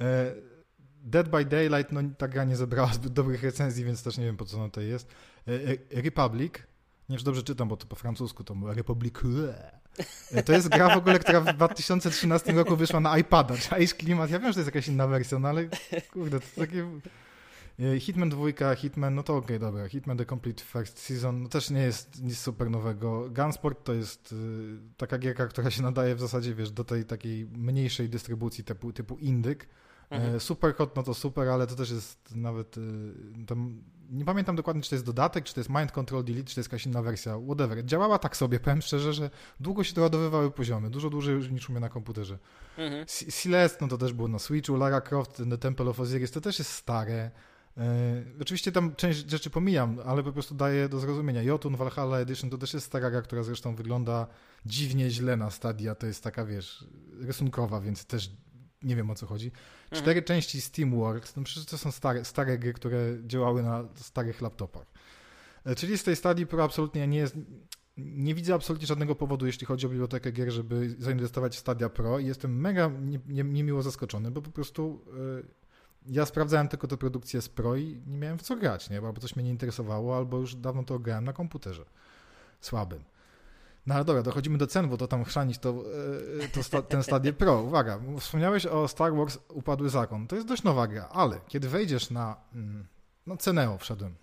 E, 0.00 0.34
Dead 1.02 1.28
by 1.28 1.44
Daylight, 1.44 1.92
no 1.92 2.00
ta 2.18 2.28
gra 2.28 2.44
nie 2.44 2.56
zebrała 2.56 2.92
zbyt 2.92 3.12
dobrych 3.12 3.42
recenzji, 3.42 3.84
więc 3.84 4.02
też 4.02 4.18
nie 4.18 4.24
wiem 4.24 4.36
po 4.36 4.44
co 4.44 4.56
ona 4.56 4.66
tutaj 4.66 4.88
jest. 4.88 5.08
E, 5.48 5.52
e, 5.52 6.02
Republic, 6.02 6.54
nie 7.08 7.14
wiem, 7.14 7.18
czy 7.18 7.24
dobrze 7.24 7.42
czytam, 7.42 7.68
bo 7.68 7.76
to 7.76 7.86
po 7.86 7.96
francusku 7.96 8.44
to 8.44 8.54
Republic. 8.64 9.14
E, 10.32 10.42
to 10.42 10.52
jest 10.52 10.68
gra 10.68 10.94
w 10.94 10.98
ogóle, 10.98 11.18
która 11.18 11.40
w 11.40 11.54
2013 11.54 12.52
roku 12.52 12.76
wyszła 12.76 13.00
na 13.00 13.18
iPada. 13.18 13.56
Czaisz 13.56 13.94
klimat? 13.94 14.30
Ja 14.30 14.38
wiem, 14.38 14.48
że 14.48 14.54
to 14.54 14.60
jest 14.60 14.68
jakaś 14.68 14.88
inna 14.88 15.06
wersja, 15.06 15.38
no 15.38 15.48
ale 15.48 15.68
kurde, 16.12 16.40
to 16.40 16.46
takie... 16.56 16.86
Hitman 18.00 18.28
2, 18.28 18.74
Hitman, 18.74 19.14
no 19.14 19.22
to 19.22 19.36
okej, 19.36 19.56
okay, 19.56 19.58
dobra. 19.58 19.88
Hitman 19.88 20.16
The 20.16 20.24
Complete 20.24 20.64
First 20.64 20.98
Season 20.98 21.42
no 21.42 21.48
też 21.48 21.70
nie 21.70 21.80
jest 21.80 22.22
nic 22.22 22.38
super 22.38 22.70
nowego. 22.70 23.30
Gunsport 23.30 23.84
to 23.84 23.94
jest 23.94 24.32
y, 24.32 24.36
taka 24.96 25.18
gierka, 25.18 25.46
która 25.46 25.70
się 25.70 25.82
nadaje 25.82 26.14
w 26.14 26.20
zasadzie, 26.20 26.54
wiesz, 26.54 26.70
do 26.70 26.84
tej 26.84 27.04
takiej 27.04 27.46
mniejszej 27.46 28.08
dystrybucji 28.08 28.64
typu, 28.64 28.92
typu 28.92 29.16
Indyk. 29.16 29.68
Mhm. 30.10 30.36
E, 30.36 30.40
super 30.40 30.74
hot, 30.76 30.96
no 30.96 31.02
to 31.02 31.14
super, 31.14 31.48
ale 31.48 31.66
to 31.66 31.74
też 31.74 31.90
jest 31.90 32.34
nawet. 32.34 32.78
Y, 32.78 32.80
tam, 33.46 33.82
nie 34.10 34.24
pamiętam 34.24 34.56
dokładnie, 34.56 34.82
czy 34.82 34.90
to 34.90 34.94
jest 34.94 35.06
dodatek, 35.06 35.44
czy 35.44 35.54
to 35.54 35.60
jest 35.60 35.70
Mind 35.70 35.92
Control 35.92 36.24
Delete, 36.24 36.48
czy 36.48 36.54
to 36.54 36.60
jest 36.60 36.72
jakaś 36.72 36.86
inna 36.86 37.02
wersja, 37.02 37.38
whatever. 37.46 37.84
Działała 37.84 38.18
tak 38.18 38.36
sobie, 38.36 38.60
powiem 38.60 38.82
szczerze, 38.82 39.12
że 39.12 39.30
długo 39.60 39.84
się 39.84 39.94
doładowywały 39.94 40.50
poziomy, 40.50 40.90
dużo 40.90 41.10
dłużej 41.10 41.52
niż 41.52 41.68
u 41.68 41.72
mnie 41.72 41.80
na 41.80 41.88
komputerze. 41.88 42.38
Mhm. 42.78 43.06
Celeste, 43.06 43.78
no 43.80 43.88
to 43.88 43.98
też 43.98 44.12
było 44.12 44.28
na 44.28 44.38
Switchu, 44.38 44.76
Lara 44.76 45.00
Croft, 45.00 45.42
The 45.50 45.58
Temple 45.58 45.86
of 45.86 46.00
Osiris, 46.00 46.30
to 46.30 46.40
też 46.40 46.58
jest 46.58 46.72
stare. 46.72 47.30
E, 47.78 48.24
oczywiście 48.40 48.72
tam 48.72 48.96
część 48.96 49.30
rzeczy 49.30 49.50
pomijam, 49.50 49.98
ale 50.06 50.22
po 50.22 50.32
prostu 50.32 50.54
daję 50.54 50.88
do 50.88 51.00
zrozumienia. 51.00 51.42
Jotun 51.42 51.76
Valhalla 51.76 52.18
Edition 52.18 52.50
to 52.50 52.58
też 52.58 52.74
jest 52.74 52.86
stara 52.86 53.10
gra, 53.10 53.22
która 53.22 53.42
zresztą 53.42 53.74
wygląda 53.74 54.26
dziwnie 54.66 55.10
źle 55.10 55.36
na 55.36 55.50
stadia. 55.50 55.94
To 55.94 56.06
jest 56.06 56.24
taka, 56.24 56.44
wiesz, 56.44 56.84
rysunkowa, 57.20 57.80
więc 57.80 58.04
też 58.04 58.30
nie 58.82 58.96
wiem 58.96 59.10
o 59.10 59.14
co 59.14 59.26
chodzi. 59.26 59.46
Mhm. 59.46 60.02
Cztery 60.02 60.20
mhm. 60.20 60.24
części 60.24 60.60
Steamworks, 60.60 61.36
no 61.36 61.42
przecież 61.42 61.66
to 61.66 61.78
są 61.78 61.92
stare, 61.92 62.24
stare 62.24 62.58
gry, 62.58 62.72
które 62.72 62.98
działały 63.26 63.62
na 63.62 63.84
starych 63.94 64.40
laptopach. 64.40 64.86
E, 65.64 65.74
czyli 65.74 65.98
z 65.98 66.04
tej 66.04 66.16
stadii 66.16 66.46
Pro 66.46 66.64
absolutnie 66.64 67.06
nie 67.06 67.18
jest, 67.18 67.36
nie 67.96 68.34
widzę 68.34 68.54
absolutnie 68.54 68.86
żadnego 68.86 69.14
powodu, 69.14 69.46
jeśli 69.46 69.66
chodzi 69.66 69.86
o 69.86 69.90
bibliotekę 69.90 70.32
gier, 70.32 70.50
żeby 70.50 70.96
zainwestować 70.98 71.56
w 71.56 71.58
Stadia 71.58 71.88
Pro 71.88 72.18
i 72.18 72.26
jestem 72.26 72.60
mega 72.60 72.90
niemiło 73.28 73.78
nie, 73.78 73.82
zaskoczony, 73.82 74.30
bo 74.30 74.42
po 74.42 74.50
prostu 74.50 75.04
y, 75.40 75.68
ja 76.06 76.26
sprawdzałem 76.26 76.68
tylko 76.68 76.88
te 76.88 76.96
produkcje 76.96 77.42
z 77.42 77.48
Pro 77.48 77.76
i 77.76 78.02
nie 78.06 78.18
miałem 78.18 78.38
w 78.38 78.42
co 78.42 78.56
grać, 78.56 78.90
nie? 78.90 79.00
Bo 79.00 79.06
albo 79.06 79.20
coś 79.20 79.36
mnie 79.36 79.44
nie 79.44 79.50
interesowało, 79.50 80.16
albo 80.16 80.38
już 80.38 80.54
dawno 80.54 80.82
to 80.82 80.98
grałem 80.98 81.24
na 81.24 81.32
komputerze 81.32 81.84
słabym. 82.60 83.04
No 83.88 83.94
ale 83.94 84.04
dobra, 84.04 84.22
dochodzimy 84.22 84.58
do 84.58 84.66
cen, 84.66 84.88
bo 84.88 84.96
to 84.96 85.06
tam 85.06 85.24
chrzanić 85.24 85.58
to, 85.58 85.84
e, 86.44 86.48
to 86.48 86.62
sta, 86.62 86.82
ten 86.82 87.02
Stadię 87.02 87.32
Pro. 87.32 87.62
Uwaga, 87.62 88.00
wspomniałeś 88.20 88.66
o 88.66 88.88
Star 88.88 89.14
Wars 89.14 89.38
Upadły 89.48 89.88
Zakon. 89.88 90.26
To 90.26 90.36
jest 90.36 90.48
dość 90.48 90.62
nowa 90.62 90.86
gra, 90.86 91.08
ale 91.08 91.40
kiedy 91.48 91.68
wejdziesz 91.68 92.10
na 92.10 92.36
mm, 92.54 92.86
no 93.26 93.36
Ceneo 93.36 93.78
wszedłem, 93.78 94.14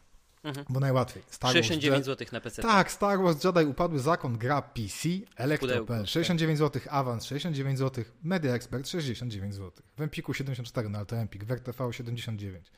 mhm. 0.43 0.65
bo 0.69 0.80
najłatwiej. 0.80 1.23
Star 1.30 1.54
69 1.54 2.06
zł 2.06 2.28
na 2.32 2.41
PC. 2.41 2.62
Tak, 2.62 2.91
Star 2.91 3.19
Wars 3.19 3.43
Jedi 3.43 3.65
Upadły 3.65 3.99
Zakon, 3.99 4.38
gra 4.38 4.62
PC, 4.62 5.10
Elektro.pl 5.36 6.06
69 6.06 6.60
zł, 6.60 6.82
Avans 6.89 7.25
69 7.25 7.80
zł, 7.80 8.04
Media 8.23 8.54
Expert 8.54 8.88
69 8.88 9.56
zł, 9.56 9.71
w 9.97 10.01
Empiku 10.01 10.34
74, 10.34 10.89
no 10.89 10.97
ale 10.97 11.06
to 11.06 11.15
Empik, 11.15 11.43
WerTV 11.43 11.93
79. 11.93 12.71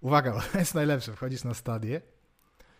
Uwaga, 0.00 0.32
to 0.32 0.58
jest 0.58 0.74
najlepsze, 0.74 1.12
wchodzisz 1.12 1.44
na 1.44 1.54
Stadię, 1.54 2.00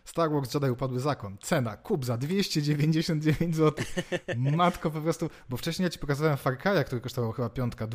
Star 0.05 0.31
Wars 0.31 0.53
Jedi 0.53 0.69
Upadły 0.69 0.99
Zakon. 0.99 1.37
Cena, 1.41 1.77
kup 1.77 2.05
za 2.05 2.17
299 2.17 3.55
zł. 3.55 3.85
Matko 4.57 4.91
po 4.91 5.01
prostu, 5.01 5.29
bo 5.49 5.57
wcześniej 5.57 5.83
ja 5.83 5.89
ci 5.89 5.99
pokazałem 5.99 6.37
Far 6.37 6.57
Cry'a, 6.57 6.83
który 6.83 7.01
kosztował 7.01 7.31
chyba 7.31 7.49
piątka, 7.49 7.87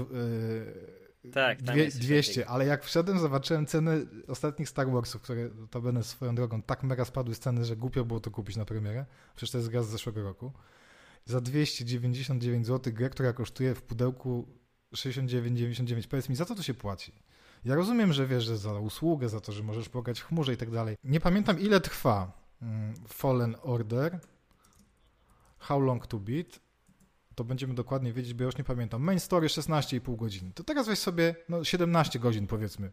yy, 1.25 1.31
tak, 1.31 1.63
dwie, 1.63 1.89
200, 1.89 2.47
ale 2.49 2.67
jak 2.67 2.85
wszedłem, 2.85 3.19
zobaczyłem 3.19 3.67
ceny 3.67 4.07
ostatnich 4.29 4.69
Star 4.69 4.91
Warsów, 4.91 5.23
które 5.23 5.51
to 5.71 5.81
będę 5.81 6.03
swoją 6.03 6.35
drogą 6.35 6.63
tak 6.63 6.83
mega 6.83 7.05
spadły 7.05 7.35
z 7.35 7.39
ceny, 7.39 7.65
że 7.65 7.77
głupio 7.77 8.05
było 8.05 8.21
to 8.21 8.31
kupić 8.31 8.57
na 8.57 8.65
premierę. 8.65 9.07
Przecież 9.37 9.51
to 9.51 9.59
jest 9.59 9.71
gaz 9.71 9.87
z 9.87 9.91
zeszłego 9.91 10.23
roku. 10.23 10.53
Za 11.25 11.41
299 11.41 12.67
zł 12.67 12.93
grę, 12.93 13.11
która 13.11 13.33
kosztuje 13.33 13.75
w 13.75 13.83
pudełku 13.83 14.49
69,99. 14.95 16.09
Powiedz 16.09 16.29
mi, 16.29 16.37
za 16.37 16.45
co 16.45 16.55
to 16.55 16.63
się 16.63 16.75
płaci? 16.75 17.13
Ja 17.65 17.75
rozumiem, 17.75 18.13
że 18.13 18.27
wiesz, 18.27 18.45
że 18.45 18.59
za 18.59 18.73
usługę, 18.73 19.29
za 19.29 19.41
to, 19.41 19.53
że 19.53 19.63
możesz 19.63 19.89
pogać 19.89 20.21
w 20.21 20.25
chmurze 20.25 20.53
i 20.53 20.57
tak 20.57 20.71
dalej. 20.71 20.97
Nie 21.05 21.21
pamiętam, 21.21 21.61
ile 21.61 21.81
trwa 21.81 22.33
mm, 22.63 22.95
Fallen 23.09 23.57
Order, 23.63 24.21
How 25.59 25.81
Long 25.81 26.07
to 26.07 26.19
Beat, 26.19 26.61
to 27.35 27.45
będziemy 27.45 27.75
dokładnie 27.75 28.13
wiedzieć, 28.13 28.35
bo 28.35 28.43
ja 28.43 28.47
już 28.47 28.59
nie 28.59 28.65
pamiętam. 28.65 29.03
Main 29.03 29.21
story 29.21 29.47
16,5 29.47 30.17
godziny. 30.17 30.53
To 30.55 30.65
teraz 30.65 30.87
weź 30.87 30.99
sobie 30.99 31.35
no, 31.49 31.65
17 31.65 32.19
godzin 32.19 32.47
powiedzmy. 32.47 32.91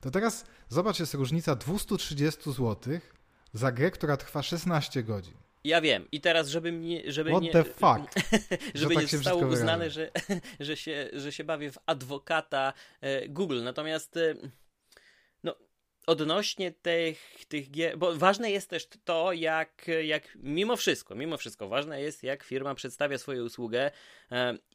To 0.00 0.10
teraz 0.10 0.44
zobacz, 0.68 1.00
jest 1.00 1.14
różnica 1.14 1.56
230 1.56 2.52
zł 2.52 2.98
za 3.52 3.72
grę, 3.72 3.90
która 3.90 4.16
trwa 4.16 4.42
16 4.42 5.02
godzin. 5.02 5.34
Ja 5.68 5.80
wiem. 5.80 6.08
I 6.12 6.20
teraz, 6.20 6.48
żeby 6.48 6.72
mnie, 6.72 7.12
żeby 7.12 7.30
What 7.30 7.42
nie, 7.42 7.50
the 7.50 7.64
fuck? 7.64 8.14
żeby 8.74 8.94
tak 8.94 9.02
nie 9.02 9.08
zostało 9.08 9.46
uznane, 9.46 9.90
że, 9.90 10.10
że, 10.60 10.76
się, 10.76 11.10
że 11.12 11.32
się 11.32 11.44
bawię 11.44 11.72
w 11.72 11.78
adwokata 11.86 12.72
e, 13.00 13.28
Google. 13.28 13.62
Natomiast 13.62 14.16
e, 14.16 14.34
odnośnie 16.08 16.72
tych, 16.72 17.44
tych 17.48 17.70
gier, 17.70 17.98
bo 17.98 18.16
ważne 18.16 18.50
jest 18.50 18.70
też 18.70 18.88
to, 19.04 19.32
jak, 19.32 19.86
jak 20.04 20.22
mimo 20.36 20.76
wszystko, 20.76 21.14
mimo 21.14 21.36
wszystko, 21.36 21.68
ważne 21.68 22.00
jest, 22.00 22.22
jak 22.22 22.42
firma 22.42 22.74
przedstawia 22.74 23.18
swoją 23.18 23.44
usługę 23.44 23.90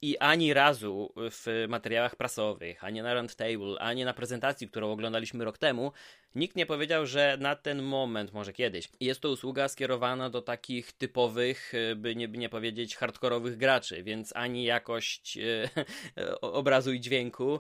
i 0.02 0.18
ani 0.18 0.54
razu 0.54 1.14
w 1.18 1.66
materiałach 1.70 2.16
prasowych, 2.16 2.84
ani 2.84 3.02
na 3.02 3.14
Roundtable, 3.14 3.80
ani 3.80 4.06
na 4.06 4.14
prezentacji, 4.14 4.68
którą 4.68 4.92
oglądaliśmy 4.92 5.46
rok 5.46 5.58
temu, 5.58 5.92
nikt 6.36 6.56
nie 6.56 6.66
powiedział, 6.66 7.06
że 7.06 7.38
na 7.40 7.56
ten 7.56 7.82
moment, 7.82 8.34
może 8.34 8.54
kiedyś, 8.54 8.90
jest 9.00 9.22
to 9.22 9.30
usługa 9.30 9.68
skierowana 9.68 10.30
do 10.30 10.42
takich 10.42 10.92
typowych, 10.92 11.74
e, 11.74 11.96
by 11.96 12.16
nie, 12.16 12.28
by 12.28 12.38
nie 12.38 12.50
powiedzieć 12.50 12.96
hardkorowych 12.96 13.58
graczy, 13.58 14.04
więc 14.04 14.36
ani 14.36 14.64
jakość 14.64 15.38
e, 15.38 15.70
obrazu 16.42 16.94
i 16.94 17.00
dźwięku, 17.00 17.60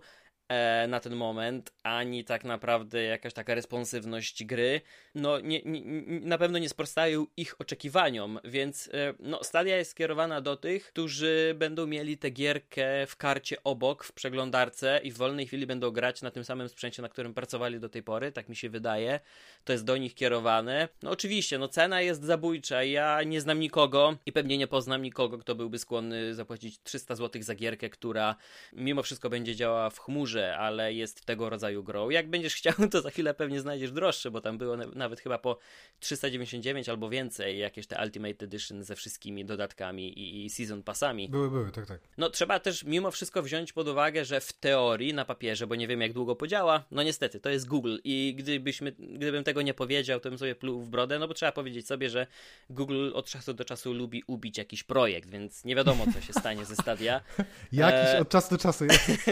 na 0.87 0.99
ten 0.99 1.15
moment, 1.15 1.73
ani 1.83 2.23
tak 2.23 2.43
naprawdę 2.43 3.03
jakaś 3.03 3.33
taka 3.33 3.55
responsywność 3.55 4.45
gry, 4.45 4.81
no 5.15 5.39
nie, 5.39 5.61
nie, 5.65 5.81
na 6.19 6.37
pewno 6.37 6.59
nie 6.59 6.69
sprostają 6.69 7.27
ich 7.37 7.61
oczekiwaniom, 7.61 8.39
więc 8.43 8.89
e, 8.93 9.13
no, 9.19 9.43
Stadia 9.43 9.77
jest 9.77 9.91
skierowana 9.91 10.41
do 10.41 10.57
tych, 10.57 10.87
którzy 10.87 11.55
będą 11.57 11.87
mieli 11.87 12.17
tę 12.17 12.29
gierkę 12.29 13.07
w 13.07 13.15
karcie 13.15 13.63
obok, 13.63 14.03
w 14.03 14.13
przeglądarce 14.13 14.99
i 15.03 15.11
w 15.11 15.17
wolnej 15.17 15.47
chwili 15.47 15.67
będą 15.67 15.91
grać 15.91 16.21
na 16.21 16.31
tym 16.31 16.43
samym 16.43 16.69
sprzęcie, 16.69 17.01
na 17.01 17.09
którym 17.09 17.33
pracowali 17.33 17.79
do 17.79 17.89
tej 17.89 18.03
pory, 18.03 18.31
tak 18.31 18.49
mi 18.49 18.55
się 18.55 18.69
wydaje. 18.69 19.19
To 19.63 19.73
jest 19.73 19.85
do 19.85 19.97
nich 19.97 20.15
kierowane. 20.15 20.87
No 21.03 21.11
oczywiście, 21.11 21.57
no 21.57 21.67
cena 21.67 22.01
jest 22.01 22.23
zabójcza. 22.23 22.83
Ja 22.83 23.23
nie 23.23 23.41
znam 23.41 23.59
nikogo 23.59 24.15
i 24.25 24.31
pewnie 24.31 24.57
nie 24.57 24.67
poznam 24.67 25.01
nikogo, 25.01 25.37
kto 25.37 25.55
byłby 25.55 25.79
skłonny 25.79 26.35
zapłacić 26.35 26.79
300 26.83 27.15
zł 27.15 27.41
za 27.43 27.55
gierkę, 27.55 27.89
która 27.89 28.35
mimo 28.73 29.03
wszystko 29.03 29.29
będzie 29.29 29.55
działała 29.55 29.89
w 29.89 29.99
chmurze, 29.99 30.32
ale 30.35 30.93
jest 30.93 31.25
tego 31.25 31.49
rodzaju 31.49 31.83
grą. 31.83 32.09
Jak 32.09 32.29
będziesz 32.29 32.55
chciał, 32.55 32.73
to 32.91 33.01
za 33.01 33.09
chwilę 33.09 33.33
pewnie 33.33 33.61
znajdziesz 33.61 33.91
droższe, 33.91 34.31
bo 34.31 34.41
tam 34.41 34.57
było 34.57 34.77
nawet 34.77 35.19
chyba 35.19 35.37
po 35.37 35.57
399 35.99 36.89
albo 36.89 37.09
więcej 37.09 37.57
jakieś 37.57 37.87
te 37.87 38.03
Ultimate 38.03 38.45
Edition 38.45 38.83
ze 38.83 38.95
wszystkimi 38.95 39.45
dodatkami 39.45 40.19
i, 40.19 40.45
i 40.45 40.49
season 40.49 40.83
passami. 40.83 41.29
Były, 41.29 41.49
były, 41.49 41.71
tak, 41.71 41.85
tak. 41.85 41.99
No 42.17 42.29
trzeba 42.29 42.59
też 42.59 42.83
mimo 42.83 43.11
wszystko 43.11 43.43
wziąć 43.43 43.73
pod 43.73 43.87
uwagę, 43.87 44.25
że 44.25 44.41
w 44.41 44.53
teorii, 44.53 45.13
na 45.13 45.25
papierze, 45.25 45.67
bo 45.67 45.75
nie 45.75 45.87
wiem 45.87 46.01
jak 46.01 46.13
długo 46.13 46.35
podziała, 46.35 46.83
no 46.91 47.03
niestety, 47.03 47.39
to 47.39 47.49
jest 47.49 47.67
Google 47.67 47.97
i 48.03 48.35
gdybyśmy, 48.37 48.91
gdybym 48.91 49.43
tego 49.43 49.61
nie 49.61 49.73
powiedział, 49.73 50.19
to 50.19 50.29
bym 50.29 50.39
sobie 50.39 50.55
pluł 50.55 50.81
w 50.81 50.89
brodę, 50.89 51.19
no 51.19 51.27
bo 51.27 51.33
trzeba 51.33 51.51
powiedzieć 51.51 51.87
sobie, 51.87 52.09
że 52.09 52.27
Google 52.69 53.11
od 53.13 53.25
czasu 53.25 53.53
do 53.53 53.65
czasu 53.65 53.93
lubi 53.93 54.23
ubić 54.27 54.57
jakiś 54.57 54.83
projekt, 54.83 55.29
więc 55.29 55.65
nie 55.65 55.75
wiadomo, 55.75 56.05
co 56.13 56.21
się 56.21 56.33
stanie 56.33 56.65
ze 56.65 56.75
Stadia. 56.75 57.21
Jakiś 57.71 58.09
e... 58.09 58.19
od 58.19 58.29
czasu 58.29 58.49
do 58.49 58.57
czasu. 58.57 58.85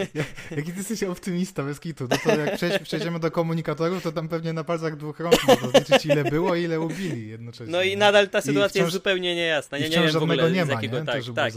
Jaki 0.56 0.72
ty 0.72 0.78
jesteś 0.78 0.91
optymista, 1.10 1.62
bez 1.62 1.80
kitu. 1.80 2.08
No 2.10 2.16
to 2.24 2.66
jak 2.66 2.82
przejdziemy 2.82 3.20
do 3.20 3.30
komunikatorów, 3.30 4.02
to 4.02 4.12
tam 4.12 4.28
pewnie 4.28 4.52
na 4.52 4.64
palcach 4.64 4.96
dwóch 4.96 5.20
rąk 5.20 5.44
można 5.48 5.68
zliczyć 5.68 6.06
ile 6.06 6.24
było 6.24 6.54
i 6.54 6.62
ile 6.62 6.80
ubili 6.80 7.28
jednocześnie. 7.28 7.72
No 7.72 7.82
i 7.82 7.96
nadal 7.96 8.28
ta 8.28 8.40
sytuacja 8.40 8.68
wciąż, 8.68 8.82
jest 8.82 8.92
zupełnie 8.92 9.34
niejasna. 9.34 9.78
Nie, 9.78 9.88
nie 9.88 10.00
wiem 10.00 10.10
w 10.10 10.16
ogóle 10.16 10.50
nie 10.50 10.60
ma, 10.60 10.66
z 10.66 10.68
jakiego... 10.68 11.00
Nie? 11.00 11.06
Tak, 11.06 11.24
tak. 11.34 11.52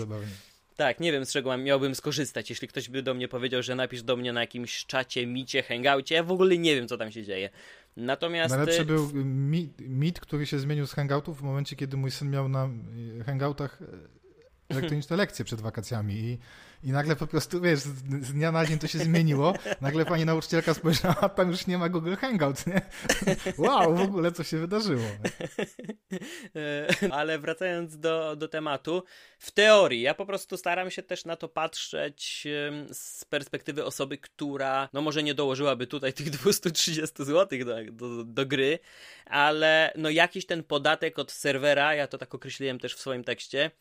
Tak, 0.75 0.99
nie 0.99 1.11
wiem 1.11 1.25
z 1.25 1.31
czego 1.31 1.57
miałbym 1.57 1.95
skorzystać. 1.95 2.49
Jeśli 2.49 2.67
ktoś 2.67 2.89
by 2.89 3.03
do 3.03 3.13
mnie 3.13 3.27
powiedział, 3.27 3.63
że 3.63 3.75
napisz 3.75 4.03
do 4.03 4.17
mnie 4.17 4.33
na 4.33 4.41
jakimś 4.41 4.85
czacie, 4.85 5.27
micie, 5.27 5.63
hangoucie, 5.63 6.15
ja 6.15 6.23
w 6.23 6.31
ogóle 6.31 6.57
nie 6.57 6.75
wiem, 6.75 6.87
co 6.87 6.97
tam 6.97 7.11
się 7.11 7.23
dzieje. 7.23 7.49
Natomiast... 7.97 8.55
Najlepszy 8.55 8.81
y, 8.81 8.85
był 8.85 9.11
mit, 9.79 10.19
który 10.19 10.45
się 10.45 10.59
zmienił 10.59 10.87
z 10.87 10.93
hangoutów 10.93 11.39
w 11.39 11.41
momencie, 11.41 11.75
kiedy 11.75 11.97
mój 11.97 12.11
syn 12.11 12.29
miał 12.29 12.49
na 12.49 12.69
y, 13.19 13.23
hangoutach 13.23 13.81
y, 13.81 14.14
elektroniczne 14.69 15.15
lekcje 15.15 15.45
przed 15.45 15.61
wakacjami 15.61 16.13
i 16.13 16.37
i 16.85 16.91
nagle 16.91 17.15
po 17.15 17.27
prostu, 17.27 17.61
wiesz, 17.61 17.79
z 17.79 18.33
dnia 18.33 18.51
na 18.51 18.65
dzień 18.65 18.79
to 18.79 18.87
się 18.87 18.99
zmieniło. 18.99 19.53
Nagle 19.81 20.05
pani 20.05 20.25
nauczycielka 20.25 20.73
spojrzała, 20.73 21.17
a 21.21 21.29
tam 21.29 21.51
już 21.51 21.67
nie 21.67 21.77
ma 21.77 21.89
Google 21.89 22.15
Hangout, 22.15 22.67
nie? 22.67 22.81
Wow, 23.57 23.95
w 23.95 24.01
ogóle 24.01 24.31
co 24.31 24.43
się 24.43 24.57
wydarzyło. 24.57 25.03
Ale 27.11 27.39
wracając 27.39 27.97
do, 27.97 28.35
do 28.35 28.47
tematu, 28.47 29.03
w 29.39 29.51
teorii, 29.51 30.01
ja 30.01 30.13
po 30.13 30.25
prostu 30.25 30.57
staram 30.57 30.91
się 30.91 31.03
też 31.03 31.25
na 31.25 31.35
to 31.35 31.49
patrzeć 31.49 32.47
z 32.91 33.25
perspektywy 33.25 33.85
osoby, 33.85 34.17
która, 34.17 34.89
no 34.93 35.01
może 35.01 35.23
nie 35.23 35.33
dołożyłaby 35.33 35.87
tutaj 35.87 36.13
tych 36.13 36.29
230 36.29 37.25
zł 37.25 37.59
do, 37.65 37.91
do, 37.91 38.23
do 38.23 38.45
gry, 38.45 38.79
ale 39.25 39.93
no 39.95 40.09
jakiś 40.09 40.45
ten 40.45 40.63
podatek 40.63 41.19
od 41.19 41.31
serwera, 41.31 41.95
ja 41.95 42.07
to 42.07 42.17
tak 42.17 42.35
określiłem 42.35 42.79
też 42.79 42.95
w 42.95 42.99
swoim 42.99 43.23
tekście, 43.23 43.71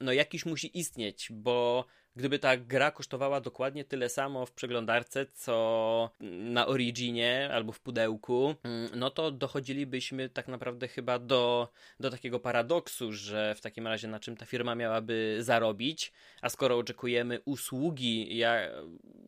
no 0.00 0.12
jakiś 0.12 0.46
musi 0.46 0.78
istnieć, 0.78 1.28
bo 1.30 1.84
Gdyby 2.16 2.38
ta 2.38 2.56
gra 2.56 2.90
kosztowała 2.90 3.40
dokładnie 3.40 3.84
tyle 3.84 4.08
samo 4.08 4.46
w 4.46 4.52
przeglądarce, 4.52 5.26
co 5.26 6.10
na 6.20 6.66
Originie 6.66 7.50
albo 7.52 7.72
w 7.72 7.80
pudełku, 7.80 8.54
mm, 8.62 8.90
no 8.94 9.10
to 9.10 9.30
dochodzilibyśmy 9.30 10.28
tak 10.28 10.48
naprawdę 10.48 10.88
chyba 10.88 11.18
do, 11.18 11.68
do 12.00 12.10
takiego 12.10 12.40
paradoksu, 12.40 13.12
że 13.12 13.54
w 13.54 13.60
takim 13.60 13.86
razie 13.86 14.08
na 14.08 14.20
czym 14.20 14.36
ta 14.36 14.46
firma 14.46 14.74
miałaby 14.74 15.36
zarobić, 15.40 16.12
a 16.42 16.48
skoro 16.48 16.78
oczekujemy 16.78 17.40
usługi 17.44 18.36
jak, 18.36 18.70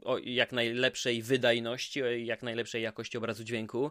o 0.04 0.18
jak 0.18 0.52
najlepszej 0.52 1.22
wydajności, 1.22 2.02
o 2.02 2.06
jak 2.06 2.42
najlepszej 2.42 2.82
jakości 2.82 3.18
obrazu 3.18 3.44
dźwięku, 3.44 3.90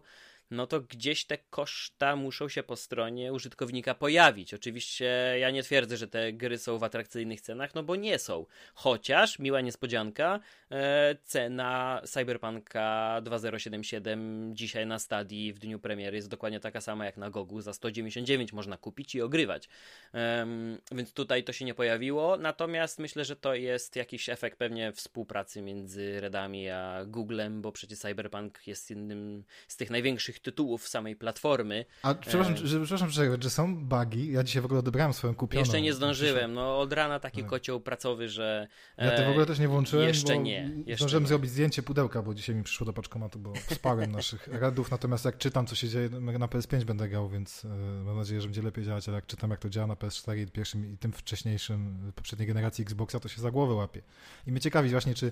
no 0.52 0.68
to 0.68 0.82
gdzieś 0.82 1.26
te 1.26 1.38
koszta 1.38 2.16
muszą 2.16 2.50
się 2.50 2.64
po 2.64 2.76
stronie 2.76 3.34
użytkownika 3.34 3.96
pojawić. 3.96 4.54
Oczywiście 4.54 5.36
ja 5.40 5.52
nie 5.52 5.64
twierdzę, 5.64 5.98
że 5.98 6.08
te 6.08 6.34
gry 6.34 6.58
są 6.58 6.78
w 6.78 6.84
atrakcyjnych 6.84 7.42
cenach, 7.42 7.76
no 7.76 7.84
bo 7.84 7.96
nie 7.96 8.20
są. 8.20 8.46
Chociaż, 8.74 9.40
miła 9.40 9.62
niespodzianka, 9.62 10.40
e, 10.72 11.16
cena 11.24 12.02
Cyberpunka 12.06 13.22
2077 13.24 14.56
dzisiaj 14.56 14.88
na 14.88 15.00
stadii 15.00 15.54
w 15.54 15.60
dniu 15.60 15.80
premiery 15.80 16.16
jest 16.16 16.30
dokładnie 16.30 16.60
taka 16.60 16.82
sama 16.82 17.06
jak 17.06 17.18
na 17.18 17.30
Gogu. 17.30 17.62
Za 17.62 17.74
199 17.74 18.54
można 18.54 18.78
kupić 18.78 19.16
i 19.16 19.22
ogrywać. 19.22 19.70
E, 20.14 20.48
więc 20.92 21.14
tutaj 21.14 21.44
to 21.44 21.54
się 21.54 21.66
nie 21.66 21.74
pojawiło. 21.74 22.38
Natomiast 22.38 23.00
myślę, 23.00 23.26
że 23.26 23.36
to 23.36 23.56
jest 23.56 23.96
jakiś 23.96 24.30
efekt 24.30 24.58
pewnie 24.58 24.92
współpracy 24.92 25.62
między 25.62 26.20
Redami 26.20 26.70
a 26.70 27.06
Googlem, 27.06 27.62
bo 27.62 27.72
przecież 27.72 28.00
Cyberpunk 28.00 28.68
jest 28.68 28.90
jednym 28.90 29.44
z 29.68 29.78
tych 29.78 29.90
największych 29.90 30.35
najlepszych 30.36 30.40
tytułów 30.40 30.88
samej 30.88 31.16
platformy. 31.16 31.86
A 32.04 32.14
przepraszam, 32.14 32.54
e... 32.54 32.58
że, 32.58 32.80
przepraszam 32.80 33.10
że, 33.10 33.38
że 33.40 33.50
są 33.50 33.86
bugi? 33.86 34.32
Ja 34.32 34.44
dzisiaj 34.44 34.62
w 34.62 34.66
ogóle 34.66 34.80
odebrałem 34.80 35.14
swoją 35.14 35.36
kupioną. 35.36 35.60
Jeszcze 35.60 35.82
nie 35.82 35.94
zdążyłem. 35.94 36.54
No 36.54 36.80
od 36.80 36.94
rana 36.94 37.20
taki 37.20 37.42
tak. 37.42 37.50
kocioł 37.50 37.80
pracowy, 37.80 38.30
że... 38.30 38.68
Ja 38.98 39.12
to 39.12 39.26
w 39.26 39.30
ogóle 39.30 39.46
też 39.46 39.60
nie 39.60 39.68
włączyłem, 39.68 40.08
Jeszcze 40.08 40.38
nie. 40.38 40.72
Jeszcze 40.86 40.96
zdążyłem 40.96 41.24
nie. 41.24 41.28
zrobić 41.28 41.52
zdjęcie 41.52 41.84
pudełka, 41.84 42.22
bo 42.22 42.34
dzisiaj 42.34 42.56
mi 42.56 42.64
przyszło 42.64 42.86
do 42.86 42.94
paczkomatu, 42.94 43.40
bo 43.40 43.54
wsparłem 43.70 44.12
naszych 44.12 44.48
radów, 44.64 44.92
natomiast 44.92 45.26
jak 45.26 45.38
czytam, 45.38 45.68
co 45.68 45.76
się 45.76 45.90
dzieje, 45.90 46.10
na 46.10 46.48
PS5 46.48 46.84
będę 46.84 47.10
grał, 47.10 47.30
więc 47.30 47.66
e, 47.66 47.68
mam 48.04 48.18
nadzieję, 48.18 48.42
że 48.42 48.48
będzie 48.48 48.62
lepiej 48.62 48.86
działać, 48.86 49.08
ale 49.08 49.16
jak 49.16 49.26
czytam, 49.26 49.52
jak 49.52 49.60
to 49.60 49.70
działa 49.70 49.88
na 49.88 49.96
PS4 49.96 50.38
i 50.38 50.48
pierwszym 50.48 50.94
i 50.94 50.98
tym 50.98 51.14
wcześniejszym, 51.14 52.12
poprzedniej 52.16 52.48
generacji 52.48 52.82
Xboxa, 52.82 53.20
to 53.20 53.28
się 53.30 53.42
za 53.42 53.52
głowę 53.52 53.74
łapie. 53.74 54.02
I 54.48 54.52
mnie 54.52 54.62
ciekawi 54.62 54.90
właśnie, 54.90 55.14
czy 55.14 55.32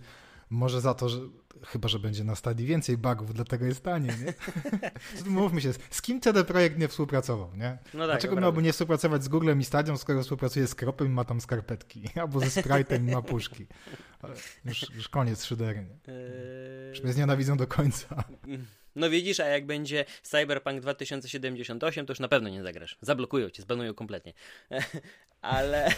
może 0.54 0.82
za 0.82 0.94
to, 0.94 1.10
że 1.10 1.20
chyba, 1.66 1.88
że 1.88 2.00
będzie 2.00 2.24
na 2.24 2.36
stadii 2.36 2.66
więcej 2.66 2.98
bugów, 2.98 3.34
dlatego 3.34 3.66
jest 3.66 3.84
tanie, 3.84 4.08
nie? 4.08 4.34
Mówmy 5.40 5.62
się, 5.62 5.74
z 5.90 6.02
kim 6.02 6.22
CD 6.22 6.44
Projekt 6.44 6.78
nie 6.78 6.88
współpracował, 6.88 7.50
nie? 7.56 7.78
No 7.94 8.00
tak, 8.00 8.10
Dlaczego 8.10 8.42
miałby 8.42 8.62
nie 8.62 8.74
współpracować 8.74 9.24
z 9.24 9.28
Googlem 9.28 9.60
i 9.60 9.66
Stadią, 9.66 9.98
skoro 9.98 10.22
współpracuje 10.22 10.68
z 10.68 10.76
Kropem 10.76 11.08
i 11.08 11.10
ma 11.10 11.26
tam 11.26 11.42
skarpetki, 11.42 12.04
albo 12.22 12.40
ze 12.40 12.62
Sprite'em 12.62 13.10
i 13.10 13.12
ma 13.12 13.22
puszki. 13.22 13.68
Już, 14.66 14.90
już 14.96 15.10
koniec 15.10 15.46
szydery, 15.46 15.86
nie? 15.90 16.14
Już 16.90 17.04
mnie 17.04 17.14
znienawidzą 17.14 17.58
do 17.58 17.68
końca. 17.68 18.16
No 18.96 19.10
widzisz, 19.10 19.40
a 19.40 19.46
jak 19.46 19.66
będzie 19.66 20.06
Cyberpunk 20.24 20.82
2078, 20.82 22.06
to 22.06 22.12
już 22.12 22.20
na 22.20 22.28
pewno 22.28 22.50
nie 22.50 22.64
zagrasz. 22.64 22.98
Zablokują 23.02 23.50
cię, 23.50 23.62
zbanują 23.62 23.94
kompletnie. 23.94 24.34
Ale 25.42 25.92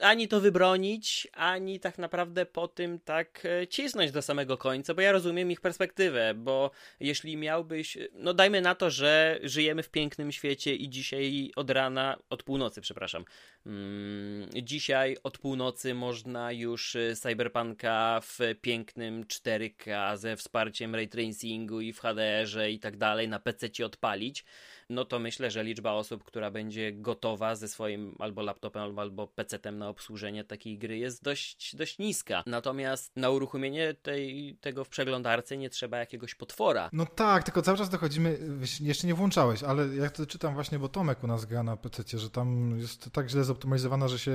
ani 0.00 0.28
to 0.28 0.40
wybronić, 0.40 1.28
ani 1.32 1.80
tak 1.80 1.98
naprawdę 1.98 2.46
po 2.46 2.68
tym 2.68 3.00
tak 3.00 3.42
e, 3.44 3.66
cisnąć 3.66 4.12
do 4.12 4.22
samego 4.22 4.58
końca, 4.58 4.94
bo 4.94 5.00
ja 5.00 5.12
rozumiem 5.12 5.50
ich 5.50 5.60
perspektywę, 5.60 6.34
bo 6.34 6.70
jeśli 7.00 7.36
miałbyś, 7.36 7.98
no 8.12 8.34
dajmy 8.34 8.60
na 8.60 8.74
to, 8.74 8.90
że 8.90 9.38
żyjemy 9.42 9.82
w 9.82 9.90
pięknym 9.90 10.32
świecie 10.32 10.74
i 10.74 10.88
dzisiaj 10.88 11.50
od 11.56 11.70
rana, 11.70 12.16
od 12.30 12.42
północy, 12.42 12.80
przepraszam, 12.80 13.24
mm, 13.66 14.48
dzisiaj 14.62 15.16
od 15.22 15.38
północy 15.38 15.94
można 15.94 16.52
już 16.52 16.96
e, 16.96 17.16
Cyberpunka 17.16 18.20
w 18.22 18.38
pięknym 18.60 19.24
4K 19.24 20.16
ze 20.16 20.36
wsparciem 20.36 20.94
ray 20.94 21.08
tracingu 21.08 21.80
i 21.80 21.92
w 21.92 22.00
HDR-ze 22.00 22.70
i 22.70 22.78
tak 22.78 22.96
dalej 22.96 23.28
na 23.28 23.38
PC 23.38 23.84
odpalić 23.84 24.44
no 24.90 25.04
to 25.04 25.18
myślę, 25.18 25.50
że 25.50 25.64
liczba 25.64 25.92
osób, 25.92 26.24
która 26.24 26.50
będzie 26.50 26.92
gotowa 26.92 27.54
ze 27.54 27.68
swoim 27.68 28.16
albo 28.18 28.42
laptopem, 28.42 28.98
albo 28.98 29.26
PC-tem 29.26 29.78
na 29.78 29.88
obsłużenie 29.88 30.44
takiej 30.44 30.78
gry 30.78 30.98
jest 30.98 31.22
dość, 31.22 31.76
dość 31.76 31.98
niska. 31.98 32.42
Natomiast 32.46 33.12
na 33.16 33.30
uruchomienie 33.30 33.94
tej, 33.94 34.56
tego 34.60 34.84
w 34.84 34.88
przeglądarce 34.88 35.56
nie 35.56 35.70
trzeba 35.70 35.98
jakiegoś 35.98 36.34
potwora. 36.34 36.90
No 36.92 37.06
tak, 37.06 37.44
tylko 37.44 37.62
cały 37.62 37.78
czas 37.78 37.90
dochodzimy, 37.90 38.38
jeszcze 38.80 39.06
nie 39.06 39.14
włączałeś, 39.14 39.62
ale 39.62 39.96
jak 39.96 40.10
to 40.10 40.26
czytam 40.26 40.54
właśnie, 40.54 40.78
bo 40.78 40.88
Tomek 40.88 41.24
u 41.24 41.26
nas 41.26 41.44
gra 41.44 41.62
na 41.62 41.76
PC, 41.76 42.18
że 42.18 42.30
tam 42.30 42.78
jest 42.78 43.10
tak 43.12 43.30
źle 43.30 43.44
zoptymalizowana, 43.44 44.08
że 44.08 44.18
się... 44.18 44.32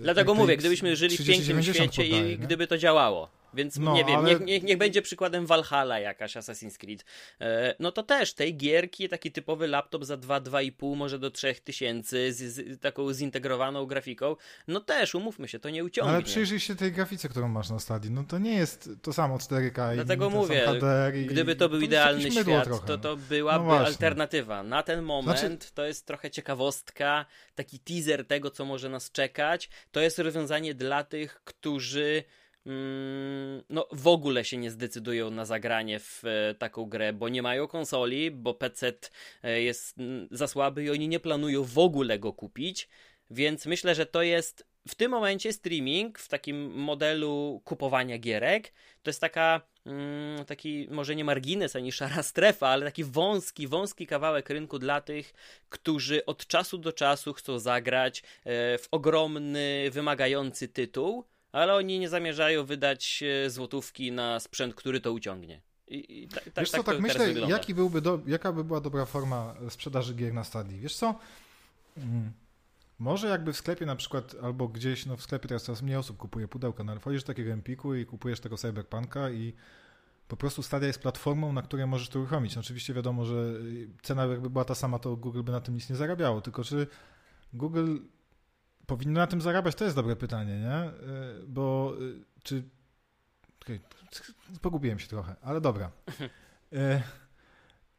Dlatego 0.00 0.34
mówię, 0.34 0.56
gdybyśmy 0.56 0.96
żyli 0.96 1.16
w 1.16 1.26
pięknym 1.26 1.62
świecie 1.62 2.06
i 2.06 2.12
nie? 2.12 2.38
gdyby 2.38 2.66
to 2.66 2.78
działało. 2.78 3.28
Więc 3.56 3.76
no, 3.76 3.94
nie 3.94 4.04
wiem, 4.04 4.16
ale... 4.16 4.28
niech, 4.28 4.40
niech, 4.40 4.62
niech, 4.62 4.78
będzie 4.78 5.02
przykładem 5.02 5.46
Valhalla 5.46 5.98
jakaś 5.98 6.36
Assassin's 6.36 6.78
Creed. 6.78 7.04
E, 7.40 7.74
no 7.78 7.92
to 7.92 8.02
też 8.02 8.34
tej 8.34 8.56
gierki, 8.56 9.08
taki 9.08 9.32
typowy 9.32 9.68
laptop 9.68 10.04
za 10.04 10.16
2-2,5, 10.16 10.96
może 10.96 11.18
do 11.18 11.30
3000 11.30 12.32
z, 12.32 12.36
z 12.36 12.80
taką 12.80 13.12
zintegrowaną 13.12 13.86
grafiką, 13.86 14.36
no 14.68 14.80
też, 14.80 15.14
umówmy 15.14 15.48
się, 15.48 15.58
to 15.58 15.70
nie 15.70 15.84
uciągnie. 15.84 16.14
Ale 16.14 16.22
przyjrzyj 16.22 16.60
się 16.60 16.76
tej 16.76 16.92
grafice, 16.92 17.28
którą 17.28 17.48
masz 17.48 17.70
na 17.70 17.78
stadii, 17.78 18.10
no 18.10 18.24
to 18.24 18.38
nie 18.38 18.54
jest 18.54 18.90
to 19.02 19.12
samo 19.12 19.36
4K 19.36 19.94
Dlatego 19.94 20.30
mówię, 20.30 20.66
i, 21.14 21.26
gdyby 21.26 21.56
to 21.56 21.68
był 21.68 21.78
to 21.78 21.84
idealny 21.84 22.30
świat, 22.30 22.86
to 22.86 22.98
to 22.98 23.16
byłaby 23.16 23.66
no 23.66 23.78
alternatywa. 23.78 24.62
Na 24.62 24.82
ten 24.82 25.02
moment 25.02 25.40
znaczy... 25.40 25.72
to 25.74 25.86
jest 25.86 26.06
trochę 26.06 26.30
ciekawostka, 26.30 27.26
taki 27.54 27.78
teaser 27.78 28.26
tego, 28.26 28.50
co 28.50 28.64
może 28.64 28.88
nas 28.88 29.10
czekać. 29.10 29.68
To 29.92 30.00
jest 30.00 30.18
rozwiązanie 30.18 30.74
dla 30.74 31.04
tych, 31.04 31.40
którzy 31.44 32.24
no, 33.68 33.88
w 33.92 34.06
ogóle 34.06 34.44
się 34.44 34.56
nie 34.56 34.70
zdecydują 34.70 35.30
na 35.30 35.44
zagranie 35.44 36.00
w 36.00 36.22
e, 36.24 36.54
taką 36.54 36.84
grę, 36.84 37.12
bo 37.12 37.28
nie 37.28 37.42
mają 37.42 37.68
konsoli, 37.68 38.30
bo 38.30 38.54
PC 38.54 38.92
e, 39.42 39.62
jest 39.62 39.98
mm, 39.98 40.28
za 40.30 40.46
słaby 40.46 40.84
i 40.84 40.90
oni 40.90 41.08
nie 41.08 41.20
planują 41.20 41.64
w 41.64 41.78
ogóle 41.78 42.18
go 42.18 42.32
kupić. 42.32 42.88
Więc 43.30 43.66
myślę, 43.66 43.94
że 43.94 44.06
to 44.06 44.22
jest 44.22 44.66
w 44.88 44.94
tym 44.94 45.10
momencie 45.10 45.52
streaming 45.52 46.18
w 46.18 46.28
takim 46.28 46.70
modelu 46.74 47.62
kupowania 47.64 48.18
gierek 48.18 48.72
to 49.02 49.10
jest 49.10 49.20
taka 49.20 49.60
mm, 49.86 50.44
taki 50.44 50.88
może 50.90 51.16
nie 51.16 51.24
margines 51.24 51.76
ani 51.76 51.92
szara 51.92 52.22
strefa, 52.22 52.68
ale 52.68 52.86
taki 52.86 53.04
wąski, 53.04 53.68
wąski 53.68 54.06
kawałek 54.06 54.50
rynku 54.50 54.78
dla 54.78 55.00
tych, 55.00 55.34
którzy 55.68 56.26
od 56.26 56.46
czasu 56.46 56.78
do 56.78 56.92
czasu 56.92 57.32
chcą 57.32 57.58
zagrać 57.58 58.20
e, 58.20 58.78
w 58.78 58.88
ogromny, 58.90 59.90
wymagający 59.90 60.68
tytuł, 60.68 61.24
ale 61.56 61.74
oni 61.74 61.98
nie 61.98 62.08
zamierzają 62.08 62.64
wydać 62.64 63.22
e, 63.46 63.50
złotówki 63.50 64.12
na 64.12 64.40
sprzęt, 64.40 64.74
który 64.74 65.00
to 65.00 65.12
uciągnie. 65.12 65.60
I, 65.88 66.22
i 66.22 66.28
ta, 66.28 66.40
ta, 66.54 66.60
Wiesz 66.60 66.70
co, 66.70 66.76
tak, 66.76 66.86
tak 66.86 67.00
myślę, 67.00 67.32
jaki 67.32 67.74
byłby 67.74 68.00
do, 68.00 68.20
jaka 68.26 68.52
by 68.52 68.64
była 68.64 68.80
dobra 68.80 69.04
forma 69.04 69.54
sprzedaży 69.68 70.14
gier 70.14 70.34
na 70.34 70.44
stadii. 70.44 70.80
Wiesz 70.80 70.96
co, 70.96 71.14
mm. 71.96 72.32
Może 72.98 73.28
jakby 73.28 73.52
w 73.52 73.56
sklepie 73.56 73.86
na 73.86 73.96
przykład, 73.96 74.36
albo 74.42 74.68
gdzieś, 74.68 75.06
no 75.06 75.16
w 75.16 75.22
sklepie 75.22 75.48
teraz 75.48 75.62
coraz 75.62 75.82
mniej 75.82 75.96
osób 75.96 76.16
kupuje 76.16 76.48
pudełka, 76.48 76.84
no 76.84 76.92
ale 76.92 77.00
wchodzisz 77.00 77.22
do 77.22 77.26
takiego 77.26 77.52
Empiku 77.52 77.94
i 77.94 78.06
kupujesz 78.06 78.40
tego 78.40 78.56
Cyberpunka 78.56 79.30
i 79.30 79.52
po 80.28 80.36
prostu 80.36 80.62
Stadia 80.62 80.86
jest 80.86 80.98
platformą, 80.98 81.52
na 81.52 81.62
której 81.62 81.86
możesz 81.86 82.08
to 82.08 82.18
uruchomić. 82.18 82.54
No 82.54 82.60
oczywiście 82.60 82.94
wiadomo, 82.94 83.24
że 83.24 83.52
cena 84.02 84.26
jakby 84.26 84.50
była 84.50 84.64
ta 84.64 84.74
sama, 84.74 84.98
to 84.98 85.16
Google 85.16 85.42
by 85.42 85.52
na 85.52 85.60
tym 85.60 85.74
nic 85.74 85.90
nie 85.90 85.96
zarabiało, 85.96 86.40
tylko 86.40 86.64
czy 86.64 86.86
Google 87.52 87.96
powinno 88.86 89.20
na 89.20 89.26
tym 89.26 89.40
zarabiać, 89.40 89.74
to 89.74 89.84
jest 89.84 89.96
dobre 89.96 90.16
pytanie, 90.16 90.60
nie? 90.60 90.74
E, 90.74 90.92
bo 91.48 91.94
e, 91.98 92.24
czy... 92.42 92.62
Pogubiłem 94.62 94.98
się 94.98 95.08
trochę, 95.08 95.36
ale 95.42 95.60
dobra. 95.60 95.90
E, 96.72 97.02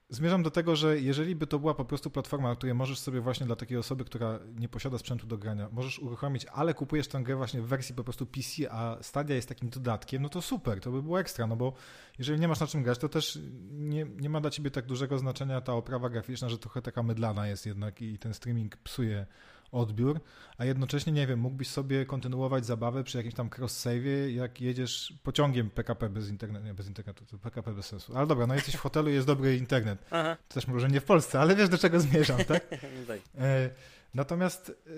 Zmierzam 0.09 0.43
do 0.43 0.51
tego, 0.51 0.75
że 0.75 0.99
jeżeli 0.99 1.35
by 1.35 1.47
to 1.47 1.59
była 1.59 1.73
po 1.73 1.85
prostu 1.85 2.09
platforma, 2.09 2.55
której 2.55 2.75
możesz 2.75 2.99
sobie 2.99 3.21
właśnie 3.21 3.45
dla 3.45 3.55
takiej 3.55 3.77
osoby, 3.77 4.05
która 4.05 4.39
nie 4.59 4.69
posiada 4.69 4.97
sprzętu 4.97 5.27
do 5.27 5.37
grania, 5.37 5.69
możesz 5.71 5.99
uruchomić, 5.99 6.45
ale 6.45 6.73
kupujesz 6.73 7.07
tę 7.07 7.23
grę 7.23 7.35
właśnie 7.35 7.61
w 7.61 7.67
wersji 7.67 7.95
po 7.95 8.03
prostu 8.03 8.25
PC, 8.25 8.71
a 8.71 8.97
Stadia 9.01 9.35
jest 9.35 9.49
takim 9.49 9.69
dodatkiem, 9.69 10.21
no 10.21 10.29
to 10.29 10.41
super, 10.41 10.81
to 10.81 10.91
by 10.91 11.03
było 11.03 11.19
ekstra, 11.19 11.47
no 11.47 11.55
bo 11.55 11.73
jeżeli 12.19 12.39
nie 12.39 12.47
masz 12.47 12.59
na 12.59 12.67
czym 12.67 12.83
grać, 12.83 12.97
to 12.97 13.09
też 13.09 13.39
nie, 13.71 14.05
nie 14.05 14.29
ma 14.29 14.41
dla 14.41 14.49
ciebie 14.49 14.71
tak 14.71 14.85
dużego 14.85 15.17
znaczenia 15.17 15.61
ta 15.61 15.73
oprawa 15.73 16.09
graficzna, 16.09 16.49
że 16.49 16.57
trochę 16.57 16.81
taka 16.81 17.03
mydlana 17.03 17.47
jest 17.47 17.65
jednak 17.65 18.01
i 18.01 18.19
ten 18.19 18.33
streaming 18.33 18.77
psuje 18.77 19.25
odbiór, 19.71 20.19
a 20.57 20.65
jednocześnie, 20.65 21.13
nie 21.13 21.27
wiem, 21.27 21.39
mógłbyś 21.39 21.67
sobie 21.67 22.05
kontynuować 22.05 22.65
zabawę 22.65 23.03
przy 23.03 23.17
jakimś 23.17 23.35
tam 23.35 23.49
cross-save'ie, 23.49 24.27
jak 24.35 24.61
jedziesz 24.61 25.13
pociągiem 25.23 25.69
PKP 25.69 26.09
bez 26.09 26.29
internetu, 26.29 26.65
nie, 26.65 26.73
bez 26.73 26.87
internetu, 26.87 27.25
to 27.25 27.37
PKP 27.37 27.73
bez 27.73 27.85
sensu. 27.85 28.17
Ale 28.17 28.27
dobra, 28.27 28.47
no 28.47 28.55
jesteś 28.55 28.75
w 28.75 28.79
hotelu, 28.79 29.09
jest 29.09 29.27
dobry 29.27 29.57
internet. 29.57 30.05
Aha. 30.11 30.37
Też 30.47 30.67
może 30.67 30.87
nie 30.87 31.01
w 31.01 31.05
Polsce, 31.05 31.39
ale 31.39 31.55
wiesz, 31.55 31.69
do 31.69 31.77
czego 31.77 31.99
zmierzam, 31.99 32.37
tak? 32.37 32.67
tak. 33.07 33.19
e, 33.37 33.69
natomiast 34.13 34.69
e, 34.69 34.91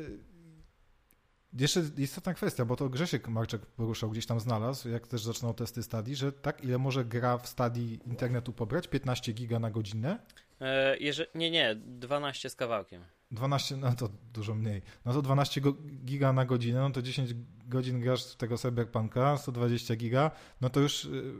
jeszcze 1.53 1.83
istotna 1.97 2.33
kwestia, 2.33 2.65
bo 2.65 2.75
to 2.75 2.89
Grzesiek 2.89 3.27
Marczek 3.27 3.65
poruszał, 3.65 4.09
gdzieś 4.09 4.25
tam 4.25 4.39
znalazł, 4.39 4.89
jak 4.89 5.07
też 5.07 5.23
zaczynał 5.23 5.53
testy 5.53 5.83
stadii, 5.83 6.15
że 6.15 6.31
tak, 6.31 6.63
ile 6.63 6.77
może 6.77 7.05
gra 7.05 7.37
w 7.37 7.47
stadii 7.47 7.99
internetu 8.05 8.53
pobrać? 8.53 8.87
15 8.87 9.33
giga 9.33 9.59
na 9.59 9.71
godzinę? 9.71 10.19
E, 10.61 10.97
jeżeli, 10.97 11.29
nie, 11.35 11.51
nie, 11.51 11.75
12 11.75 12.49
z 12.49 12.55
kawałkiem. 12.55 13.03
12, 13.31 13.77
no 13.77 13.95
to 13.95 14.09
dużo 14.33 14.55
mniej. 14.55 14.81
No 15.05 15.13
to 15.13 15.21
12 15.21 15.61
giga 16.05 16.33
na 16.33 16.45
godzinę, 16.45 16.79
no 16.79 16.89
to 16.89 17.01
10 17.01 17.35
godzin 17.67 17.99
grasz 17.99 18.25
w 18.25 18.35
tego 18.35 18.57
Cyberpunka, 18.57 19.37
120 19.37 19.95
giga, 19.95 20.31
no 20.61 20.69
to 20.69 20.79
już 20.79 21.05
y, 21.05 21.33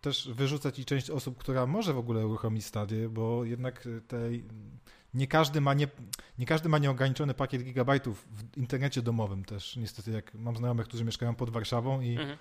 też 0.00 0.28
wyrzucać 0.32 0.76
ci 0.76 0.84
część 0.84 1.10
osób, 1.10 1.38
która 1.38 1.66
może 1.66 1.94
w 1.94 1.98
ogóle 1.98 2.26
uruchomić 2.26 2.66
stadię, 2.66 3.08
bo 3.08 3.44
jednak 3.44 3.88
tej, 4.08 4.44
nie 5.14 5.26
każdy 5.26 5.60
ma 5.60 5.74
nie, 5.74 5.88
nie 6.38 6.46
każdy 6.46 6.68
ma 6.68 6.78
nieograniczony 6.78 7.34
pakiet 7.34 7.62
gigabajtów 7.62 8.28
w 8.30 8.56
internecie 8.56 9.02
domowym 9.02 9.44
też. 9.44 9.76
Niestety, 9.76 10.10
jak 10.10 10.34
mam 10.34 10.56
znajomych, 10.56 10.88
którzy 10.88 11.04
mieszkają 11.04 11.34
pod 11.34 11.50
Warszawą 11.50 12.00
i 12.00 12.10
mhm. 12.10 12.38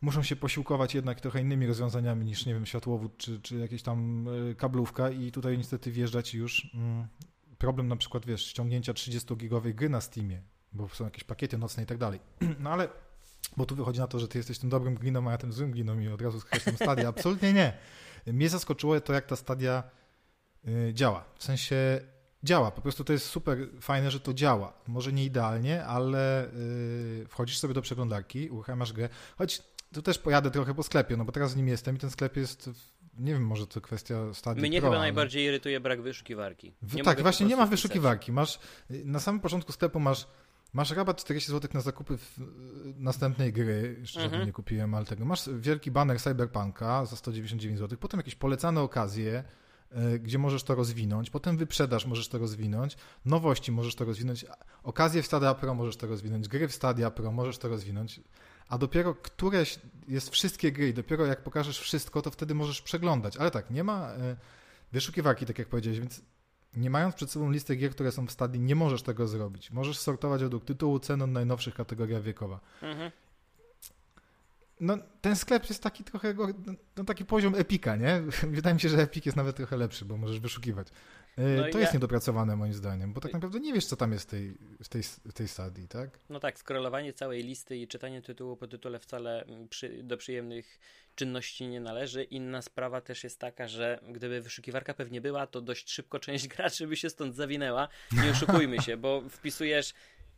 muszą 0.00 0.22
się 0.22 0.36
posiłkować 0.36 0.94
jednak 0.94 1.20
trochę 1.20 1.40
innymi 1.40 1.66
rozwiązaniami 1.66 2.24
niż, 2.24 2.46
nie 2.46 2.54
wiem, 2.54 2.66
światłowód 2.66 3.16
czy, 3.16 3.40
czy 3.40 3.58
jakieś 3.58 3.82
tam 3.82 4.28
y, 4.28 4.54
kablówka 4.54 5.10
i 5.10 5.32
tutaj 5.32 5.58
niestety 5.58 5.92
wjeżdżać 5.92 6.34
już 6.34 6.70
mm, 6.74 7.06
problem 7.58 7.88
na 7.88 7.96
przykład, 7.96 8.26
wiesz, 8.26 8.46
ściągnięcia 8.46 8.92
30-gigowej 8.92 9.74
gry 9.74 9.88
na 9.88 10.00
Steamie, 10.00 10.42
bo 10.72 10.88
są 10.88 11.04
jakieś 11.04 11.24
pakiety 11.24 11.58
nocne 11.58 11.82
i 11.82 11.86
tak 11.86 11.98
dalej. 11.98 12.20
No 12.60 12.70
ale, 12.70 12.88
bo 13.56 13.66
tu 13.66 13.76
wychodzi 13.76 14.00
na 14.00 14.06
to, 14.06 14.18
że 14.18 14.28
ty 14.28 14.38
jesteś 14.38 14.58
tym 14.58 14.70
dobrym 14.70 14.94
gliną, 14.94 15.28
a 15.28 15.32
ja 15.32 15.38
tym 15.38 15.52
złym 15.52 15.70
gliną 15.70 15.98
i 15.98 16.08
od 16.08 16.22
razu 16.22 16.40
skreślam 16.40 16.76
stadia. 16.76 17.08
Absolutnie 17.14 17.52
nie. 17.52 17.72
Mnie 18.26 18.48
zaskoczyło 18.48 19.00
to, 19.00 19.12
jak 19.12 19.26
ta 19.26 19.36
stadia 19.36 19.82
y, 20.68 20.90
działa. 20.94 21.24
W 21.38 21.44
sensie 21.44 22.00
działa. 22.42 22.70
Po 22.70 22.80
prostu 22.80 23.04
to 23.04 23.12
jest 23.12 23.26
super 23.26 23.58
fajne, 23.80 24.10
że 24.10 24.20
to 24.20 24.34
działa. 24.34 24.72
Może 24.86 25.12
nie 25.12 25.24
idealnie, 25.24 25.84
ale 25.84 26.52
y, 26.54 27.26
wchodzisz 27.28 27.58
sobie 27.58 27.74
do 27.74 27.82
przeglądarki, 27.82 28.50
uruchamiasz 28.50 28.92
grę, 28.92 29.08
choć 29.38 29.62
tu 29.92 30.02
też 30.02 30.18
pojadę 30.18 30.50
trochę 30.50 30.74
po 30.74 30.82
sklepie, 30.82 31.16
no 31.16 31.24
bo 31.24 31.32
teraz 31.32 31.54
w 31.54 31.56
nim 31.56 31.68
jestem 31.68 31.96
i 31.96 31.98
ten 31.98 32.10
sklep 32.10 32.36
jest 32.36 32.70
nie 33.18 33.32
wiem, 33.32 33.46
może 33.46 33.66
to 33.66 33.80
kwestia 33.80 34.34
stadii 34.34 34.62
Mnie 34.62 34.80
Pro, 34.80 34.88
chyba 34.88 34.96
ale... 34.96 35.06
najbardziej 35.06 35.44
irytuje 35.44 35.80
brak 35.80 36.02
wyszukiwarki. 36.02 36.72
Nie 36.94 37.02
tak, 37.02 37.22
właśnie 37.22 37.46
nie 37.46 37.56
ma 37.56 37.66
wyszukiwarki. 37.66 38.32
Masz, 38.32 38.58
na 38.90 39.20
samym 39.20 39.40
początku 39.40 39.72
sklepu 39.72 40.00
masz 40.00 40.26
Masz 40.72 40.90
rabat 40.90 41.16
40 41.16 41.50
zł 41.50 41.70
na 41.74 41.80
zakupy 41.80 42.18
następnej 42.98 43.52
gry, 43.52 43.96
jeszcze 44.00 44.24
mhm. 44.24 44.46
nie 44.46 44.52
kupiłem, 44.52 44.94
ale 44.94 45.06
tego. 45.06 45.24
Masz 45.24 45.50
wielki 45.58 45.90
banner 45.90 46.20
Cyberpunka 46.20 47.06
za 47.06 47.16
199 47.16 47.78
zł, 47.78 47.98
potem 48.00 48.20
jakieś 48.20 48.34
polecane 48.34 48.80
okazje, 48.80 49.44
e, 49.90 50.18
gdzie 50.18 50.38
możesz 50.38 50.62
to 50.62 50.74
rozwinąć, 50.74 51.30
potem 51.30 51.56
wyprzedaż 51.56 52.06
możesz 52.06 52.28
to 52.28 52.38
rozwinąć, 52.38 52.96
nowości 53.24 53.72
możesz 53.72 53.94
to 53.94 54.04
rozwinąć, 54.04 54.46
okazje 54.82 55.22
w 55.22 55.26
Stadia 55.26 55.54
Pro 55.54 55.74
możesz 55.74 55.96
to 55.96 56.06
rozwinąć, 56.06 56.48
gry 56.48 56.68
w 56.68 56.72
Stadia 56.72 57.10
Pro 57.10 57.32
możesz 57.32 57.58
to 57.58 57.68
rozwinąć 57.68 58.20
a 58.68 58.78
dopiero 58.78 59.14
któreś 59.14 59.78
jest 60.08 60.30
wszystkie 60.30 60.72
gry 60.72 60.88
i 60.88 60.94
dopiero 60.94 61.26
jak 61.26 61.42
pokażesz 61.42 61.80
wszystko, 61.80 62.22
to 62.22 62.30
wtedy 62.30 62.54
możesz 62.54 62.82
przeglądać. 62.82 63.36
Ale 63.36 63.50
tak, 63.50 63.70
nie 63.70 63.84
ma 63.84 64.10
e, 64.10 64.36
wyszukiwarki, 64.92 65.46
tak 65.46 65.58
jak 65.58 65.68
powiedziałeś, 65.68 66.00
więc 66.00 66.22
nie 66.76 66.90
mając 66.90 67.14
przed 67.14 67.30
sobą 67.30 67.50
listy 67.50 67.76
gier, 67.76 67.90
które 67.90 68.12
są 68.12 68.26
w 68.26 68.32
stadii, 68.32 68.60
nie 68.60 68.74
możesz 68.74 69.02
tego 69.02 69.28
zrobić. 69.28 69.70
Możesz 69.70 69.98
sortować 69.98 70.42
według 70.42 70.64
tytułu, 70.64 70.98
ceny, 70.98 71.26
najnowszych 71.26 71.74
kategoria 71.74 72.20
wiekowa. 72.20 72.60
Mhm. 72.82 73.10
No, 74.80 74.98
ten 75.20 75.36
sklep 75.36 75.68
jest 75.68 75.82
taki 75.82 76.04
trochę, 76.04 76.34
no, 76.96 77.04
taki 77.04 77.24
poziom 77.24 77.54
Epika, 77.54 77.96
nie? 77.96 78.22
Wydaje 78.58 78.74
mi 78.74 78.80
się, 78.80 78.88
że 78.88 79.02
Epic 79.02 79.26
jest 79.26 79.36
nawet 79.36 79.56
trochę 79.56 79.76
lepszy, 79.76 80.04
bo 80.04 80.16
możesz 80.16 80.40
wyszukiwać. 80.40 80.88
No 81.38 81.72
to 81.72 81.78
jest 81.78 81.94
niedopracowane 81.94 82.56
moim 82.56 82.74
zdaniem, 82.74 83.12
bo 83.12 83.20
tak 83.20 83.32
naprawdę 83.32 83.60
nie 83.60 83.72
wiesz, 83.72 83.86
co 83.86 83.96
tam 83.96 84.12
jest 84.12 84.24
w 84.24 84.30
tej, 84.30 84.54
w 84.82 84.88
tej, 84.88 85.02
w 85.02 85.32
tej 85.32 85.48
stadii, 85.48 85.88
tak? 85.88 86.18
No 86.30 86.40
tak, 86.40 86.58
skrelowanie 86.58 87.12
całej 87.12 87.42
listy 87.42 87.76
i 87.76 87.88
czytanie 87.88 88.22
tytułu 88.22 88.56
po 88.56 88.66
tytule 88.66 88.98
wcale 88.98 89.44
mm, 89.44 89.68
przy, 89.68 90.02
do 90.02 90.16
przyjemnych 90.16 90.80
czynności 91.14 91.68
nie 91.68 91.80
należy. 91.80 92.24
Inna 92.24 92.62
sprawa 92.62 93.00
też 93.00 93.24
jest 93.24 93.38
taka, 93.38 93.68
że 93.68 94.00
gdyby 94.08 94.40
wyszukiwarka 94.40 94.94
pewnie 94.94 95.20
była, 95.20 95.46
to 95.46 95.60
dość 95.60 95.90
szybko 95.90 96.20
część 96.28 96.48
graczy 96.48 96.86
by 96.86 96.96
się 96.96 97.10
stąd 97.10 97.34
zawinęła. 97.34 97.88
Nie 98.24 98.30
oszukujmy 98.30 98.82
się, 98.82 98.96
bo 98.96 99.22
wpisujesz 99.30 99.94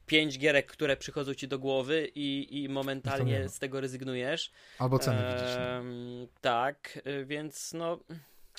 pięć 0.07 0.39
gierek, 0.39 0.67
które 0.67 0.97
przychodzą 0.97 1.35
ci 1.35 1.49
do 1.49 1.59
głowy 1.59 2.11
i, 2.15 2.63
i 2.63 2.69
momentalnie 2.69 3.49
z 3.49 3.59
tego 3.59 3.81
rezygnujesz. 3.81 4.51
Albo 4.79 4.99
ceny 4.99 5.19
ehm, 5.19 5.37
widzisz. 5.37 6.35
Tak, 6.41 6.99
y, 7.07 7.25
więc 7.25 7.73
no, 7.73 8.01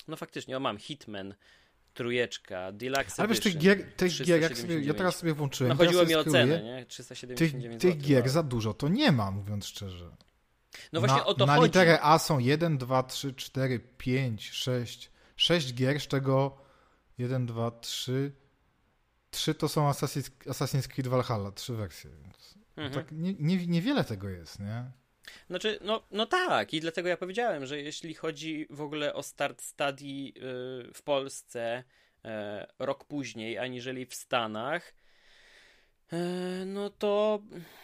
no 0.08 0.16
faktycznie, 0.16 0.56
o 0.56 0.60
mam 0.60 0.78
Hitman, 0.78 1.34
trójeczka, 1.94 2.72
Deluxe 2.72 3.22
Ale 3.22 3.28
wiesz, 3.28 3.40
tych 3.40 3.58
gier, 3.58 3.92
tych 3.96 4.12
gier 4.22 4.42
jak 4.42 4.58
sobie, 4.58 4.80
ja 4.80 4.94
teraz 4.94 5.16
sobie 5.16 5.34
włączyłem. 5.34 5.78
No 5.78 5.84
chodziło 5.84 6.04
mi 6.04 6.14
o 6.14 6.24
cenę, 6.24 6.62
nie? 6.62 6.86
379 6.86 7.80
Tych, 7.82 7.92
tych 7.92 8.02
gier 8.02 8.28
za 8.28 8.42
dużo 8.42 8.74
to 8.74 8.88
nie 8.88 9.12
ma, 9.12 9.30
mówiąc 9.30 9.66
szczerze. 9.66 10.16
No 10.92 11.00
właśnie 11.00 11.18
na, 11.18 11.26
o 11.26 11.34
to 11.34 11.46
na 11.46 11.52
chodzi. 11.52 11.60
Na 11.60 11.66
literę 11.66 12.00
A 12.02 12.18
są 12.18 12.38
1, 12.38 12.78
2, 12.78 13.02
3, 13.02 13.34
4, 13.34 13.80
5, 13.98 14.50
6, 14.50 15.10
6 15.36 15.74
gier, 15.74 16.00
z 16.00 16.06
czego 16.06 16.58
1, 17.18 17.46
2, 17.46 17.70
3, 17.70 18.32
3 19.30 19.54
to 19.54 19.68
są 19.68 19.90
Assassin's, 19.90 20.30
Assassin's 20.46 20.88
Creed 20.88 21.08
Valhalla, 21.08 21.52
trzy 21.52 21.72
wersje. 21.72 22.10
Więc 22.22 22.58
mhm. 22.76 22.94
tak 22.94 23.12
nie, 23.12 23.34
nie, 23.34 23.66
niewiele 23.66 24.04
tego 24.04 24.28
jest, 24.28 24.60
nie? 24.60 24.90
Znaczy, 25.50 25.78
no, 25.80 26.02
no 26.10 26.26
tak, 26.26 26.74
i 26.74 26.80
dlatego 26.80 27.08
ja 27.08 27.16
powiedziałem, 27.16 27.66
że 27.66 27.80
jeśli 27.80 28.14
chodzi 28.14 28.66
w 28.70 28.80
ogóle 28.80 29.14
o 29.14 29.22
start 29.22 29.62
stadii 29.62 30.34
w 30.94 31.02
Polsce 31.04 31.84
e, 32.24 32.66
rok 32.78 33.04
później, 33.04 33.58
aniżeli 33.58 34.06
w 34.06 34.14
Stanach, 34.14 34.94
no 36.66 36.90
to 36.90 37.40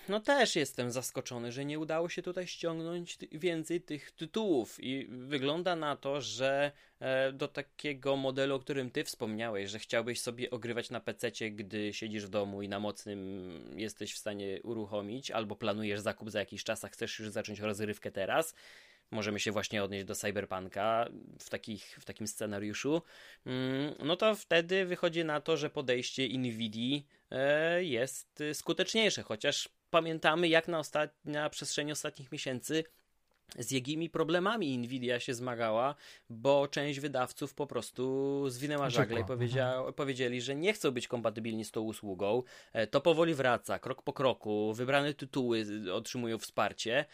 no 0.08 0.20
też 0.20 0.56
jestem 0.56 0.90
zaskoczony, 0.90 1.52
że 1.52 1.64
nie 1.64 1.78
udało 1.78 2.08
się 2.08 2.22
tutaj 2.22 2.46
ściągnąć 2.46 3.18
więcej 3.32 3.80
tych 3.80 4.10
tytułów. 4.10 4.76
I 4.80 5.06
wygląda 5.10 5.76
na 5.76 5.96
to, 5.96 6.20
że 6.20 6.72
e, 7.00 7.32
do 7.32 7.48
takiego 7.48 8.16
modelu, 8.16 8.54
o 8.54 8.58
którym 8.58 8.90
ty 8.90 9.04
wspomniałeś, 9.04 9.70
że 9.70 9.78
chciałbyś 9.78 10.20
sobie 10.20 10.50
ogrywać 10.50 10.90
na 10.90 11.00
PC, 11.00 11.30
gdy 11.50 11.92
siedzisz 11.92 12.26
w 12.26 12.28
domu 12.28 12.62
i 12.62 12.68
na 12.68 12.80
mocnym 12.80 13.50
jesteś 13.76 14.14
w 14.14 14.18
stanie 14.18 14.60
uruchomić, 14.62 15.30
albo 15.30 15.56
planujesz 15.56 16.00
zakup 16.00 16.30
za 16.30 16.38
jakiś 16.38 16.64
czas, 16.64 16.84
a 16.84 16.88
chcesz 16.88 17.18
już 17.18 17.28
zacząć 17.28 17.60
rozrywkę 17.60 18.10
teraz, 18.10 18.54
możemy 19.10 19.40
się 19.40 19.52
właśnie 19.52 19.84
odnieść 19.84 20.04
do 20.04 20.14
Cyberpunka 20.14 21.08
w, 21.38 21.50
takich, 21.50 21.98
w 22.00 22.04
takim 22.04 22.26
scenariuszu, 22.26 23.02
mm, 23.46 23.94
no 24.04 24.16
to 24.16 24.34
wtedy 24.34 24.86
wychodzi 24.86 25.24
na 25.24 25.40
to, 25.40 25.56
że 25.56 25.70
podejście 25.70 26.38
Nvidia 26.38 27.00
e, 27.30 27.84
jest 27.84 28.42
skuteczniejsze, 28.52 29.22
chociaż 29.22 29.68
pamiętamy 29.90 30.48
jak 30.48 30.68
na, 30.68 30.78
ostat... 30.78 31.14
na 31.24 31.50
przestrzeni 31.50 31.92
ostatnich 31.92 32.32
miesięcy 32.32 32.84
z 33.58 33.70
jakimi 33.70 34.10
problemami 34.10 34.78
Nvidia 34.78 35.20
się 35.20 35.34
zmagała, 35.34 35.94
bo 36.30 36.68
część 36.68 37.00
wydawców 37.00 37.54
po 37.54 37.66
prostu 37.66 38.44
zwinęła 38.48 38.90
żagle 38.90 39.20
i 39.20 39.24
powiedział, 39.24 39.92
powiedzieli, 39.92 40.40
że 40.40 40.56
nie 40.56 40.72
chcą 40.72 40.90
być 40.90 41.08
kompatybilni 41.08 41.64
z 41.64 41.70
tą 41.70 41.80
usługą. 41.80 42.42
E, 42.72 42.86
to 42.86 43.00
powoli 43.00 43.34
wraca, 43.34 43.78
krok 43.78 44.02
po 44.02 44.12
kroku, 44.12 44.74
wybrane 44.74 45.14
tytuły 45.14 45.66
otrzymują 45.92 46.38
wsparcie. 46.38 47.04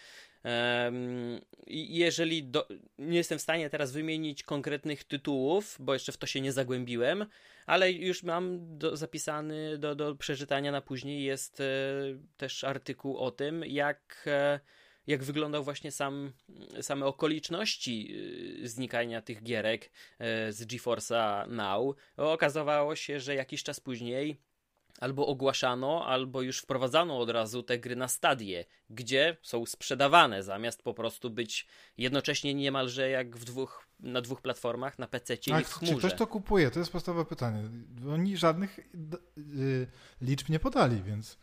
Jeżeli 1.67 2.45
do, 2.45 2.69
nie 2.99 3.17
jestem 3.17 3.39
w 3.39 3.43
stanie 3.43 3.71
teraz 3.71 3.93
wymienić 3.93 4.43
konkretnych 4.43 5.05
tytułów, 5.05 5.77
bo 5.81 5.93
jeszcze 5.93 6.13
w 6.13 6.17
to 6.17 6.27
się 6.27 6.41
nie 6.41 6.53
zagłębiłem, 6.53 7.27
ale 7.67 7.93
już 7.93 8.23
mam 8.23 8.79
do, 8.79 8.97
zapisany 8.97 9.79
do, 9.79 9.95
do 9.95 10.17
przeczytania 10.17 10.73
na 10.73 10.81
później 10.81 11.25
jest 11.25 11.61
e, 11.61 11.65
też 12.37 12.65
artykuł 12.65 13.19
o 13.19 13.31
tym, 13.31 13.65
jak, 13.65 14.25
e, 14.27 14.61
jak 15.07 15.25
wyglądał 15.25 15.65
właśnie 15.65 15.93
sam, 15.93 16.33
same 16.81 17.07
okoliczności 17.07 18.15
e, 18.65 18.69
znikania 18.69 19.23
tych 19.23 19.43
gierek 19.43 19.91
z 20.51 20.67
GeForce'a 20.67 21.49
Now. 21.49 21.97
Okazało 22.17 22.97
się, 22.97 23.21
że 23.21 23.35
jakiś 23.35 23.63
czas 23.63 23.81
później 23.81 24.37
albo 25.01 25.27
ogłaszano, 25.27 26.07
albo 26.07 26.43
już 26.43 26.59
wprowadzano 26.59 27.19
od 27.19 27.31
razu 27.31 27.63
te 27.63 27.79
gry 27.79 27.97
na 27.97 28.09
stadie, 28.09 28.65
gdzie 28.91 29.37
są 29.43 29.67
sprzedawane, 29.67 30.43
zamiast 30.43 30.83
po 30.83 30.95
prostu 30.95 31.31
być 31.31 31.67
jednocześnie 31.99 32.55
niemalże 32.55 33.09
jak 33.09 33.37
w 33.37 33.45
dwóch, 33.45 33.87
na 34.01 34.21
dwóch 34.21 34.41
platformach, 34.41 34.99
na 34.99 35.07
PC 35.07 35.35
i 35.35 35.65
w 35.65 35.75
chmurze. 35.75 35.93
Czy 35.93 35.99
ktoś 35.99 36.15
to 36.15 36.27
kupuje? 36.27 36.71
To 36.71 36.79
jest 36.79 36.93
podstawowe 36.93 37.25
pytanie. 37.25 37.63
Oni 38.13 38.37
żadnych 38.37 38.79
yy, 39.37 39.87
liczb 40.21 40.49
nie 40.49 40.59
podali, 40.59 41.03
więc 41.03 41.39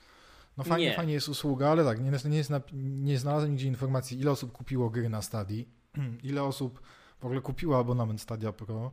no 0.58 0.64
fajnie, 0.64 0.86
nie. 0.86 0.96
fajnie 0.96 1.14
jest 1.14 1.30
usługa, 1.30 1.70
ale 1.70 1.84
tak, 1.84 2.00
nie, 2.00 2.12
nie, 2.30 2.38
jest 2.38 2.52
nie 2.74 3.20
znalazłem 3.20 3.52
nigdzie 3.52 3.68
informacji, 3.68 4.20
ile 4.20 4.32
osób 4.32 4.52
kupiło 4.52 4.90
gry 4.90 5.10
na 5.10 5.22
stadii, 5.22 5.68
ile 6.24 6.44
osób 6.44 6.82
w 7.20 7.26
ogóle 7.26 7.42
kupiło 7.42 7.80
abonament 7.80 8.22
Stadia 8.22 8.52
Pro, 8.52 8.92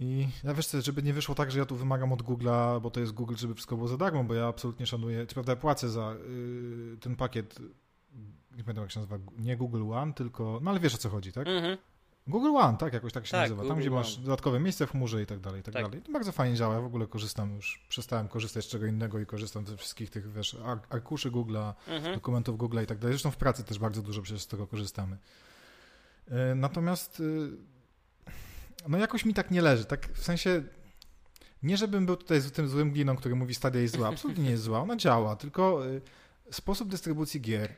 i 0.00 0.28
ja 0.44 0.54
wiesz 0.54 0.66
co, 0.66 0.80
żeby 0.80 1.02
nie 1.02 1.12
wyszło 1.12 1.34
tak, 1.34 1.50
że 1.50 1.58
ja 1.58 1.64
tu 1.64 1.76
wymagam 1.76 2.12
od 2.12 2.22
Google'a, 2.22 2.80
bo 2.80 2.90
to 2.90 3.00
jest 3.00 3.12
Google, 3.12 3.34
żeby 3.36 3.54
wszystko 3.54 3.76
było 3.76 3.88
za 3.88 3.96
darmo, 3.96 4.24
bo 4.24 4.34
ja 4.34 4.46
absolutnie 4.46 4.86
szanuję, 4.86 5.26
czy 5.26 5.34
prawda, 5.34 5.52
ja 5.52 5.56
płacę 5.56 5.88
za 5.88 6.14
y, 6.94 6.96
ten 7.00 7.16
pakiet, 7.16 7.58
nie 8.56 8.64
pamiętam 8.64 8.84
jak 8.84 8.90
się 8.90 9.00
nazywa, 9.00 9.18
nie 9.38 9.56
Google 9.56 9.92
One, 9.92 10.12
tylko, 10.12 10.60
no 10.62 10.70
ale 10.70 10.80
wiesz 10.80 10.94
o 10.94 10.98
co 10.98 11.08
chodzi, 11.08 11.32
tak? 11.32 11.48
Mhm. 11.48 11.78
Google 12.26 12.56
One, 12.56 12.78
tak, 12.78 12.92
jakoś 12.92 13.12
tak 13.12 13.26
się 13.26 13.32
tak, 13.32 13.40
nazywa. 13.40 13.62
Tam, 13.62 13.68
Google 13.68 13.80
gdzie 13.80 13.90
masz 13.90 14.14
One. 14.16 14.24
dodatkowe 14.24 14.60
miejsce 14.60 14.86
w 14.86 14.90
chmurze 14.90 15.22
i 15.22 15.26
tak 15.26 15.40
dalej, 15.40 15.60
i 15.60 15.62
tak, 15.62 15.74
tak. 15.74 15.84
dalej. 15.84 16.02
To 16.02 16.12
bardzo 16.12 16.32
fajnie 16.32 16.56
działa, 16.56 16.74
ja 16.74 16.80
w 16.80 16.84
ogóle 16.84 17.06
korzystam 17.06 17.54
już, 17.54 17.86
przestałem 17.88 18.28
korzystać 18.28 18.64
z 18.64 18.68
czego 18.68 18.86
innego 18.86 19.18
i 19.18 19.26
korzystam 19.26 19.66
ze 19.66 19.76
wszystkich 19.76 20.10
tych, 20.10 20.32
wiesz, 20.32 20.56
arkuszy 20.88 21.30
Google'a, 21.30 21.72
mhm. 21.88 22.14
dokumentów 22.14 22.58
Google'a 22.58 22.82
i 22.82 22.86
tak 22.86 22.98
dalej. 22.98 23.12
Zresztą 23.12 23.30
w 23.30 23.36
pracy 23.36 23.64
też 23.64 23.78
bardzo 23.78 24.02
dużo 24.02 24.22
przecież 24.22 24.42
z 24.42 24.46
tego 24.46 24.66
korzystamy. 24.66 25.16
Y, 26.28 26.54
natomiast 26.54 27.20
y, 27.20 27.50
no 28.88 28.98
jakoś 28.98 29.24
mi 29.24 29.34
tak 29.34 29.50
nie 29.50 29.62
leży. 29.62 29.84
Tak 29.84 30.08
w 30.12 30.24
sensie, 30.24 30.62
nie 31.62 31.76
żebym 31.76 32.06
był 32.06 32.16
tutaj 32.16 32.40
z 32.40 32.52
tym 32.52 32.68
złym 32.68 32.90
gliną, 32.90 33.16
który 33.16 33.34
mówi 33.34 33.54
Stadia 33.54 33.80
jest 33.80 33.96
zła. 33.96 34.08
Absolutnie 34.08 34.44
nie 34.44 34.50
jest 34.50 34.62
zła, 34.62 34.80
ona 34.80 34.96
działa, 34.96 35.36
tylko 35.36 35.86
y, 35.86 36.00
sposób 36.50 36.88
dystrybucji 36.88 37.40
gier, 37.40 37.76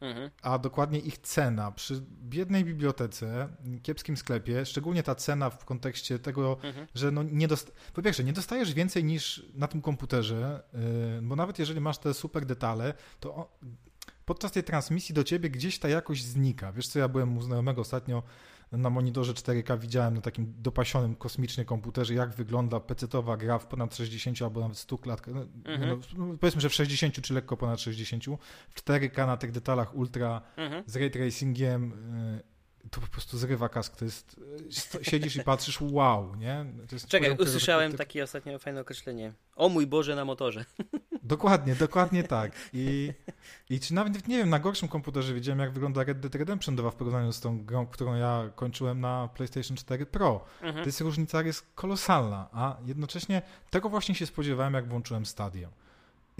mhm. 0.00 0.30
a 0.42 0.58
dokładnie 0.58 0.98
ich 0.98 1.18
cena 1.18 1.72
przy 1.72 2.02
biednej 2.22 2.64
bibliotece, 2.64 3.48
kiepskim 3.82 4.16
sklepie, 4.16 4.66
szczególnie 4.66 5.02
ta 5.02 5.14
cena 5.14 5.50
w 5.50 5.64
kontekście 5.64 6.18
tego, 6.18 6.58
mhm. 6.62 6.86
że 6.94 7.10
no 7.10 7.22
nie 7.22 7.48
dost... 7.48 7.72
po 7.94 8.02
pierwsze, 8.02 8.24
nie 8.24 8.32
dostajesz 8.32 8.74
więcej 8.74 9.04
niż 9.04 9.46
na 9.54 9.68
tym 9.68 9.82
komputerze, 9.82 10.62
y, 11.18 11.22
bo 11.22 11.36
nawet 11.36 11.58
jeżeli 11.58 11.80
masz 11.80 11.98
te 11.98 12.14
super 12.14 12.46
detale, 12.46 12.94
to 13.20 13.58
podczas 14.24 14.52
tej 14.52 14.64
transmisji 14.64 15.14
do 15.14 15.24
ciebie 15.24 15.50
gdzieś 15.50 15.78
ta 15.78 15.88
jakość 15.88 16.24
znika. 16.24 16.72
Wiesz 16.72 16.88
co, 16.88 16.98
ja 16.98 17.08
byłem 17.08 17.38
u 17.38 17.42
znajomego 17.42 17.80
ostatnio 17.80 18.22
na 18.72 18.90
monitorze 18.90 19.32
4K 19.32 19.78
widziałem 19.78 20.14
na 20.14 20.20
takim 20.20 20.54
dopasionym 20.58 21.14
kosmicznie 21.14 21.64
komputerze, 21.64 22.14
jak 22.14 22.34
wygląda 22.34 22.76
PC-towa 22.76 23.36
gra 23.36 23.58
w 23.58 23.66
ponad 23.66 23.96
60 23.96 24.42
albo 24.42 24.60
nawet 24.60 24.78
100 24.78 24.98
klatkach. 24.98 25.34
No, 25.34 25.46
mhm. 25.64 26.00
no, 26.16 26.36
powiedzmy, 26.40 26.60
że 26.60 26.68
w 26.68 26.74
60 26.74 27.20
czy 27.20 27.34
lekko 27.34 27.56
ponad 27.56 27.80
60. 27.80 28.24
W 28.70 28.82
4K 28.84 29.26
na 29.26 29.36
tych 29.36 29.52
detalach 29.52 29.94
ultra 29.94 30.42
mhm. 30.56 30.84
z 30.86 30.96
ray 30.96 31.10
tracingiem 31.10 31.92
y, 32.38 32.50
to 32.90 33.00
po 33.00 33.06
prostu 33.06 33.38
zrywa 33.38 33.68
kask. 33.68 33.96
To 33.96 34.04
jest, 34.04 34.40
siedzisz 35.02 35.36
i 35.36 35.44
patrzysz, 35.44 35.80
wow, 35.80 36.36
nie? 36.36 36.64
Czekaj, 37.08 37.36
usłyszałem 37.36 37.92
takie 37.92 38.24
ostatnio 38.24 38.58
fajne 38.58 38.80
określenie. 38.80 39.32
O 39.56 39.68
mój 39.68 39.86
Boże 39.86 40.16
na 40.16 40.24
motorze. 40.24 40.64
Dokładnie, 41.22 41.74
dokładnie 41.74 42.24
tak. 42.24 42.52
I, 42.72 43.12
I 43.70 43.80
czy 43.80 43.94
nawet, 43.94 44.28
nie 44.28 44.38
wiem, 44.38 44.50
na 44.50 44.58
gorszym 44.58 44.88
komputerze 44.88 45.34
widziałem, 45.34 45.58
jak 45.58 45.72
wygląda 45.72 46.04
Red 46.04 46.20
Dead 46.20 46.34
Redemption 46.34 46.76
2 46.76 46.90
w 46.90 46.94
porównaniu 46.94 47.32
z 47.32 47.40
tą 47.40 47.64
grą, 47.64 47.86
którą 47.86 48.14
ja 48.14 48.50
kończyłem 48.54 49.00
na 49.00 49.28
PlayStation 49.34 49.76
4 49.76 50.06
Pro. 50.06 50.44
Mhm. 50.62 50.84
To 50.84 50.88
jest 50.88 51.00
różnica 51.00 51.42
jest 51.42 51.66
kolosalna, 51.74 52.48
a 52.52 52.76
jednocześnie 52.86 53.42
tego 53.70 53.88
właśnie 53.88 54.14
się 54.14 54.26
spodziewałem, 54.26 54.74
jak 54.74 54.88
włączyłem 54.88 55.26
Stadia. 55.26 55.68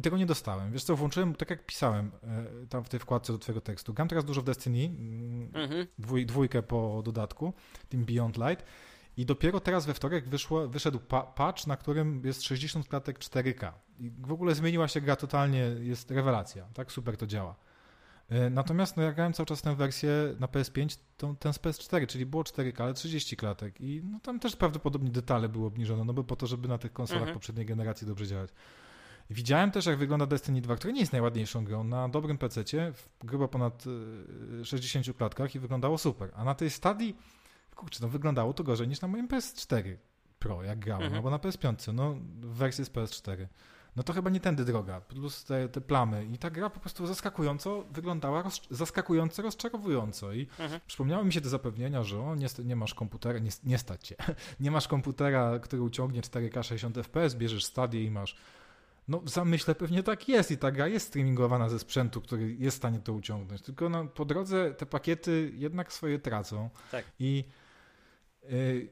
I 0.00 0.02
tego 0.02 0.16
nie 0.16 0.26
dostałem. 0.26 0.72
Wiesz 0.72 0.84
co, 0.84 0.96
włączyłem, 0.96 1.34
tak 1.34 1.50
jak 1.50 1.66
pisałem 1.66 2.10
e, 2.22 2.66
tam 2.66 2.84
w 2.84 2.88
tej 2.88 3.00
wkładce 3.00 3.32
do 3.32 3.38
twojego 3.38 3.60
tekstu. 3.60 3.94
Gram 3.94 4.08
teraz 4.08 4.24
dużo 4.24 4.40
w 4.40 4.44
Destiny, 4.44 4.84
mm, 4.84 5.50
mhm. 5.54 5.86
dwój, 5.98 6.26
dwójkę 6.26 6.62
po 6.62 7.02
dodatku, 7.04 7.52
tym 7.88 8.04
Beyond 8.04 8.36
Light. 8.36 8.64
I 9.16 9.26
dopiero 9.26 9.60
teraz 9.60 9.86
we 9.86 9.94
wtorek 9.94 10.28
wyszło, 10.28 10.68
wyszedł 10.68 10.98
pa 10.98 11.22
patch, 11.22 11.66
na 11.66 11.76
którym 11.76 12.22
jest 12.24 12.42
60 12.42 12.88
klatek 12.88 13.18
4K. 13.18 13.72
I 13.98 14.10
w 14.10 14.32
ogóle 14.32 14.54
zmieniła 14.54 14.88
się 14.88 15.00
gra 15.00 15.16
totalnie, 15.16 15.58
jest 15.80 16.10
rewelacja. 16.10 16.66
Tak 16.74 16.92
super 16.92 17.16
to 17.16 17.26
działa. 17.26 17.56
E, 18.28 18.50
natomiast 18.50 18.96
no, 18.96 19.02
ja 19.02 19.12
grałem 19.12 19.32
cały 19.32 19.46
czas 19.46 19.62
tę 19.62 19.76
wersję 19.76 20.10
na 20.38 20.46
PS5, 20.46 20.98
tą, 21.16 21.36
tę 21.36 21.52
z 21.52 21.58
PS4, 21.58 22.06
czyli 22.06 22.26
było 22.26 22.42
4K, 22.42 22.82
ale 22.82 22.94
30 22.94 23.36
klatek. 23.36 23.80
I 23.80 24.02
no, 24.04 24.20
tam 24.20 24.40
też 24.40 24.56
prawdopodobnie 24.56 25.10
detale 25.10 25.48
były 25.48 25.66
obniżone, 25.66 26.04
no 26.04 26.12
bo 26.12 26.24
po 26.24 26.36
to, 26.36 26.46
żeby 26.46 26.68
na 26.68 26.78
tych 26.78 26.92
konsolach 26.92 27.22
mhm. 27.22 27.34
poprzedniej 27.34 27.66
generacji 27.66 28.06
dobrze 28.06 28.26
działać. 28.26 28.50
Widziałem 29.30 29.70
też, 29.70 29.86
jak 29.86 29.98
wygląda 29.98 30.26
Destiny 30.26 30.60
2, 30.60 30.76
które 30.76 30.92
nie 30.92 31.00
jest 31.00 31.12
najładniejszą 31.12 31.64
grą, 31.64 31.84
na 31.84 32.08
dobrym 32.08 32.38
PC, 32.38 32.64
w 32.92 33.26
grubo 33.26 33.48
ponad 33.48 33.84
60 34.64 35.08
e, 35.08 35.14
klatkach 35.14 35.54
i 35.54 35.58
wyglądało 35.58 35.98
super. 35.98 36.30
A 36.34 36.44
na 36.44 36.54
tej 36.54 36.70
stadii, 36.70 37.16
kurczę, 37.76 37.98
no 38.02 38.08
wyglądało 38.08 38.52
to 38.52 38.64
gorzej 38.64 38.88
niż 38.88 39.00
na 39.00 39.08
moim 39.08 39.28
PS4 39.28 39.96
Pro, 40.38 40.62
jak 40.62 40.78
grałem, 40.78 41.02
mhm. 41.02 41.16
albo 41.16 41.30
na 41.30 41.38
PS5, 41.38 41.94
no 41.94 42.14
w 42.40 42.54
wersji 42.54 42.84
z 42.84 42.90
PS4. 42.90 43.46
No 43.96 44.02
to 44.02 44.12
chyba 44.12 44.30
nie 44.30 44.40
tędy 44.40 44.64
droga, 44.64 45.00
plus 45.00 45.44
te, 45.44 45.68
te 45.68 45.80
plamy. 45.80 46.24
I 46.24 46.38
ta 46.38 46.50
gra 46.50 46.70
po 46.70 46.80
prostu 46.80 47.06
zaskakująco 47.06 47.84
wyglądała, 47.90 48.42
roz, 48.42 48.60
zaskakująco 48.70 49.42
rozczarowująco. 49.42 50.32
I 50.32 50.40
mhm. 50.58 50.80
przypomniały 50.86 51.24
mi 51.24 51.32
się 51.32 51.40
te 51.40 51.48
zapewnienia, 51.48 52.02
że 52.02 52.20
o, 52.20 52.34
nie, 52.34 52.46
nie 52.64 52.76
masz 52.76 52.94
komputera, 52.94 53.38
nie, 53.38 53.50
nie 53.64 53.78
stać 53.78 54.08
cię, 54.08 54.16
nie 54.60 54.70
masz 54.70 54.88
komputera, 54.88 55.58
który 55.58 55.82
uciągnie 55.82 56.20
4K 56.20 56.62
60 56.62 56.96
FPS, 56.96 57.34
bierzesz 57.34 57.64
stadię 57.64 58.04
i 58.04 58.10
masz 58.10 58.36
no 59.08 59.20
w 59.20 59.28
zamyśle 59.28 59.74
pewnie 59.74 60.02
tak 60.02 60.28
jest 60.28 60.50
i 60.50 60.58
ta 60.58 60.70
gra 60.70 60.88
jest 60.88 61.06
streamingowana 61.06 61.68
ze 61.68 61.78
sprzętu, 61.78 62.20
który 62.20 62.54
jest 62.54 62.76
w 62.76 62.78
stanie 62.78 62.98
to 62.98 63.12
uciągnąć. 63.12 63.62
Tylko 63.62 63.88
no, 63.88 64.04
po 64.04 64.24
drodze 64.24 64.74
te 64.74 64.86
pakiety 64.86 65.52
jednak 65.54 65.92
swoje 65.92 66.18
tracą. 66.18 66.70
Tak. 66.90 67.04
I 67.18 67.44
yy, 68.42 68.88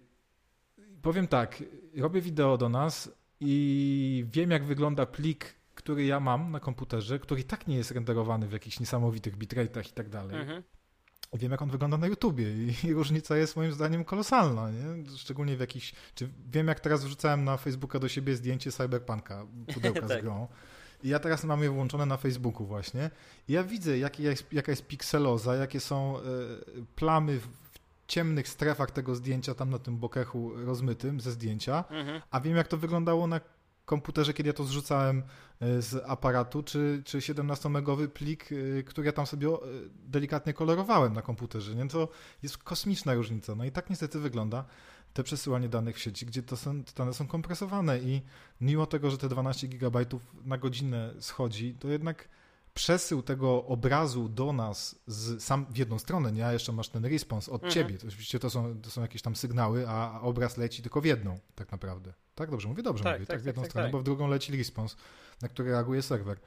powiem 1.03 1.29
tak, 1.29 1.63
robię 1.97 2.21
wideo 2.21 2.59
do 2.59 2.69
nas 2.69 3.11
i 3.41 4.25
wiem 4.33 4.51
jak 4.51 4.65
wygląda 4.65 5.07
plik, 5.07 5.55
który 5.75 6.05
ja 6.05 6.21
mam 6.21 6.53
na 6.53 6.61
komputerze, 6.61 7.19
który 7.19 7.45
tak 7.45 7.67
nie 7.67 7.77
jest 7.77 7.91
renderowany 7.91 8.49
w 8.49 8.53
jakichś 8.53 8.81
niesamowitych 8.81 9.37
bitrate'ach 9.37 9.89
i 9.91 9.93
tak 9.93 10.09
dalej. 10.09 10.41
Mhm. 10.41 10.63
Wiem, 11.33 11.53
jak 11.53 11.63
on 11.63 11.71
wygląda 11.71 11.97
na 11.99 12.07
YouTubie 12.07 12.45
i, 12.85 12.93
różnica 12.93 13.37
jest 13.37 13.57
moim 13.57 13.73
zdaniem 13.73 14.05
kolosalna, 14.05 14.71
nie? 14.71 15.17
Szczególnie 15.17 15.57
w 15.57 15.61
jakichś... 15.61 15.93
Czy 16.15 16.29
wiem, 16.51 16.69
jak 16.69 16.81
teraz 16.81 17.05
wrzucałem 17.05 17.45
na 17.45 17.57
Facebooka 17.57 17.99
do 17.99 18.09
siebie 18.09 18.37
zdjęcie 18.37 18.73
Cyberpunka, 18.73 19.47
pudełka 19.75 20.01
tak. 20.09 20.21
z 20.21 20.23
grą. 20.23 20.49
I 21.03 21.09
ja 21.09 21.19
teraz 21.19 21.45
mam 21.45 21.63
je 21.63 21.71
włączone 21.71 22.07
na 22.07 22.17
Facebooku 22.17 22.67
właśnie. 22.67 23.11
I 23.49 23.53
ja 23.53 23.65
widzę, 23.65 23.99
jaka 23.99 24.23
jest, 24.23 24.53
jaka 24.53 24.73
jest 24.73 24.87
pikseloza, 24.87 25.55
jakie 25.55 25.81
są 25.81 26.19
y, 26.19 26.23
plamy 26.95 27.41
w 27.41 27.49
ciemnych 28.07 28.49
strefach 28.49 28.91
tego 28.91 29.15
zdjęcia, 29.15 29.55
tam 29.55 29.71
na 29.71 29.79
tym 29.79 29.99
bokechu 29.99 30.53
rozmytym 30.65 31.21
ze 31.21 31.33
zdjęcia, 31.33 31.85
mhm. 31.91 32.23
a 32.31 32.41
wiem, 32.41 32.57
jak 32.57 32.69
to 32.69 32.77
wyglądało 32.77 33.27
na 33.27 33.41
komputerze, 33.89 34.35
kiedy 34.35 34.49
ja 34.49 34.53
to 34.53 34.65
zrzucałem 34.65 35.23
e, 35.61 35.83
z 35.83 36.05
aparatu, 36.07 36.63
czy, 36.63 37.03
czy 37.05 37.19
17-megowy 37.19 38.09
plik, 38.09 38.49
e, 38.53 38.83
który 38.83 39.07
ja 39.07 39.13
tam 39.13 39.27
sobie 39.27 39.49
e, 39.49 39.59
delikatnie 40.07 40.53
kolorowałem 40.53 41.13
na 41.13 41.23
komputerze. 41.23 41.75
Nie? 41.75 41.89
To 41.89 42.09
jest 42.43 42.59
kosmiczna 42.59 43.15
różnica. 43.15 43.55
No 43.55 43.65
i 43.65 43.73
tak 43.73 43.91
niestety 43.91 44.19
wygląda 44.19 44.65
te 45.15 45.23
przesyłanie 45.23 45.69
danych 45.69 45.97
w 45.97 45.99
sieci, 45.99 46.27
gdzie 46.27 46.43
to 46.43 46.57
są, 46.57 46.85
te 46.85 46.93
dane 46.97 47.15
są 47.15 47.27
kompresowane 47.27 47.99
i 47.99 48.23
mimo 48.61 48.87
tego, 48.87 49.11
że 49.11 49.19
te 49.19 49.29
12 49.29 49.69
GB 49.69 50.07
na 50.45 50.59
godzinę 50.59 51.15
schodzi, 51.21 51.75
to 51.75 51.89
jednak 51.89 52.29
przesył 52.79 53.23
tego 53.23 53.65
obrazu 53.65 54.29
do 54.29 54.53
nas 54.53 54.99
z, 55.07 55.43
sam 55.43 55.67
w 55.71 55.77
jedną 55.77 55.99
stronę, 55.99 56.33
nie? 56.33 56.47
A 56.47 56.53
jeszcze 56.53 56.73
masz 56.73 56.89
ten 56.89 57.05
respons 57.05 57.49
od 57.49 57.65
mhm. 57.65 57.73
ciebie. 57.73 57.99
To 57.99 58.07
oczywiście 58.09 58.39
to 58.39 58.51
są, 58.51 58.81
to 58.81 58.91
są 58.91 59.03
jakieś 59.03 59.23
tam 59.23 59.37
sygnały, 59.37 59.89
a 59.89 60.21
obraz 60.21 60.57
leci 60.57 60.83
tylko 60.83 61.01
w 61.01 61.05
jedną 61.05 61.39
tak 61.55 61.73
naprawdę. 61.73 62.13
Tak 62.35 62.51
dobrze 62.51 62.69
mówię? 62.69 62.83
Dobrze 62.83 63.05
tak, 63.05 63.13
mówię. 63.13 63.27
Tak, 63.27 63.37
tak 63.37 63.43
w 63.43 63.47
jedną 63.47 63.63
tak, 63.63 63.71
stronę, 63.71 63.87
tak. 63.87 63.93
bo 63.93 63.99
w 63.99 64.03
drugą 64.03 64.29
leci 64.29 64.57
respons, 64.57 64.97
na 65.43 65.49
który 65.49 65.71
reaguje 65.71 66.03
serwer. 66.03 66.39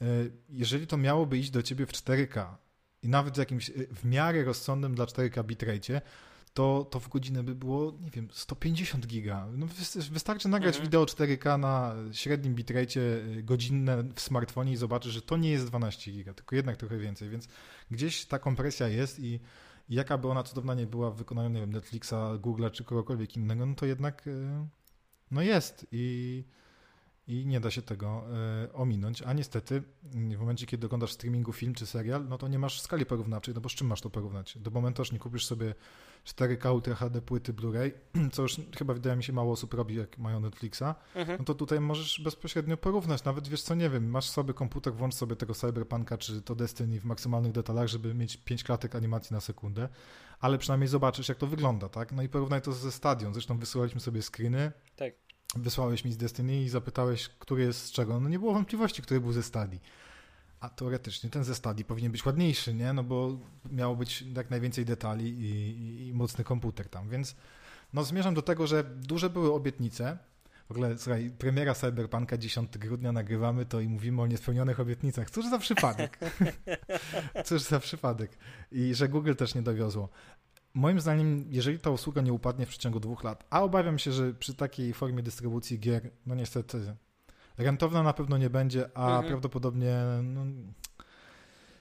E, 0.00 0.06
jeżeli 0.48 0.86
to 0.86 0.96
miałoby 0.96 1.38
iść 1.38 1.50
do 1.50 1.62
ciebie 1.62 1.86
w 1.86 1.92
4K 1.92 2.46
i 3.02 3.08
nawet 3.08 3.34
w 3.34 3.38
jakimś 3.38 3.70
e, 3.70 3.72
w 3.94 4.04
miarę 4.04 4.44
rozsądnym 4.44 4.94
dla 4.94 5.04
4K 5.04 5.44
bitrate, 5.44 6.00
to, 6.54 6.86
to 6.90 7.00
w 7.00 7.08
godzinę 7.08 7.42
by 7.42 7.54
było, 7.54 7.92
nie 8.04 8.10
wiem, 8.10 8.28
150 8.32 9.06
giga. 9.06 9.46
No 9.52 9.66
wystarczy 10.10 10.48
nagrać 10.48 10.74
mhm. 10.74 10.84
wideo 10.84 11.04
4K 11.04 11.58
na 11.58 11.94
średnim 12.12 12.54
bitrate 12.54 13.00
y, 13.00 13.42
godzinne 13.42 14.04
w 14.14 14.20
smartfonie 14.20 14.72
i 14.72 14.76
zobaczysz, 14.76 15.12
że 15.12 15.22
to 15.22 15.36
nie 15.36 15.50
jest 15.50 15.66
12 15.66 16.12
giga, 16.12 16.34
tylko 16.34 16.56
jednak 16.56 16.76
trochę 16.76 16.98
więcej, 16.98 17.30
więc 17.30 17.48
gdzieś 17.90 18.24
ta 18.24 18.38
kompresja 18.38 18.88
jest 18.88 19.20
i, 19.20 19.40
jaka 19.88 20.18
by 20.18 20.28
ona 20.28 20.42
cudowna 20.42 20.74
nie 20.74 20.86
była 20.86 21.10
w 21.10 21.16
wykonaniu, 21.16 21.48
nie 21.48 21.60
wiem, 21.60 21.72
Netflixa, 21.72 22.14
Google'a 22.40 22.70
czy 22.70 22.84
kogokolwiek 22.84 23.36
innego, 23.36 23.66
no 23.66 23.74
to 23.74 23.86
jednak 23.86 24.26
y, 24.26 24.66
no 25.30 25.42
jest 25.42 25.86
i 25.92 26.44
i 27.26 27.46
nie 27.46 27.60
da 27.60 27.70
się 27.70 27.82
tego 27.82 28.24
y, 28.64 28.72
ominąć. 28.72 29.22
A 29.22 29.32
niestety, 29.32 29.82
w 30.12 30.38
momencie, 30.38 30.66
kiedy 30.66 30.86
oglądasz 30.86 31.12
streamingu 31.12 31.52
film 31.52 31.74
czy 31.74 31.86
serial, 31.86 32.28
no 32.28 32.38
to 32.38 32.48
nie 32.48 32.58
masz 32.58 32.80
skali 32.80 33.06
porównawczej, 33.06 33.54
no 33.54 33.60
bo 33.60 33.68
z 33.68 33.72
czym 33.72 33.86
masz 33.86 34.00
to 34.00 34.10
porównać? 34.10 34.58
Do 34.58 34.70
momentu, 34.70 35.02
aż 35.02 35.12
nie 35.12 35.18
kupisz 35.18 35.46
sobie 35.46 35.74
4K 36.26 36.74
Ultra 36.74 36.94
HD 36.94 37.22
płyty 37.22 37.52
Blu-ray, 37.52 37.90
co 38.32 38.42
już 38.42 38.56
chyba 38.78 38.94
wydaje 38.94 39.16
mi 39.16 39.24
się 39.24 39.32
mało 39.32 39.52
osób 39.52 39.74
robi, 39.74 39.94
jak 39.94 40.18
mają 40.18 40.40
Netflixa, 40.40 40.94
mhm. 41.14 41.38
no 41.38 41.44
to 41.44 41.54
tutaj 41.54 41.80
możesz 41.80 42.20
bezpośrednio 42.20 42.76
porównać. 42.76 43.24
Nawet 43.24 43.48
wiesz 43.48 43.62
co, 43.62 43.74
nie 43.74 43.90
wiem, 43.90 44.10
masz 44.10 44.30
sobie 44.30 44.54
komputer, 44.54 44.94
włącz 44.94 45.14
sobie 45.14 45.36
tego 45.36 45.54
Cyberpunka 45.54 46.18
czy 46.18 46.42
to 46.42 46.54
Destiny 46.54 47.00
w 47.00 47.04
maksymalnych 47.04 47.52
detalach, 47.52 47.88
żeby 47.88 48.14
mieć 48.14 48.36
5 48.36 48.64
klatek 48.64 48.94
animacji 48.94 49.34
na 49.34 49.40
sekundę, 49.40 49.88
ale 50.40 50.58
przynajmniej 50.58 50.88
zobaczysz, 50.88 51.28
jak 51.28 51.38
to 51.38 51.46
wygląda, 51.46 51.88
tak? 51.88 52.12
No 52.12 52.22
i 52.22 52.28
porównaj 52.28 52.62
to 52.62 52.72
ze 52.72 52.92
Stadion. 52.92 53.32
Zresztą 53.32 53.58
wysyłaliśmy 53.58 54.00
sobie 54.00 54.22
screeny. 54.22 54.72
Tak. 54.96 55.23
Wysłałeś 55.56 56.04
mi 56.04 56.12
z 56.12 56.16
Destiny 56.16 56.62
i 56.62 56.68
zapytałeś, 56.68 57.28
który 57.28 57.62
jest 57.62 57.84
z 57.84 57.90
czego. 57.90 58.20
No 58.20 58.28
nie 58.28 58.38
było 58.38 58.54
wątpliwości, 58.54 59.02
który 59.02 59.20
był 59.20 59.32
ze 59.32 59.42
Stadii 59.42 59.80
a 60.64 60.68
teoretycznie 60.68 61.30
ten 61.30 61.44
ze 61.44 61.54
stadii 61.54 61.84
powinien 61.84 62.12
być 62.12 62.26
ładniejszy, 62.26 62.74
nie? 62.74 62.92
No 62.92 63.02
bo 63.02 63.38
miało 63.72 63.96
być 63.96 64.24
jak 64.36 64.50
najwięcej 64.50 64.84
detali 64.84 65.28
i, 65.28 65.44
i, 65.44 66.08
i, 66.08 66.14
mocny 66.14 66.44
komputer 66.44 66.88
tam, 66.88 67.08
więc 67.08 67.36
no 67.92 68.04
zmierzam 68.04 68.34
do 68.34 68.42
tego, 68.42 68.66
że 68.66 68.84
duże 68.84 69.30
były 69.30 69.52
obietnice. 69.52 70.18
W 70.68 70.70
ogóle, 70.70 70.98
słuchaj, 70.98 71.30
premiera 71.38 71.74
Cyberpunka 71.74 72.38
10 72.38 72.78
grudnia 72.78 73.12
nagrywamy 73.12 73.66
to 73.66 73.80
i 73.80 73.88
mówimy 73.88 74.22
o 74.22 74.26
niespełnionych 74.26 74.80
obietnicach. 74.80 75.30
Cóż 75.30 75.50
za 75.50 75.58
przypadek. 75.58 76.18
Cóż 77.46 77.62
za 77.62 77.80
przypadek. 77.80 78.38
I 78.72 78.94
że 78.94 79.08
Google 79.08 79.34
też 79.34 79.54
nie 79.54 79.62
dowiozło. 79.62 80.08
Moim 80.74 81.00
zdaniem, 81.00 81.44
jeżeli 81.48 81.78
ta 81.78 81.90
usługa 81.90 82.22
nie 82.22 82.32
upadnie 82.32 82.66
w 82.66 82.68
przeciągu 82.68 83.00
dwóch 83.00 83.24
lat, 83.24 83.44
a 83.50 83.62
obawiam 83.62 83.98
się, 83.98 84.12
że 84.12 84.34
przy 84.34 84.54
takiej 84.54 84.92
formie 84.92 85.22
dystrybucji 85.22 85.78
gier, 85.78 86.10
no 86.26 86.34
niestety 86.34 86.96
Rentowna 87.58 88.02
na 88.02 88.12
pewno 88.12 88.38
nie 88.38 88.50
będzie, 88.50 88.90
a 88.94 89.06
mhm. 89.06 89.26
prawdopodobnie 89.26 89.96
no, 90.22 90.44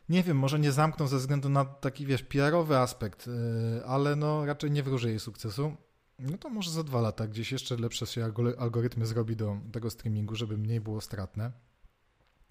nie 0.10 0.24
wiem, 0.24 0.38
może 0.38 0.60
nie 0.60 0.72
zamkną 0.72 1.08
ze 1.08 1.18
względu 1.18 1.50
na 1.50 1.66
taki, 1.66 2.06
wiesz, 2.06 2.24
PR-owy 2.24 2.78
aspekt, 2.78 3.28
yy, 3.28 3.86
ale 3.86 4.16
no 4.16 4.46
raczej 4.46 4.72
nie 4.72 4.84
wróży 4.84 5.10
jej 5.10 5.20
sukcesu. 5.20 5.76
No 6.20 6.38
to 6.38 6.50
może 6.50 6.72
za 6.72 6.84
dwa 6.84 7.02
lata 7.02 7.28
gdzieś 7.28 7.52
jeszcze 7.52 7.76
lepsze 7.76 8.06
się 8.06 8.32
algorytmy 8.58 9.06
zrobi 9.06 9.36
do 9.36 9.58
tego 9.72 9.89
streamingu, 9.89 10.36
żeby 10.36 10.58
mniej 10.58 10.82
było 10.82 11.02
stratne. 11.02 11.52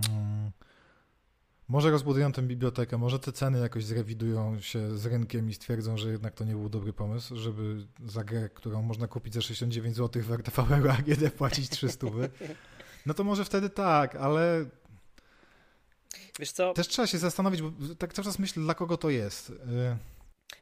Hmm. 0.06 0.50
Może 1.72 1.90
rozbudują 1.90 2.32
tę 2.32 2.42
bibliotekę, 2.42 2.98
może 2.98 3.18
te 3.18 3.32
ceny 3.32 3.58
jakoś 3.58 3.84
zrewidują 3.84 4.60
się 4.60 4.98
z 4.98 5.06
rynkiem 5.06 5.50
i 5.50 5.54
stwierdzą, 5.54 5.96
że 5.96 6.10
jednak 6.10 6.34
to 6.34 6.44
nie 6.44 6.52
był 6.52 6.68
dobry 6.68 6.92
pomysł, 6.92 7.36
żeby 7.36 7.86
za 8.06 8.24
grę, 8.24 8.48
którą 8.48 8.82
można 8.82 9.08
kupić 9.08 9.34
za 9.34 9.40
69 9.40 9.96
zł 9.96 10.22
w 10.22 10.32
RTV 10.32 10.62
AGD 10.90 11.34
płacić 11.36 11.68
300. 11.68 12.06
No 13.06 13.14
to 13.14 13.24
może 13.24 13.44
wtedy 13.44 13.70
tak, 13.70 14.16
ale 14.16 14.66
Wiesz 16.38 16.52
co? 16.52 16.72
Też 16.72 16.88
trzeba 16.88 17.06
się 17.06 17.18
zastanowić, 17.18 17.62
bo 17.62 17.94
tak 17.94 18.12
cały 18.12 18.24
czas 18.24 18.38
myślę, 18.38 18.62
dla 18.62 18.74
kogo 18.74 18.96
to 18.96 19.10
jest. 19.10 19.50
Y, 19.50 19.54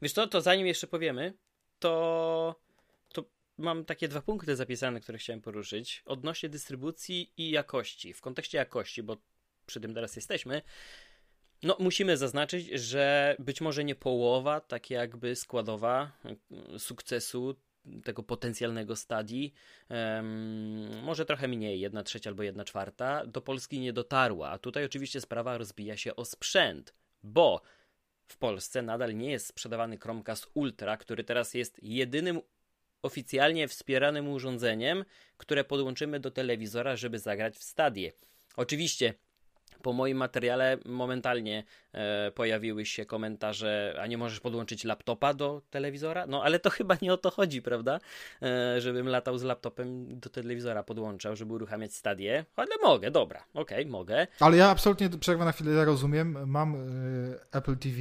Wiesz 0.03 0.13
co, 0.13 0.27
to 0.27 0.41
zanim 0.41 0.67
jeszcze 0.67 0.87
powiemy, 0.87 1.35
to, 1.79 2.61
to 3.09 3.25
mam 3.59 3.85
takie 3.85 4.09
dwa 4.09 4.23
punkty 4.23 4.57
zapisane, 4.57 5.01
które 5.01 5.19
chciałem 5.19 5.41
poruszyć. 5.41 6.03
Odnośnie 6.07 6.49
dystrybucji 6.49 7.33
i 7.37 7.51
jakości. 7.51 8.15
W 8.15 8.21
kontekście 8.21 8.59
jakości, 8.59 9.03
bo 9.03 9.17
przy 9.71 9.81
tym 9.81 9.95
teraz 9.95 10.17
jesteśmy. 10.17 10.63
No, 11.63 11.77
musimy 11.79 12.17
zaznaczyć, 12.17 12.67
że 12.67 13.37
być 13.39 13.61
może 13.61 13.85
nie 13.85 13.95
połowa, 13.95 14.61
tak 14.61 14.91
jakby 14.91 15.37
składowa 15.37 16.13
y, 16.75 16.79
sukcesu 16.79 17.57
tego 18.05 18.23
potencjalnego 18.23 18.97
stadii, 18.97 19.53
um, 19.91 21.03
może 21.03 21.25
trochę 21.25 21.49
mniej, 21.49 21.81
jedna 21.81 22.03
trzecia 22.03 22.31
albo 22.31 22.43
jedna 22.43 22.65
czwarta, 22.65 23.27
do 23.27 23.41
Polski 23.41 23.81
nie 23.81 23.93
dotarła. 23.93 24.51
A 24.51 24.59
tutaj 24.59 24.85
oczywiście 24.85 25.21
sprawa 25.21 25.59
rozbija 25.59 25.97
się 25.97 26.17
o 26.17 26.25
sprzęt, 26.25 26.95
bo 27.23 27.63
w 28.27 28.37
Polsce 28.37 28.83
nadal 28.83 29.17
nie 29.17 29.31
jest 29.31 29.47
sprzedawany 29.47 29.99
Chromecast 29.99 30.51
Ultra, 30.55 30.97
który 30.97 31.25
teraz 31.25 31.55
jest 31.55 31.83
jedynym 31.83 32.41
oficjalnie 33.03 33.69
wspieranym 33.69 34.29
urządzeniem, 34.29 35.05
które 35.37 35.65
podłączymy 35.65 36.21
do 36.21 36.31
telewizora, 36.31 36.97
żeby 36.97 37.19
zagrać 37.19 37.57
w 37.57 37.63
stadie. 37.63 38.13
Oczywiście 38.57 39.15
po 39.83 39.93
moim 39.93 40.17
materiale 40.17 40.79
momentalnie 40.85 41.65
e, 41.93 42.31
pojawiły 42.31 42.87
się 42.87 43.07
komentarze, 43.07 43.99
a 44.03 44.07
nie 44.07 44.19
możesz 44.19 44.41
podłączyć 44.41 44.85
laptopa 44.85 45.35
do 45.35 45.63
telewizora? 45.71 46.27
No 46.27 46.43
ale 46.43 46.59
to 46.59 46.71
chyba 46.71 46.97
nie 47.03 47.13
o 47.13 47.17
to 47.17 47.31
chodzi, 47.31 47.63
prawda? 47.63 47.99
E, 48.43 48.81
żebym 48.81 49.09
latał 49.09 49.39
z 49.39 49.43
laptopem 49.43 50.21
do 50.21 50.31
telewizora 50.31 50.83
podłączał, 50.83 51.37
żeby 51.37 51.55
uruchamiać 51.55 51.95
stadię. 51.95 52.45
Ale 52.57 52.69
mogę, 52.83 53.11
dobra, 53.11 53.45
okej, 53.55 53.81
okay, 53.81 53.91
mogę. 53.91 54.27
Ale 54.41 54.57
ja 54.57 54.71
absolutnie, 54.71 55.09
przerwę 55.09 55.45
na 55.45 55.53
chwilę, 55.53 55.73
ja 55.73 55.85
rozumiem. 55.85 56.39
Mam 56.47 56.75
y, 56.75 57.39
Apple 57.53 57.77
TV, 57.77 57.97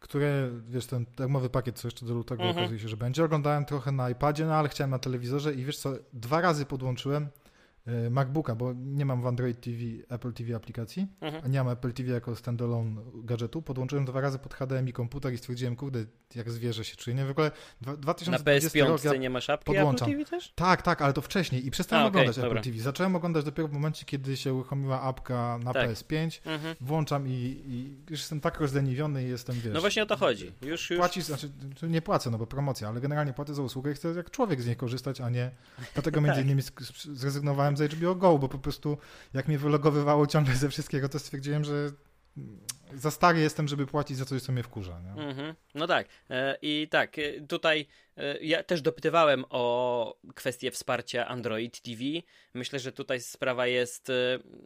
które, 0.00 0.50
wiesz, 0.68 0.86
ten 0.86 1.06
darmowy 1.16 1.50
pakiet, 1.50 1.78
co 1.78 1.88
jeszcze 1.88 2.06
do 2.06 2.14
lutego 2.14 2.42
mhm. 2.42 2.58
okazuje 2.58 2.80
się, 2.80 2.88
że 2.88 2.96
będzie. 2.96 3.24
Oglądałem 3.24 3.64
trochę 3.64 3.92
na 3.92 4.10
iPadzie, 4.10 4.46
no 4.46 4.54
ale 4.54 4.68
chciałem 4.68 4.90
na 4.90 4.98
telewizorze 4.98 5.54
i 5.54 5.64
wiesz 5.64 5.78
co, 5.78 5.92
dwa 6.12 6.40
razy 6.40 6.66
podłączyłem 6.66 7.28
MacBooka, 8.10 8.54
bo 8.54 8.72
nie 8.72 9.06
mam 9.06 9.22
w 9.22 9.26
Android 9.26 9.60
TV, 9.60 9.78
Apple 10.08 10.32
TV 10.32 10.56
aplikacji, 10.56 11.06
mhm. 11.20 11.44
a 11.44 11.48
nie 11.48 11.58
mam 11.58 11.72
Apple 11.72 11.92
TV 11.92 12.12
jako 12.12 12.36
standalone 12.36 13.00
gadżetu. 13.14 13.62
Podłączyłem 13.62 14.04
dwa 14.04 14.20
razy 14.20 14.38
pod 14.38 14.54
HDMI 14.54 14.92
komputer 14.92 15.32
i 15.32 15.38
stwierdziłem, 15.38 15.76
kurde, 15.76 16.04
jak 16.34 16.50
zwierzę 16.50 16.84
się 16.84 16.96
czuję. 16.96 17.16
Nie, 17.16 17.24
w 17.24 17.30
ogóle 17.30 17.50
2020 17.80 18.30
Na 18.30 18.38
PS5 18.38 18.88
rok 18.88 19.04
ja 19.04 19.20
nie 19.20 19.30
masz 19.30 19.50
apki 19.50 19.64
podłączam. 19.64 20.08
Apple 20.08 20.18
TV 20.18 20.30
też? 20.30 20.52
Tak, 20.54 20.82
tak, 20.82 21.02
ale 21.02 21.12
to 21.12 21.22
wcześniej 21.22 21.66
i 21.66 21.70
przestałem 21.70 22.04
a, 22.04 22.08
oglądać 22.08 22.38
okay, 22.38 22.50
Apple 22.50 22.62
TV. 22.62 22.78
Zacząłem 22.78 23.16
oglądać 23.16 23.44
dopiero 23.44 23.68
w 23.68 23.72
momencie, 23.72 24.04
kiedy 24.04 24.36
się 24.36 24.54
uruchomiła 24.54 25.02
apka 25.02 25.58
na 25.64 25.72
tak. 25.72 25.90
PS5. 25.90 26.40
Mhm. 26.44 26.76
Włączam 26.80 27.28
i, 27.28 27.30
i, 27.66 27.96
już 28.10 28.20
jestem 28.20 28.40
tak 28.40 28.60
rozleniwiony 28.60 29.24
i 29.24 29.28
jestem, 29.28 29.56
wiesz... 29.60 29.74
No 29.74 29.80
właśnie 29.80 30.02
o 30.02 30.06
to 30.06 30.16
chodzi. 30.16 30.52
Już, 30.62 30.90
już... 30.90 30.98
Płacisz, 30.98 31.24
znaczy 31.24 31.50
nie 31.82 32.02
płacę, 32.02 32.30
no 32.30 32.38
bo 32.38 32.46
promocja, 32.46 32.88
ale 32.88 33.00
generalnie 33.00 33.32
płacę 33.32 33.54
za 33.54 33.62
usługę 33.62 33.92
i 33.92 33.94
chcę 33.94 34.08
jak 34.08 34.30
człowiek 34.30 34.62
z 34.62 34.66
niej 34.66 34.76
korzystać, 34.76 35.20
a 35.20 35.30
nie... 35.30 35.50
Dlatego 35.94 36.20
między 36.28 36.36
tak. 36.40 36.44
innymi 36.46 36.62
zrezygnowałem 37.12 37.76
z 37.78 37.92
HBO 37.92 38.14
Go, 38.14 38.38
bo 38.38 38.48
po 38.48 38.58
prostu 38.58 38.98
jak 39.34 39.48
mnie 39.48 39.58
wylogowywało 39.58 40.26
ciągle 40.26 40.54
ze 40.54 40.68
wszystkiego, 40.68 41.08
to 41.08 41.18
stwierdziłem, 41.18 41.64
że 41.64 41.92
za 42.94 43.10
stary 43.10 43.40
jestem, 43.40 43.68
żeby 43.68 43.86
płacić 43.86 44.16
za 44.16 44.24
coś, 44.24 44.42
co 44.42 44.52
mnie 44.52 44.62
wkurza. 44.62 44.96
Mm 44.96 45.36
-hmm. 45.36 45.54
No 45.74 45.86
tak. 45.86 46.08
E, 46.30 46.58
I 46.62 46.88
tak, 46.90 47.18
e, 47.18 47.40
tutaj 47.40 47.86
e, 48.16 48.38
ja 48.38 48.62
też 48.62 48.82
dopytywałem 48.82 49.44
o 49.50 50.16
kwestię 50.34 50.70
wsparcia 50.70 51.28
Android 51.28 51.80
TV. 51.80 52.02
Myślę, 52.54 52.78
że 52.78 52.92
tutaj 52.92 53.20
sprawa 53.20 53.66
jest 53.66 54.08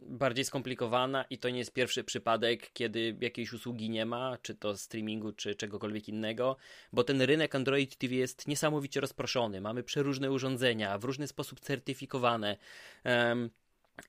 bardziej 0.03 0.45
skomplikowana 0.45 1.25
i 1.29 1.37
to 1.37 1.49
nie 1.49 1.59
jest 1.59 1.73
pierwszy 1.73 2.03
przypadek, 2.03 2.71
kiedy 2.73 3.17
jakiejś 3.21 3.53
usługi 3.53 3.89
nie 3.89 4.05
ma, 4.05 4.37
czy 4.41 4.55
to 4.55 4.77
streamingu, 4.77 5.31
czy 5.31 5.55
czegokolwiek 5.55 6.09
innego, 6.09 6.57
bo 6.93 7.03
ten 7.03 7.21
rynek 7.21 7.55
Android 7.55 7.97
TV 7.97 8.15
jest 8.15 8.47
niesamowicie 8.47 9.01
rozproszony. 9.01 9.61
Mamy 9.61 9.83
przeróżne 9.83 10.31
urządzenia, 10.31 10.97
w 10.97 11.03
różny 11.03 11.27
sposób 11.27 11.59
certyfikowane. 11.59 12.57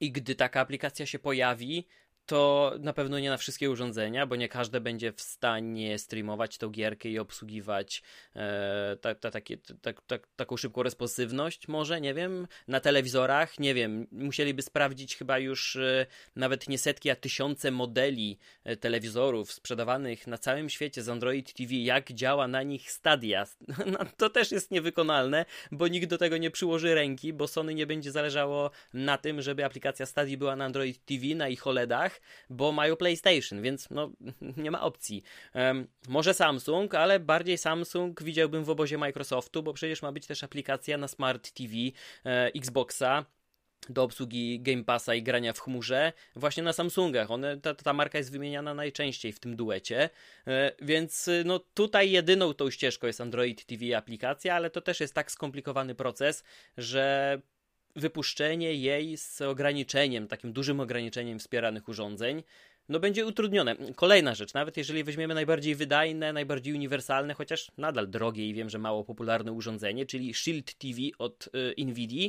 I 0.00 0.12
gdy 0.12 0.34
taka 0.34 0.60
aplikacja 0.60 1.06
się 1.06 1.18
pojawi, 1.18 1.86
to 2.26 2.72
na 2.80 2.92
pewno 2.92 3.18
nie 3.18 3.30
na 3.30 3.36
wszystkie 3.36 3.70
urządzenia, 3.70 4.26
bo 4.26 4.36
nie 4.36 4.48
każde 4.48 4.80
będzie 4.80 5.12
w 5.12 5.20
stanie 5.20 5.98
streamować 5.98 6.58
tą 6.58 6.70
gierkę 6.70 7.08
i 7.08 7.18
obsługiwać 7.18 8.02
e, 8.36 8.96
ta, 9.00 9.14
ta, 9.14 9.30
ta, 9.30 9.40
ta, 10.06 10.18
taką 10.36 10.56
szybką 10.56 10.82
responsywność, 10.82 11.68
może, 11.68 12.00
nie 12.00 12.14
wiem, 12.14 12.46
na 12.68 12.80
telewizorach, 12.80 13.58
nie 13.58 13.74
wiem, 13.74 14.06
musieliby 14.12 14.62
sprawdzić 14.62 15.16
chyba 15.16 15.38
już 15.38 15.76
e, 15.76 16.06
nawet 16.36 16.68
nie 16.68 16.78
setki, 16.78 17.10
a 17.10 17.16
tysiące 17.16 17.70
modeli 17.70 18.38
e, 18.64 18.76
telewizorów 18.76 19.52
sprzedawanych 19.52 20.26
na 20.26 20.38
całym 20.38 20.70
świecie 20.70 21.02
z 21.02 21.08
Android 21.08 21.52
TV, 21.52 21.74
jak 21.74 22.12
działa 22.12 22.48
na 22.48 22.62
nich 22.62 22.90
Stadia. 22.90 23.44
No, 23.86 23.98
to 24.16 24.30
też 24.30 24.52
jest 24.52 24.70
niewykonalne, 24.70 25.44
bo 25.72 25.88
nikt 25.88 26.08
do 26.08 26.18
tego 26.18 26.36
nie 26.36 26.50
przyłoży 26.50 26.94
ręki, 26.94 27.32
bo 27.32 27.48
Sony 27.48 27.74
nie 27.74 27.86
będzie 27.86 28.12
zależało 28.12 28.70
na 28.94 29.18
tym, 29.18 29.42
żeby 29.42 29.64
aplikacja 29.64 30.06
Stadia 30.06 30.36
była 30.36 30.56
na 30.56 30.64
Android 30.64 31.04
TV, 31.04 31.26
na 31.34 31.48
ich 31.48 31.66
OLEDach, 31.66 32.13
bo 32.50 32.72
mają 32.72 32.96
PlayStation, 32.96 33.62
więc 33.62 33.90
no 33.90 34.10
nie 34.64 34.70
ma 34.70 34.80
opcji. 34.80 35.22
Um, 35.54 35.86
może 36.08 36.34
Samsung, 36.34 36.94
ale 36.94 37.20
bardziej 37.20 37.58
Samsung 37.58 38.22
widziałbym 38.22 38.64
w 38.64 38.70
obozie 38.70 38.98
Microsoftu, 38.98 39.62
bo 39.62 39.72
przecież 39.72 40.02
ma 40.02 40.12
być 40.12 40.26
też 40.26 40.44
aplikacja 40.44 40.98
na 40.98 41.08
Smart 41.08 41.52
TV 41.52 41.74
e, 42.24 42.46
Xboxa 42.46 43.24
do 43.88 44.02
obsługi 44.02 44.60
Game 44.60 44.84
Passa 44.84 45.14
i 45.14 45.22
grania 45.22 45.52
w 45.52 45.60
chmurze 45.60 46.12
właśnie 46.36 46.62
na 46.62 46.72
Samsungach. 46.72 47.30
One, 47.30 47.60
ta, 47.60 47.74
ta 47.74 47.92
marka 47.92 48.18
jest 48.18 48.32
wymieniana 48.32 48.74
najczęściej 48.74 49.32
w 49.32 49.40
tym 49.40 49.56
duecie, 49.56 50.10
e, 50.46 50.72
więc 50.82 51.30
no 51.44 51.58
tutaj 51.58 52.10
jedyną 52.10 52.54
tą 52.54 52.70
ścieżką 52.70 53.06
jest 53.06 53.20
Android 53.20 53.66
TV 53.66 53.96
aplikacja, 53.96 54.54
ale 54.54 54.70
to 54.70 54.80
też 54.80 55.00
jest 55.00 55.14
tak 55.14 55.32
skomplikowany 55.32 55.94
proces, 55.94 56.44
że 56.76 57.40
wypuszczenie 57.96 58.74
jej 58.74 59.16
z 59.16 59.40
ograniczeniem, 59.40 60.28
takim 60.28 60.52
dużym 60.52 60.80
ograniczeniem 60.80 61.38
wspieranych 61.38 61.88
urządzeń, 61.88 62.42
no 62.88 63.00
będzie 63.00 63.26
utrudnione. 63.26 63.76
Kolejna 63.96 64.34
rzecz, 64.34 64.54
nawet 64.54 64.76
jeżeli 64.76 65.04
weźmiemy 65.04 65.34
najbardziej 65.34 65.74
wydajne, 65.74 66.32
najbardziej 66.32 66.74
uniwersalne, 66.74 67.34
chociaż 67.34 67.72
nadal 67.78 68.10
drogie 68.10 68.48
i 68.48 68.54
wiem, 68.54 68.70
że 68.70 68.78
mało 68.78 69.04
popularne 69.04 69.52
urządzenie, 69.52 70.06
czyli 70.06 70.34
Shield 70.34 70.74
TV 70.74 70.98
od 71.18 71.48
y, 71.78 71.84
Nvidia, 71.84 72.28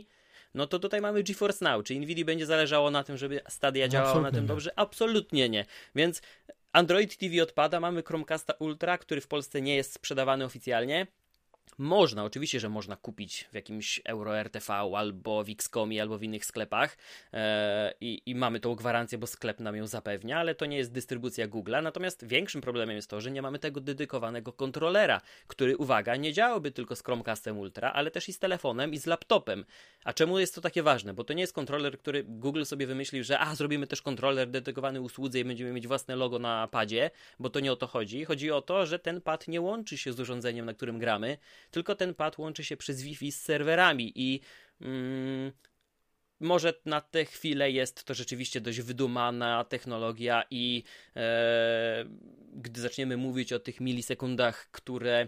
no 0.53 0.67
to 0.67 0.79
tutaj 0.79 1.01
mamy 1.01 1.23
GeForce 1.23 1.65
Now. 1.65 1.83
Czy 1.83 1.99
Nvidia 1.99 2.25
będzie 2.25 2.45
zależało 2.45 2.91
na 2.91 3.03
tym, 3.03 3.17
żeby 3.17 3.41
Stadia 3.49 3.87
działała 3.87 4.21
na 4.21 4.31
tym 4.31 4.45
dobrze? 4.45 4.71
Absolutnie 4.75 5.49
nie. 5.49 5.65
Więc 5.95 6.21
Android 6.71 7.17
TV 7.17 7.43
odpada, 7.43 7.79
mamy 7.79 8.03
Chromecasta 8.03 8.53
Ultra, 8.59 8.97
który 8.97 9.21
w 9.21 9.27
Polsce 9.27 9.61
nie 9.61 9.75
jest 9.75 9.93
sprzedawany 9.93 10.45
oficjalnie. 10.45 11.07
Można, 11.77 12.23
oczywiście, 12.23 12.59
że 12.59 12.69
można 12.69 12.95
kupić 12.95 13.47
w 13.51 13.55
jakimś 13.55 14.01
Euro 14.05 14.37
RTV 14.37 14.73
albo 14.73 15.43
w 15.43 15.49
Xcomie 15.49 16.01
albo 16.01 16.17
w 16.17 16.23
innych 16.23 16.45
sklepach 16.45 16.97
e, 17.33 17.93
i, 18.01 18.21
i, 18.25 18.35
mamy 18.35 18.59
tą 18.59 18.75
gwarancję, 18.75 19.17
bo 19.17 19.27
sklep 19.27 19.59
nam 19.59 19.75
ją 19.75 19.87
zapewnia, 19.87 20.39
ale 20.39 20.55
to 20.55 20.65
nie 20.65 20.77
jest 20.77 20.91
dystrybucja 20.91 21.47
Google'a. 21.47 21.83
Natomiast 21.83 22.27
większym 22.27 22.61
problemem 22.61 22.95
jest 22.95 23.09
to, 23.09 23.21
że 23.21 23.31
nie 23.31 23.41
mamy 23.41 23.59
tego 23.59 23.81
dedykowanego 23.81 24.53
kontrolera, 24.53 25.21
który, 25.47 25.77
uwaga, 25.77 26.15
nie 26.15 26.33
działałby 26.33 26.71
tylko 26.71 26.95
z 26.95 27.03
Chromecastem 27.03 27.57
Ultra, 27.57 27.91
ale 27.91 28.11
też 28.11 28.29
i 28.29 28.33
z 28.33 28.39
telefonem 28.39 28.93
i 28.93 28.97
z 28.97 29.05
laptopem. 29.05 29.65
A 30.03 30.13
czemu 30.13 30.39
jest 30.39 30.55
to 30.55 30.61
takie 30.61 30.83
ważne? 30.83 31.13
Bo 31.13 31.23
to 31.23 31.33
nie 31.33 31.41
jest 31.41 31.53
kontroler, 31.53 31.97
który 31.97 32.23
Google 32.23 32.63
sobie 32.63 32.87
wymyślił, 32.87 33.23
że 33.23 33.39
a, 33.39 33.55
zrobimy 33.55 33.87
też 33.87 34.01
kontroler 34.01 34.49
dedykowany 34.49 35.01
usłudze 35.01 35.39
i 35.39 35.45
będziemy 35.45 35.73
mieć 35.73 35.87
własne 35.87 36.15
logo 36.15 36.39
na 36.39 36.67
padzie, 36.67 37.11
bo 37.39 37.49
to 37.49 37.59
nie 37.59 37.71
o 37.71 37.75
to 37.75 37.87
chodzi. 37.87 38.25
Chodzi 38.25 38.51
o 38.51 38.61
to, 38.61 38.85
że 38.85 38.99
ten 38.99 39.21
pad 39.21 39.47
nie 39.47 39.61
łączy 39.61 39.97
się 39.97 40.13
z 40.13 40.19
urządzeniem, 40.19 40.65
na 40.65 40.73
którym 40.73 40.99
gramy, 40.99 41.37
tylko 41.71 41.95
ten 41.95 42.13
pad 42.13 42.37
łączy 42.37 42.63
się 42.63 42.77
przez 42.77 43.01
Wi-Fi 43.01 43.31
z 43.31 43.41
serwerami 43.41 44.11
i 44.15 44.39
mm, 44.81 45.51
może 46.39 46.73
na 46.85 47.01
tę 47.01 47.25
chwilę 47.25 47.71
jest 47.71 48.03
to 48.03 48.13
rzeczywiście 48.13 48.61
dość 48.61 48.81
wydumana 48.81 49.63
technologia 49.63 50.43
i 50.51 50.83
e, 51.15 52.05
gdy 52.53 52.81
zaczniemy 52.81 53.17
mówić 53.17 53.53
o 53.53 53.59
tych 53.59 53.81
milisekundach, 53.81 54.71
które 54.71 55.27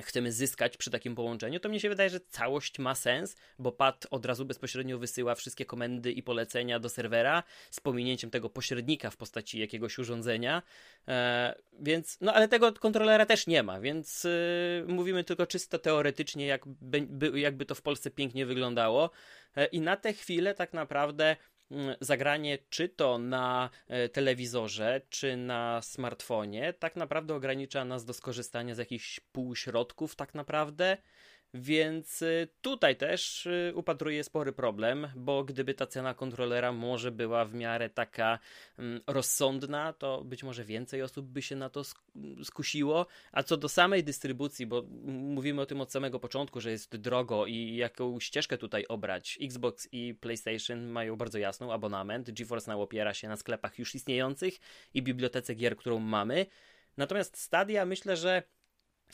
chcemy 0.00 0.32
zyskać 0.32 0.76
przy 0.76 0.90
takim 0.90 1.14
połączeniu, 1.14 1.60
to 1.60 1.68
mnie 1.68 1.80
się 1.80 1.88
wydaje, 1.88 2.10
że 2.10 2.20
całość 2.20 2.78
ma 2.78 2.94
sens, 2.94 3.36
bo 3.58 3.72
pad 3.72 4.06
od 4.10 4.26
razu 4.26 4.44
bezpośrednio 4.44 4.98
wysyła 4.98 5.34
wszystkie 5.34 5.64
komendy 5.64 6.12
i 6.12 6.22
polecenia 6.22 6.78
do 6.78 6.88
serwera 6.88 7.42
z 7.70 7.80
pominięciem 7.80 8.30
tego 8.30 8.50
pośrednika 8.50 9.10
w 9.10 9.16
postaci 9.16 9.58
jakiegoś 9.58 9.98
urządzenia. 9.98 10.62
E, 11.08 11.54
więc, 11.80 12.18
no 12.20 12.34
ale 12.34 12.48
tego 12.48 12.72
kontrolera 12.72 13.26
też 13.26 13.46
nie 13.46 13.62
ma, 13.62 13.80
więc 13.80 14.24
y, 14.24 14.84
mówimy 14.88 15.24
tylko 15.24 15.46
czysto 15.46 15.78
teoretycznie, 15.78 16.46
jakby, 16.46 17.40
jakby 17.40 17.66
to 17.66 17.74
w 17.74 17.82
Polsce 17.82 18.10
pięknie 18.10 18.46
wyglądało. 18.46 19.10
E, 19.56 19.66
I 19.66 19.80
na 19.80 19.96
tę 19.96 20.12
chwilę 20.12 20.54
tak 20.54 20.72
naprawdę 20.72 21.36
zagranie 22.00 22.58
czy 22.70 22.88
to 22.88 23.18
na 23.18 23.70
e, 23.88 24.08
telewizorze, 24.08 25.00
czy 25.10 25.36
na 25.36 25.82
smartfonie, 25.82 26.72
tak 26.72 26.96
naprawdę 26.96 27.34
ogranicza 27.34 27.84
nas 27.84 28.04
do 28.04 28.12
skorzystania 28.12 28.74
z 28.74 28.78
jakichś 28.78 29.20
półśrodków, 29.20 30.16
tak 30.16 30.34
naprawdę. 30.34 30.96
Więc 31.54 32.22
y, 32.22 32.48
tutaj 32.60 32.96
też 32.96 33.46
y, 33.46 33.72
upatruję 33.74 34.24
spory 34.24 34.52
problem, 34.52 35.08
bo 35.16 35.44
gdyby 35.44 35.74
ta 35.74 35.86
cena 35.86 36.14
kontrolera 36.14 36.72
może 36.72 37.10
była 37.10 37.44
w 37.44 37.54
miarę 37.54 37.90
taka 37.90 38.38
mm, 38.78 39.00
rozsądna, 39.06 39.92
to 39.92 40.24
być 40.24 40.42
może 40.42 40.64
więcej 40.64 41.02
osób 41.02 41.26
by 41.26 41.42
się 41.42 41.56
na 41.56 41.70
to 41.70 41.82
skusiło. 42.44 43.06
A 43.32 43.42
co 43.42 43.56
do 43.56 43.68
samej 43.68 44.04
dystrybucji, 44.04 44.66
bo 44.66 44.82
mówimy 45.06 45.62
o 45.62 45.66
tym 45.66 45.80
od 45.80 45.92
samego 45.92 46.20
początku, 46.20 46.60
że 46.60 46.70
jest 46.70 46.96
drogo 46.96 47.46
i 47.46 47.76
jaką 47.76 48.20
ścieżkę 48.20 48.58
tutaj 48.58 48.86
obrać. 48.86 49.38
Xbox 49.42 49.88
i 49.92 50.14
PlayStation 50.14 50.86
mają 50.86 51.16
bardzo 51.16 51.38
jasną 51.38 51.72
abonament. 51.72 52.30
GeForce 52.30 52.70
Now 52.70 52.80
opiera 52.80 53.14
się 53.14 53.28
na 53.28 53.36
sklepach 53.36 53.78
już 53.78 53.94
istniejących 53.94 54.54
i 54.94 55.02
bibliotece 55.02 55.54
gier, 55.54 55.76
którą 55.76 55.98
mamy. 55.98 56.46
Natomiast 56.96 57.38
Stadia 57.38 57.86
myślę, 57.86 58.16
że 58.16 58.42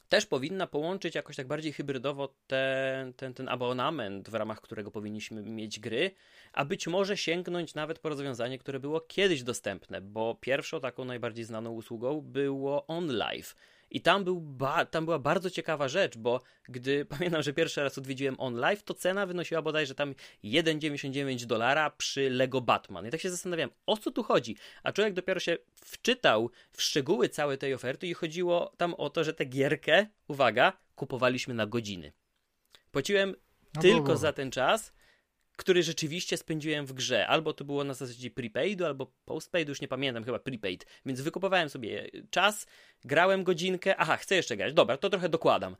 też 0.08 0.26
powinna 0.26 0.66
połączyć 0.66 1.14
jakoś 1.14 1.36
tak 1.36 1.46
bardziej 1.46 1.72
hybrydowo 1.72 2.34
ten, 2.46 3.12
ten, 3.12 3.34
ten 3.34 3.48
abonament, 3.48 4.30
w 4.30 4.34
ramach 4.34 4.60
którego 4.60 4.90
powinniśmy 4.90 5.42
mieć 5.42 5.80
gry, 5.80 6.10
a 6.52 6.64
być 6.64 6.86
może 6.86 7.16
sięgnąć 7.16 7.74
nawet 7.74 7.98
po 7.98 8.08
rozwiązanie, 8.08 8.58
które 8.58 8.80
było 8.80 9.00
kiedyś 9.00 9.42
dostępne, 9.42 10.00
bo 10.00 10.36
pierwszą 10.40 10.80
taką 10.80 11.04
najbardziej 11.04 11.44
znaną 11.44 11.70
usługą 11.70 12.20
było 12.20 12.86
OnLive 12.86 13.54
i 13.90 14.00
tam, 14.00 14.24
był 14.24 14.40
ba- 14.40 14.84
tam 14.84 15.04
była 15.04 15.18
bardzo 15.18 15.50
ciekawa 15.50 15.88
rzecz, 15.88 16.18
bo 16.18 16.40
gdy 16.68 17.04
pamiętam, 17.18 17.42
że 17.42 17.52
pierwszy 17.52 17.82
raz 17.82 17.98
odwiedziłem 17.98 18.40
OnLive, 18.40 18.82
to 18.82 18.94
cena 18.94 19.26
wynosiła 19.26 19.62
bodajże 19.62 19.94
tam 19.94 20.14
1,99 20.44 21.44
dolara 21.44 21.90
przy 21.90 22.30
Lego 22.30 22.60
Batman. 22.60 23.06
I 23.06 23.10
tak 23.10 23.20
się 23.20 23.30
zastanawiałem, 23.30 23.70
o 23.86 23.96
co 23.96 24.10
tu 24.10 24.22
chodzi? 24.22 24.56
A 24.82 24.92
człowiek 24.92 25.14
dopiero 25.14 25.40
się 25.40 25.56
wczytał 25.84 26.50
w 26.72 26.82
szczegóły 26.82 27.28
całej 27.28 27.58
tej 27.58 27.74
oferty 27.74 28.06
i 28.06 28.14
chodziło 28.14 28.72
tam 28.76 28.94
o 28.94 29.10
to, 29.10 29.24
że 29.24 29.34
tę 29.34 29.44
gierkę, 29.44 30.06
uwaga, 30.28 30.72
kupowaliśmy 30.94 31.54
na 31.54 31.66
godziny. 31.66 32.12
Płaciłem 32.90 33.34
no 33.74 33.82
tylko 33.82 34.16
za 34.16 34.32
ten 34.32 34.50
czas 34.50 34.92
który 35.58 35.82
rzeczywiście 35.82 36.36
spędziłem 36.36 36.86
w 36.86 36.92
grze. 36.92 37.26
Albo 37.26 37.52
to 37.52 37.64
było 37.64 37.84
na 37.84 37.94
zasadzie 37.94 38.30
prepaidu, 38.30 38.86
albo 38.86 39.06
postpaidu, 39.24 39.70
już 39.70 39.80
nie 39.80 39.88
pamiętam, 39.88 40.24
chyba 40.24 40.38
prepaid. 40.38 40.86
Więc 41.06 41.20
wykupowałem 41.20 41.68
sobie 41.68 42.10
czas, 42.30 42.66
grałem 43.04 43.44
godzinkę, 43.44 43.96
aha, 43.96 44.16
chcę 44.16 44.34
jeszcze 44.34 44.56
grać, 44.56 44.72
dobra, 44.72 44.96
to 44.96 45.10
trochę 45.10 45.28
dokładam. 45.28 45.76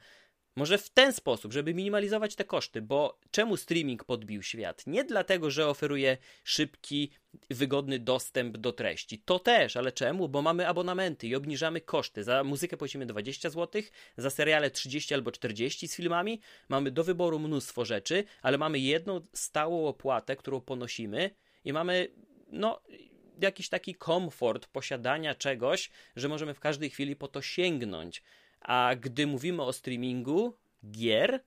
Może 0.59 0.79
w 0.79 0.91
ten 0.91 1.13
sposób, 1.13 1.53
żeby 1.53 1.75
minimalizować 1.75 2.35
te 2.35 2.45
koszty, 2.45 2.83
bo 2.83 3.21
czemu 3.31 3.57
streaming 3.57 4.05
podbił 4.05 4.43
świat? 4.43 4.87
Nie 4.87 5.05
dlatego, 5.05 5.51
że 5.51 5.69
oferuje 5.69 6.17
szybki, 6.45 7.11
wygodny 7.51 7.99
dostęp 7.99 8.57
do 8.57 8.73
treści. 8.73 9.19
To 9.19 9.39
też, 9.39 9.77
ale 9.77 9.93
czemu? 9.93 10.29
Bo 10.29 10.43
mamy 10.43 10.69
abonamenty 10.69 11.27
i 11.27 11.35
obniżamy 11.35 11.81
koszty. 11.81 12.25
Za 12.25 12.45
muzykę 12.45 12.77
płacimy 12.77 13.07
20 13.07 13.51
zł, 13.51 13.83
za 14.17 14.31
seriale 14.31 14.71
30 14.71 15.15
albo 15.15 15.33
40 15.33 15.89
z 15.89 15.97
filmami. 15.97 16.41
Mamy 16.69 16.91
do 16.91 17.05
wyboru 17.05 17.39
mnóstwo 17.39 17.85
rzeczy, 17.85 18.25
ale 18.43 18.59
mamy 18.59 18.79
jedną 18.79 19.27
stałą 19.33 19.87
opłatę, 19.87 20.37
którą 20.37 20.61
ponosimy 20.61 21.31
i 21.65 21.73
mamy, 21.73 22.09
no, 22.53 22.81
jakiś 23.43 23.69
taki 23.69 23.95
komfort 23.95 24.67
posiadania 24.67 25.35
czegoś, 25.35 25.91
że 26.17 26.29
możemy 26.29 26.55
w 26.55 26.61
każdej 26.61 26.91
chwili 26.91 27.17
po 27.17 27.29
to 27.29 27.43
sięgnąć. 27.43 28.23
A 28.61 28.95
gdy 29.01 29.27
mówimy 29.27 29.63
o 29.63 29.73
streamingu 29.73 30.57
gier, 30.91 31.45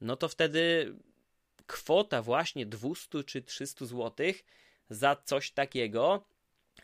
no 0.00 0.16
to 0.16 0.28
wtedy 0.28 0.94
kwota 1.66 2.22
właśnie 2.22 2.66
200 2.66 3.24
czy 3.24 3.42
300 3.42 3.86
zł 3.86 4.26
za 4.90 5.16
coś 5.16 5.50
takiego 5.50 6.24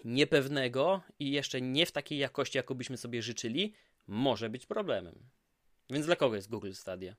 niepewnego 0.04 1.00
i 1.18 1.30
jeszcze 1.30 1.60
nie 1.60 1.86
w 1.86 1.92
takiej 1.92 2.18
jakości, 2.18 2.58
jaką 2.58 2.74
byśmy 2.74 2.96
sobie 2.96 3.22
życzyli, 3.22 3.74
może 4.06 4.50
być 4.50 4.66
problemem. 4.66 5.14
Więc 5.90 6.06
dla 6.06 6.16
kogo 6.16 6.36
jest 6.36 6.50
Google 6.50 6.72
Stadia? 6.72 7.16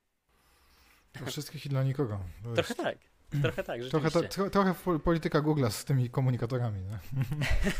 Dla 1.13 1.25
wszystkich 1.25 1.65
i 1.65 1.69
dla 1.69 1.83
nikogo. 1.83 2.19
Trochę 2.55 2.75
tak. 2.75 2.97
Trochę 3.41 3.63
tak, 3.63 3.81
trochę, 3.91 4.11
to, 4.11 4.49
trochę 4.49 4.99
polityka 4.99 5.41
Google'a 5.41 5.69
z 5.69 5.85
tymi 5.85 6.09
komunikatorami. 6.09 6.81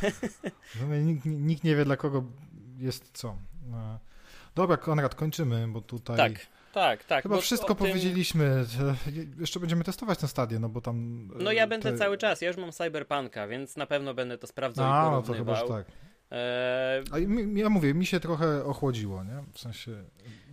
nikt, 1.06 1.26
nikt, 1.26 1.64
nie 1.64 1.76
wie, 1.76 1.86
dla 1.86 1.98
kogo 1.98 2.24
jest 2.78 3.10
co. 3.14 3.38
Dobra, 4.56 4.78
Konrad, 4.78 5.16
kończymy, 5.16 5.68
bo 5.68 5.82
tutaj... 5.82 6.18
Tak, 6.18 6.48
tak, 6.74 7.04
tak. 7.04 7.24
Chyba 7.24 7.38
wszystko 7.38 7.76
tym... 7.76 7.88
powiedzieliśmy. 7.88 8.66
Jeszcze 9.40 9.60
będziemy 9.60 9.84
testować 9.84 10.20
ten 10.20 10.30
stadię, 10.30 10.60
no 10.60 10.70
bo 10.70 10.82
tam... 10.82 11.28
No 11.36 11.52
ja 11.52 11.68
będę 11.68 11.92
te... 11.92 11.98
cały 11.98 12.18
czas, 12.18 12.42
ja 12.42 12.48
już 12.48 12.58
mam 12.58 12.72
Cyberpunka, 12.72 13.48
więc 13.48 13.78
na 13.78 13.86
pewno 13.86 14.14
będę 14.14 14.38
to 14.38 14.48
sprawdzał 14.48 14.94
A, 14.94 15.08
i. 15.08 15.12
No 15.12 15.22
to 15.22 15.34
chyba 15.34 15.68
tak. 15.68 15.86
A 17.12 17.20
ja 17.56 17.70
mówię, 17.70 17.94
mi 17.94 18.06
się 18.06 18.20
trochę 18.20 18.66
ochłodziło, 18.66 19.24
nie? 19.24 19.44
W 19.54 19.60
sensie 19.60 19.92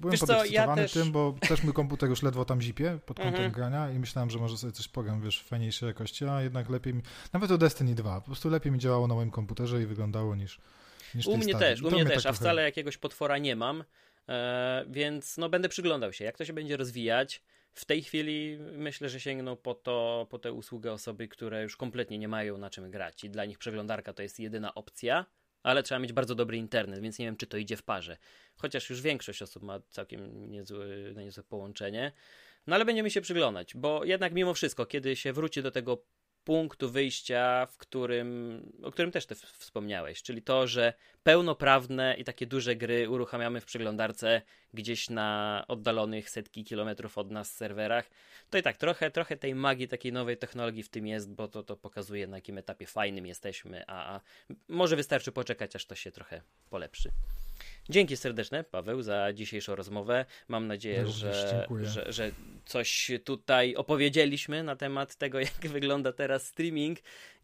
byłem 0.00 0.12
wiesz 0.12 0.20
podekscytowany 0.20 0.52
ja 0.52 0.74
też... 0.74 0.92
tym, 0.92 1.12
bo 1.12 1.34
też 1.48 1.62
mój 1.62 1.72
komputer 1.72 2.08
już 2.08 2.22
ledwo 2.22 2.44
tam 2.44 2.60
zipie 2.60 2.98
pod 3.06 3.20
kątem 3.20 3.50
-hmm. 3.50 3.54
grania 3.54 3.90
i 3.90 3.98
myślałem, 3.98 4.30
że 4.30 4.38
może 4.38 4.56
sobie 4.56 4.72
coś 4.72 4.88
pogram, 4.88 5.20
wiesz, 5.20 5.40
w 5.40 5.46
fajniejszej 5.46 5.86
jakości, 5.86 6.24
a 6.24 6.42
jednak 6.42 6.70
lepiej 6.70 6.94
mi, 6.94 7.02
nawet 7.32 7.50
o 7.50 7.58
Destiny 7.58 7.94
2, 7.94 8.20
po 8.20 8.26
prostu 8.26 8.50
lepiej 8.50 8.72
mi 8.72 8.78
działało 8.78 9.06
na 9.06 9.14
moim 9.14 9.30
komputerze 9.30 9.82
i 9.82 9.86
wyglądało 9.86 10.36
niż 10.36 10.60
U 11.26 11.36
mnie 11.36 11.54
też, 11.54 11.82
u 11.82 11.90
mnie 11.90 12.04
też, 12.04 12.22
tak 12.22 12.30
a 12.30 12.32
wcale 12.32 12.62
jakiegoś 12.62 12.96
potwora 12.96 13.38
nie 13.38 13.56
mam, 13.56 13.84
e, 14.28 14.84
więc 14.88 15.36
no 15.38 15.48
będę 15.48 15.68
przyglądał 15.68 16.12
się, 16.12 16.24
jak 16.24 16.38
to 16.38 16.44
się 16.44 16.52
będzie 16.52 16.76
rozwijać. 16.76 17.42
W 17.72 17.84
tej 17.84 18.02
chwili 18.02 18.58
myślę, 18.72 19.08
że 19.08 19.20
sięgną 19.20 19.56
po, 19.56 19.74
to, 19.74 20.26
po 20.30 20.38
tę 20.38 20.52
usługę 20.52 20.92
osoby, 20.92 21.28
które 21.28 21.62
już 21.62 21.76
kompletnie 21.76 22.18
nie 22.18 22.28
mają 22.28 22.58
na 22.58 22.70
czym 22.70 22.90
grać 22.90 23.24
i 23.24 23.30
dla 23.30 23.44
nich 23.44 23.58
przeglądarka 23.58 24.12
to 24.12 24.22
jest 24.22 24.40
jedyna 24.40 24.74
opcja, 24.74 25.26
ale 25.62 25.82
trzeba 25.82 25.98
mieć 25.98 26.12
bardzo 26.12 26.34
dobry 26.34 26.56
internet, 26.56 27.00
więc 27.00 27.18
nie 27.18 27.26
wiem, 27.26 27.36
czy 27.36 27.46
to 27.46 27.56
idzie 27.56 27.76
w 27.76 27.82
parze. 27.82 28.16
Chociaż 28.56 28.90
już 28.90 29.02
większość 29.02 29.42
osób 29.42 29.62
ma 29.62 29.80
całkiem 29.90 30.50
niezłe, 30.50 30.86
niezłe 31.16 31.42
połączenie. 31.42 32.12
No 32.66 32.74
ale 32.74 32.84
będziemy 32.84 33.10
się 33.10 33.20
przyglądać, 33.20 33.74
bo 33.74 34.04
jednak 34.04 34.32
mimo 34.32 34.54
wszystko, 34.54 34.86
kiedy 34.86 35.16
się 35.16 35.32
wróci 35.32 35.62
do 35.62 35.70
tego 35.70 36.04
punktu 36.48 36.90
wyjścia, 36.90 37.66
w 37.66 37.76
którym, 37.76 38.62
o 38.82 38.90
którym 38.90 39.10
też 39.12 39.26
ty 39.26 39.34
wspomniałeś, 39.34 40.22
czyli 40.22 40.42
to, 40.42 40.66
że 40.66 40.92
pełnoprawne 41.22 42.14
i 42.18 42.24
takie 42.24 42.46
duże 42.46 42.76
gry 42.76 43.10
uruchamiamy 43.10 43.60
w 43.60 43.64
przeglądarce 43.64 44.42
gdzieś 44.74 45.10
na 45.10 45.64
oddalonych 45.68 46.30
setki 46.30 46.64
kilometrów 46.64 47.18
od 47.18 47.30
nas 47.30 47.52
serwerach, 47.52 48.10
to 48.50 48.58
i 48.58 48.62
tak 48.62 48.76
trochę, 48.76 49.10
trochę 49.10 49.36
tej 49.36 49.54
magii 49.54 49.88
takiej 49.88 50.12
nowej 50.12 50.36
technologii 50.36 50.82
w 50.82 50.88
tym 50.88 51.06
jest, 51.06 51.32
bo 51.32 51.48
to, 51.48 51.62
to 51.62 51.76
pokazuje 51.76 52.26
na 52.26 52.36
jakim 52.36 52.58
etapie 52.58 52.86
fajnym 52.86 53.26
jesteśmy, 53.26 53.84
a, 53.86 54.16
a 54.16 54.20
może 54.68 54.96
wystarczy 54.96 55.32
poczekać, 55.32 55.76
aż 55.76 55.86
to 55.86 55.94
się 55.94 56.10
trochę 56.10 56.42
polepszy. 56.70 57.10
Dzięki 57.88 58.16
serdeczne, 58.16 58.64
Paweł, 58.64 59.02
za 59.02 59.32
dzisiejszą 59.32 59.74
rozmowę. 59.74 60.24
Mam 60.48 60.66
nadzieję, 60.66 61.06
że, 61.06 61.66
że, 61.82 62.12
że, 62.12 62.30
coś 62.64 63.10
tutaj 63.24 63.76
opowiedzieliśmy 63.76 64.62
na 64.62 64.76
temat 64.76 65.16
tego, 65.16 65.40
jak 65.62 65.72
wygląda 65.72 66.12
teraz 66.12 66.46
streaming 66.46 66.98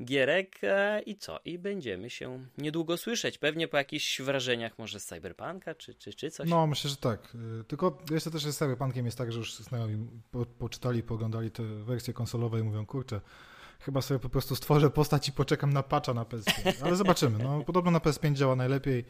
gierek 0.05 0.59
e, 0.63 1.03
i 1.03 1.17
co? 1.17 1.41
I 1.45 1.59
będziemy 1.59 2.11
się 2.11 2.47
niedługo 2.59 2.97
słyszeć. 2.97 3.39
Pewnie 3.39 3.69
po 3.69 3.77
jakichś 3.77 4.21
wrażeniach 4.21 4.79
może 4.79 5.01
z 5.01 5.07
Cyberpunka, 5.07 5.75
czy, 5.75 5.95
czy, 5.95 6.15
czy 6.15 6.31
coś. 6.31 6.49
No, 6.49 6.67
myślę, 6.67 6.91
że 6.91 6.97
tak. 6.97 7.37
E, 7.61 7.65
tylko 7.65 8.03
jeszcze 8.11 8.31
też 8.31 8.43
z 8.43 8.59
Cyberpunkiem 8.59 9.07
jest 9.07 9.19
tak, 9.19 9.33
że 9.33 9.39
już 9.39 9.55
znajomi 9.55 10.09
po, 10.31 10.47
poczytali, 10.47 11.03
pooglądali 11.03 11.51
te 11.51 11.63
wersje 11.63 12.15
konsolowe 12.15 12.61
i 12.61 12.63
mówią, 12.63 12.87
kurczę, 12.87 13.21
chyba 13.81 14.03
sobie 14.03 14.21
po 14.21 14.29
prostu 14.29 14.57
stworzę 14.57 14.91
postać 14.91 15.29
i 15.29 15.33
poczekam 15.33 15.73
na 15.73 15.83
patcha 15.83 16.15
na 16.15 16.25
PS5. 16.25 16.73
Ale 16.83 16.97
zobaczymy. 16.97 17.39
No, 17.45 17.65
podobno 17.65 17.91
na 17.91 17.99
PS5 17.99 18.35
działa 18.35 18.57
najlepiej 18.57 19.05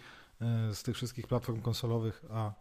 z 0.72 0.82
tych 0.82 0.96
wszystkich 0.96 1.26
platform 1.26 1.60
konsolowych, 1.60 2.24
a 2.30 2.54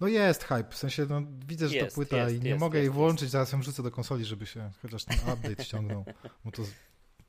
no 0.00 0.08
jest 0.08 0.44
hype, 0.44 0.70
w 0.70 0.76
sensie 0.76 1.06
no, 1.10 1.22
widzę, 1.46 1.68
że 1.68 1.74
jest, 1.74 1.88
to 1.88 1.94
płyta 1.94 2.16
jest, 2.16 2.36
i 2.36 2.40
nie 2.40 2.48
jest, 2.48 2.60
mogę 2.60 2.78
jej 2.78 2.90
włączyć, 2.90 3.30
zaraz 3.30 3.52
ją 3.52 3.60
wrzucę 3.60 3.82
do 3.82 3.90
konsoli, 3.90 4.24
żeby 4.24 4.46
się 4.46 4.70
chociaż 4.82 5.04
ten 5.04 5.18
update 5.32 5.64
ściągnął, 5.64 6.04
bo 6.44 6.50
to 6.50 6.62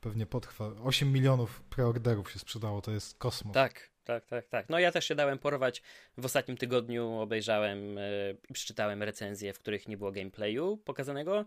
pewnie 0.00 0.26
potrwa. 0.26 0.66
8 0.84 1.12
milionów 1.12 1.62
preorderów 1.62 2.30
się 2.32 2.38
sprzedało, 2.38 2.82
to 2.82 2.90
jest 2.90 3.18
kosmos. 3.18 3.54
Tak, 3.54 3.90
tak, 4.04 4.26
tak, 4.26 4.48
tak. 4.48 4.68
No 4.68 4.78
ja 4.78 4.92
też 4.92 5.04
się 5.04 5.14
dałem 5.14 5.38
porwać. 5.38 5.82
W 6.16 6.24
ostatnim 6.24 6.56
tygodniu 6.56 7.12
obejrzałem 7.12 7.78
i 7.78 8.48
yy, 8.48 8.54
przeczytałem 8.54 9.02
recenzje, 9.02 9.52
w 9.52 9.58
których 9.58 9.88
nie 9.88 9.96
było 9.96 10.12
gameplayu 10.12 10.76
pokazanego. 10.76 11.44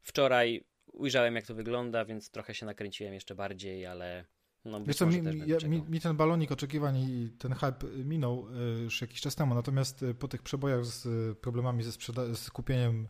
Wczoraj 0.00 0.64
ujrzałem, 0.92 1.34
jak 1.34 1.46
to 1.46 1.54
wygląda, 1.54 2.04
więc 2.04 2.30
trochę 2.30 2.54
się 2.54 2.66
nakręciłem 2.66 3.14
jeszcze 3.14 3.34
bardziej, 3.34 3.86
ale 3.86 4.24
no, 4.64 4.84
Wiesz 4.84 4.96
co, 4.96 5.06
mi, 5.06 5.14
ja, 5.46 5.68
mi, 5.68 5.82
mi, 5.82 6.00
ten 6.00 6.16
balonik 6.16 6.52
oczekiwań 6.52 6.96
i 6.96 7.30
ten 7.38 7.52
hype 7.52 7.86
minął 8.04 8.46
y, 8.78 8.82
już 8.82 9.00
jakiś 9.00 9.20
czas 9.20 9.34
temu, 9.34 9.54
natomiast 9.54 10.02
y, 10.02 10.14
po 10.14 10.28
tych 10.28 10.42
przebojach 10.42 10.84
z 10.84 11.06
y, 11.06 11.34
problemami 11.40 11.82
ze, 11.82 11.90
sprzeda- 11.90 12.34
z 12.34 12.50
kupieniem 12.50 13.08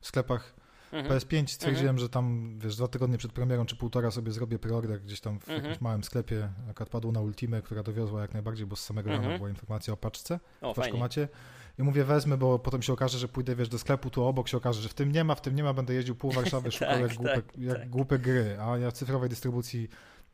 w 0.00 0.06
sklepach 0.06 0.54
mhm. 0.92 1.18
PS5 1.18 1.46
stwierdziłem, 1.46 1.90
mhm. 1.90 1.98
że 1.98 2.08
tam, 2.08 2.58
wiesz, 2.58 2.76
dwa 2.76 2.88
tygodnie 2.88 3.18
przed 3.18 3.32
premierą 3.32 3.66
czy 3.66 3.76
półtora 3.76 4.10
sobie 4.10 4.32
zrobię 4.32 4.58
preorder 4.58 5.02
gdzieś 5.02 5.20
tam 5.20 5.40
w 5.40 5.42
mhm. 5.42 5.64
jakimś 5.64 5.80
małym 5.80 6.04
sklepie, 6.04 6.48
akurat 6.70 6.88
padło 6.88 7.12
na 7.12 7.20
Ultimę, 7.20 7.62
która 7.62 7.82
dowiozła 7.82 8.22
jak 8.22 8.32
najbardziej, 8.32 8.66
bo 8.66 8.76
z 8.76 8.80
samego 8.80 9.10
rana 9.10 9.22
mhm. 9.22 9.38
była 9.38 9.50
informacja 9.50 9.94
o 9.94 9.96
paczce 9.96 10.40
o, 10.60 10.72
w 10.72 10.76
paczkomacie. 10.76 11.28
I 11.78 11.82
mówię, 11.82 12.04
wezmę, 12.04 12.36
bo 12.36 12.58
potem 12.58 12.82
się 12.82 12.92
okaże, 12.92 13.18
że 13.18 13.28
pójdę, 13.28 13.56
wiesz, 13.56 13.68
do 13.68 13.78
sklepu, 13.78 14.10
tu 14.10 14.24
obok 14.24 14.48
się 14.48 14.56
okaże, 14.56 14.82
że 14.82 14.88
w 14.88 14.94
tym 14.94 15.12
nie 15.12 15.24
ma, 15.24 15.34
w 15.34 15.40
tym 15.40 15.54
nie 15.54 15.62
ma, 15.62 15.74
będę 15.74 15.94
jeździł 15.94 16.14
pół 16.14 16.32
Warszawy, 16.40 16.72
szukał 16.72 16.88
tak, 16.88 17.00
jak, 17.00 17.14
głupek, 17.14 17.46
tak, 17.46 17.58
jak 17.58 17.78
tak. 17.78 17.90
głupie 17.90 18.18
gry, 18.18 18.56
a 18.60 18.78
ja 18.78 18.90
w 18.90 18.94
cyfrowej 18.94 19.28
dystrybucji 19.28 19.88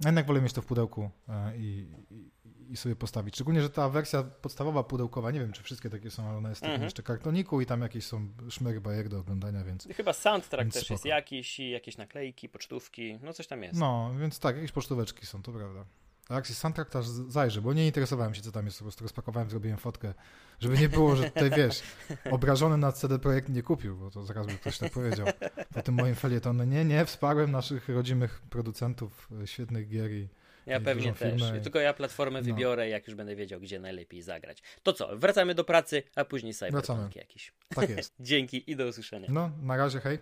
jednak 0.05 0.26
wolę 0.26 0.40
mieć 0.40 0.53
to 0.53 0.62
w 0.62 0.66
pudełku 0.66 1.11
e, 1.28 1.57
i, 1.57 1.86
i, 2.11 2.30
i, 2.72 2.76
sobie 2.76 2.96
postawić. 2.96 3.34
Szczególnie, 3.34 3.62
że 3.62 3.70
ta 3.70 3.88
wersja 3.88 4.22
podstawowa 4.22 4.84
pudełkowa, 4.84 5.30
nie 5.30 5.40
wiem, 5.40 5.53
czy 5.53 5.62
wszystkie 5.62 5.90
takie 5.90 6.11
są, 6.11 6.28
ale 6.28 6.38
ona 6.38 6.49
jest 6.49 6.61
w 6.61 6.64
-hmm. 6.64 6.82
jeszcze 6.82 7.03
kartoniku 7.03 7.61
i 7.61 7.66
tam 7.66 7.82
jakieś 7.82 8.07
są 8.07 8.28
szmery 8.51 8.80
bajek 8.80 9.09
do 9.09 9.18
oglądania, 9.18 9.64
więc... 9.64 9.88
Chyba 9.96 10.12
soundtrack 10.12 10.64
więc 10.64 10.74
też 10.74 10.84
spoko. 10.84 10.94
jest 10.94 11.05
jakiś 11.05 11.61
i 11.61 11.70
jakieś 11.70 11.96
naklejki, 11.96 12.49
pocztówki, 12.49 13.18
no 13.22 13.32
coś 13.32 13.46
tam 13.46 13.62
jest. 13.62 13.80
No, 13.80 14.11
więc 14.20 14.38
tak, 14.38 14.57
jakieś 14.57 14.72
pocztóweczki 14.72 15.26
są, 15.26 15.42
to 15.42 15.53
prawda. 15.53 15.84
Jak 16.30 16.46
się 16.46 16.54
soundtrack 16.54 16.90
też 16.90 17.06
zajrzę, 17.06 17.60
bo 17.60 17.72
nie 17.72 17.86
interesowałem 17.86 18.34
się, 18.34 18.42
co 18.42 18.52
tam 18.52 18.64
jest, 18.64 18.78
po 18.78 18.84
prostu 18.84 19.04
rozpakowałem, 19.04 19.50
zrobiłem 19.50 19.78
fotkę, 19.78 20.14
żeby 20.60 20.78
nie 20.78 20.88
było, 20.88 21.16
że 21.16 21.30
tutaj, 21.30 21.50
wiesz, 21.50 21.82
obrażony 22.30 22.76
na 22.76 22.92
CD 22.92 23.18
Projekt 23.18 23.48
nie 23.48 23.62
kupił, 23.62 23.96
bo 23.96 24.10
to 24.10 24.24
zaraz 24.24 24.46
by 24.46 24.52
ktoś 24.52 24.78
tak 24.78 24.92
powiedział. 24.92 25.26
Po 25.74 25.82
tym 25.82 25.94
moim 25.94 26.14
felietonie, 26.14 26.66
nie, 26.66 26.84
nie, 26.84 27.04
wsparłem 27.04 27.50
naszych 27.50 27.88
rodzimych 27.88 28.42
producentów 28.50 29.28
e, 29.42 29.46
świetnych 29.46 29.88
gier 29.88 30.10
i 30.10 30.28
ja 30.68 30.80
pewnie 30.80 31.12
też. 31.12 31.42
I... 31.58 31.60
Tylko 31.60 31.78
ja 31.78 31.94
platformę 31.94 32.40
no. 32.40 32.44
wybiorę, 32.44 32.88
jak 32.88 33.06
już 33.06 33.16
będę 33.16 33.36
wiedział, 33.36 33.60
gdzie 33.60 33.80
najlepiej 33.80 34.22
zagrać. 34.22 34.62
To 34.82 34.92
co, 34.92 35.16
wracamy 35.16 35.54
do 35.54 35.64
pracy, 35.64 36.02
a 36.16 36.24
później 36.24 36.54
cyberpunk 36.54 37.16
jakiś. 37.16 37.52
Tak 37.68 37.90
jest. 37.90 38.14
Dzięki 38.20 38.70
i 38.70 38.76
do 38.76 38.86
usłyszenia. 38.86 39.28
No, 39.30 39.50
na 39.62 39.76
razie, 39.76 40.00
hej. 40.00 40.18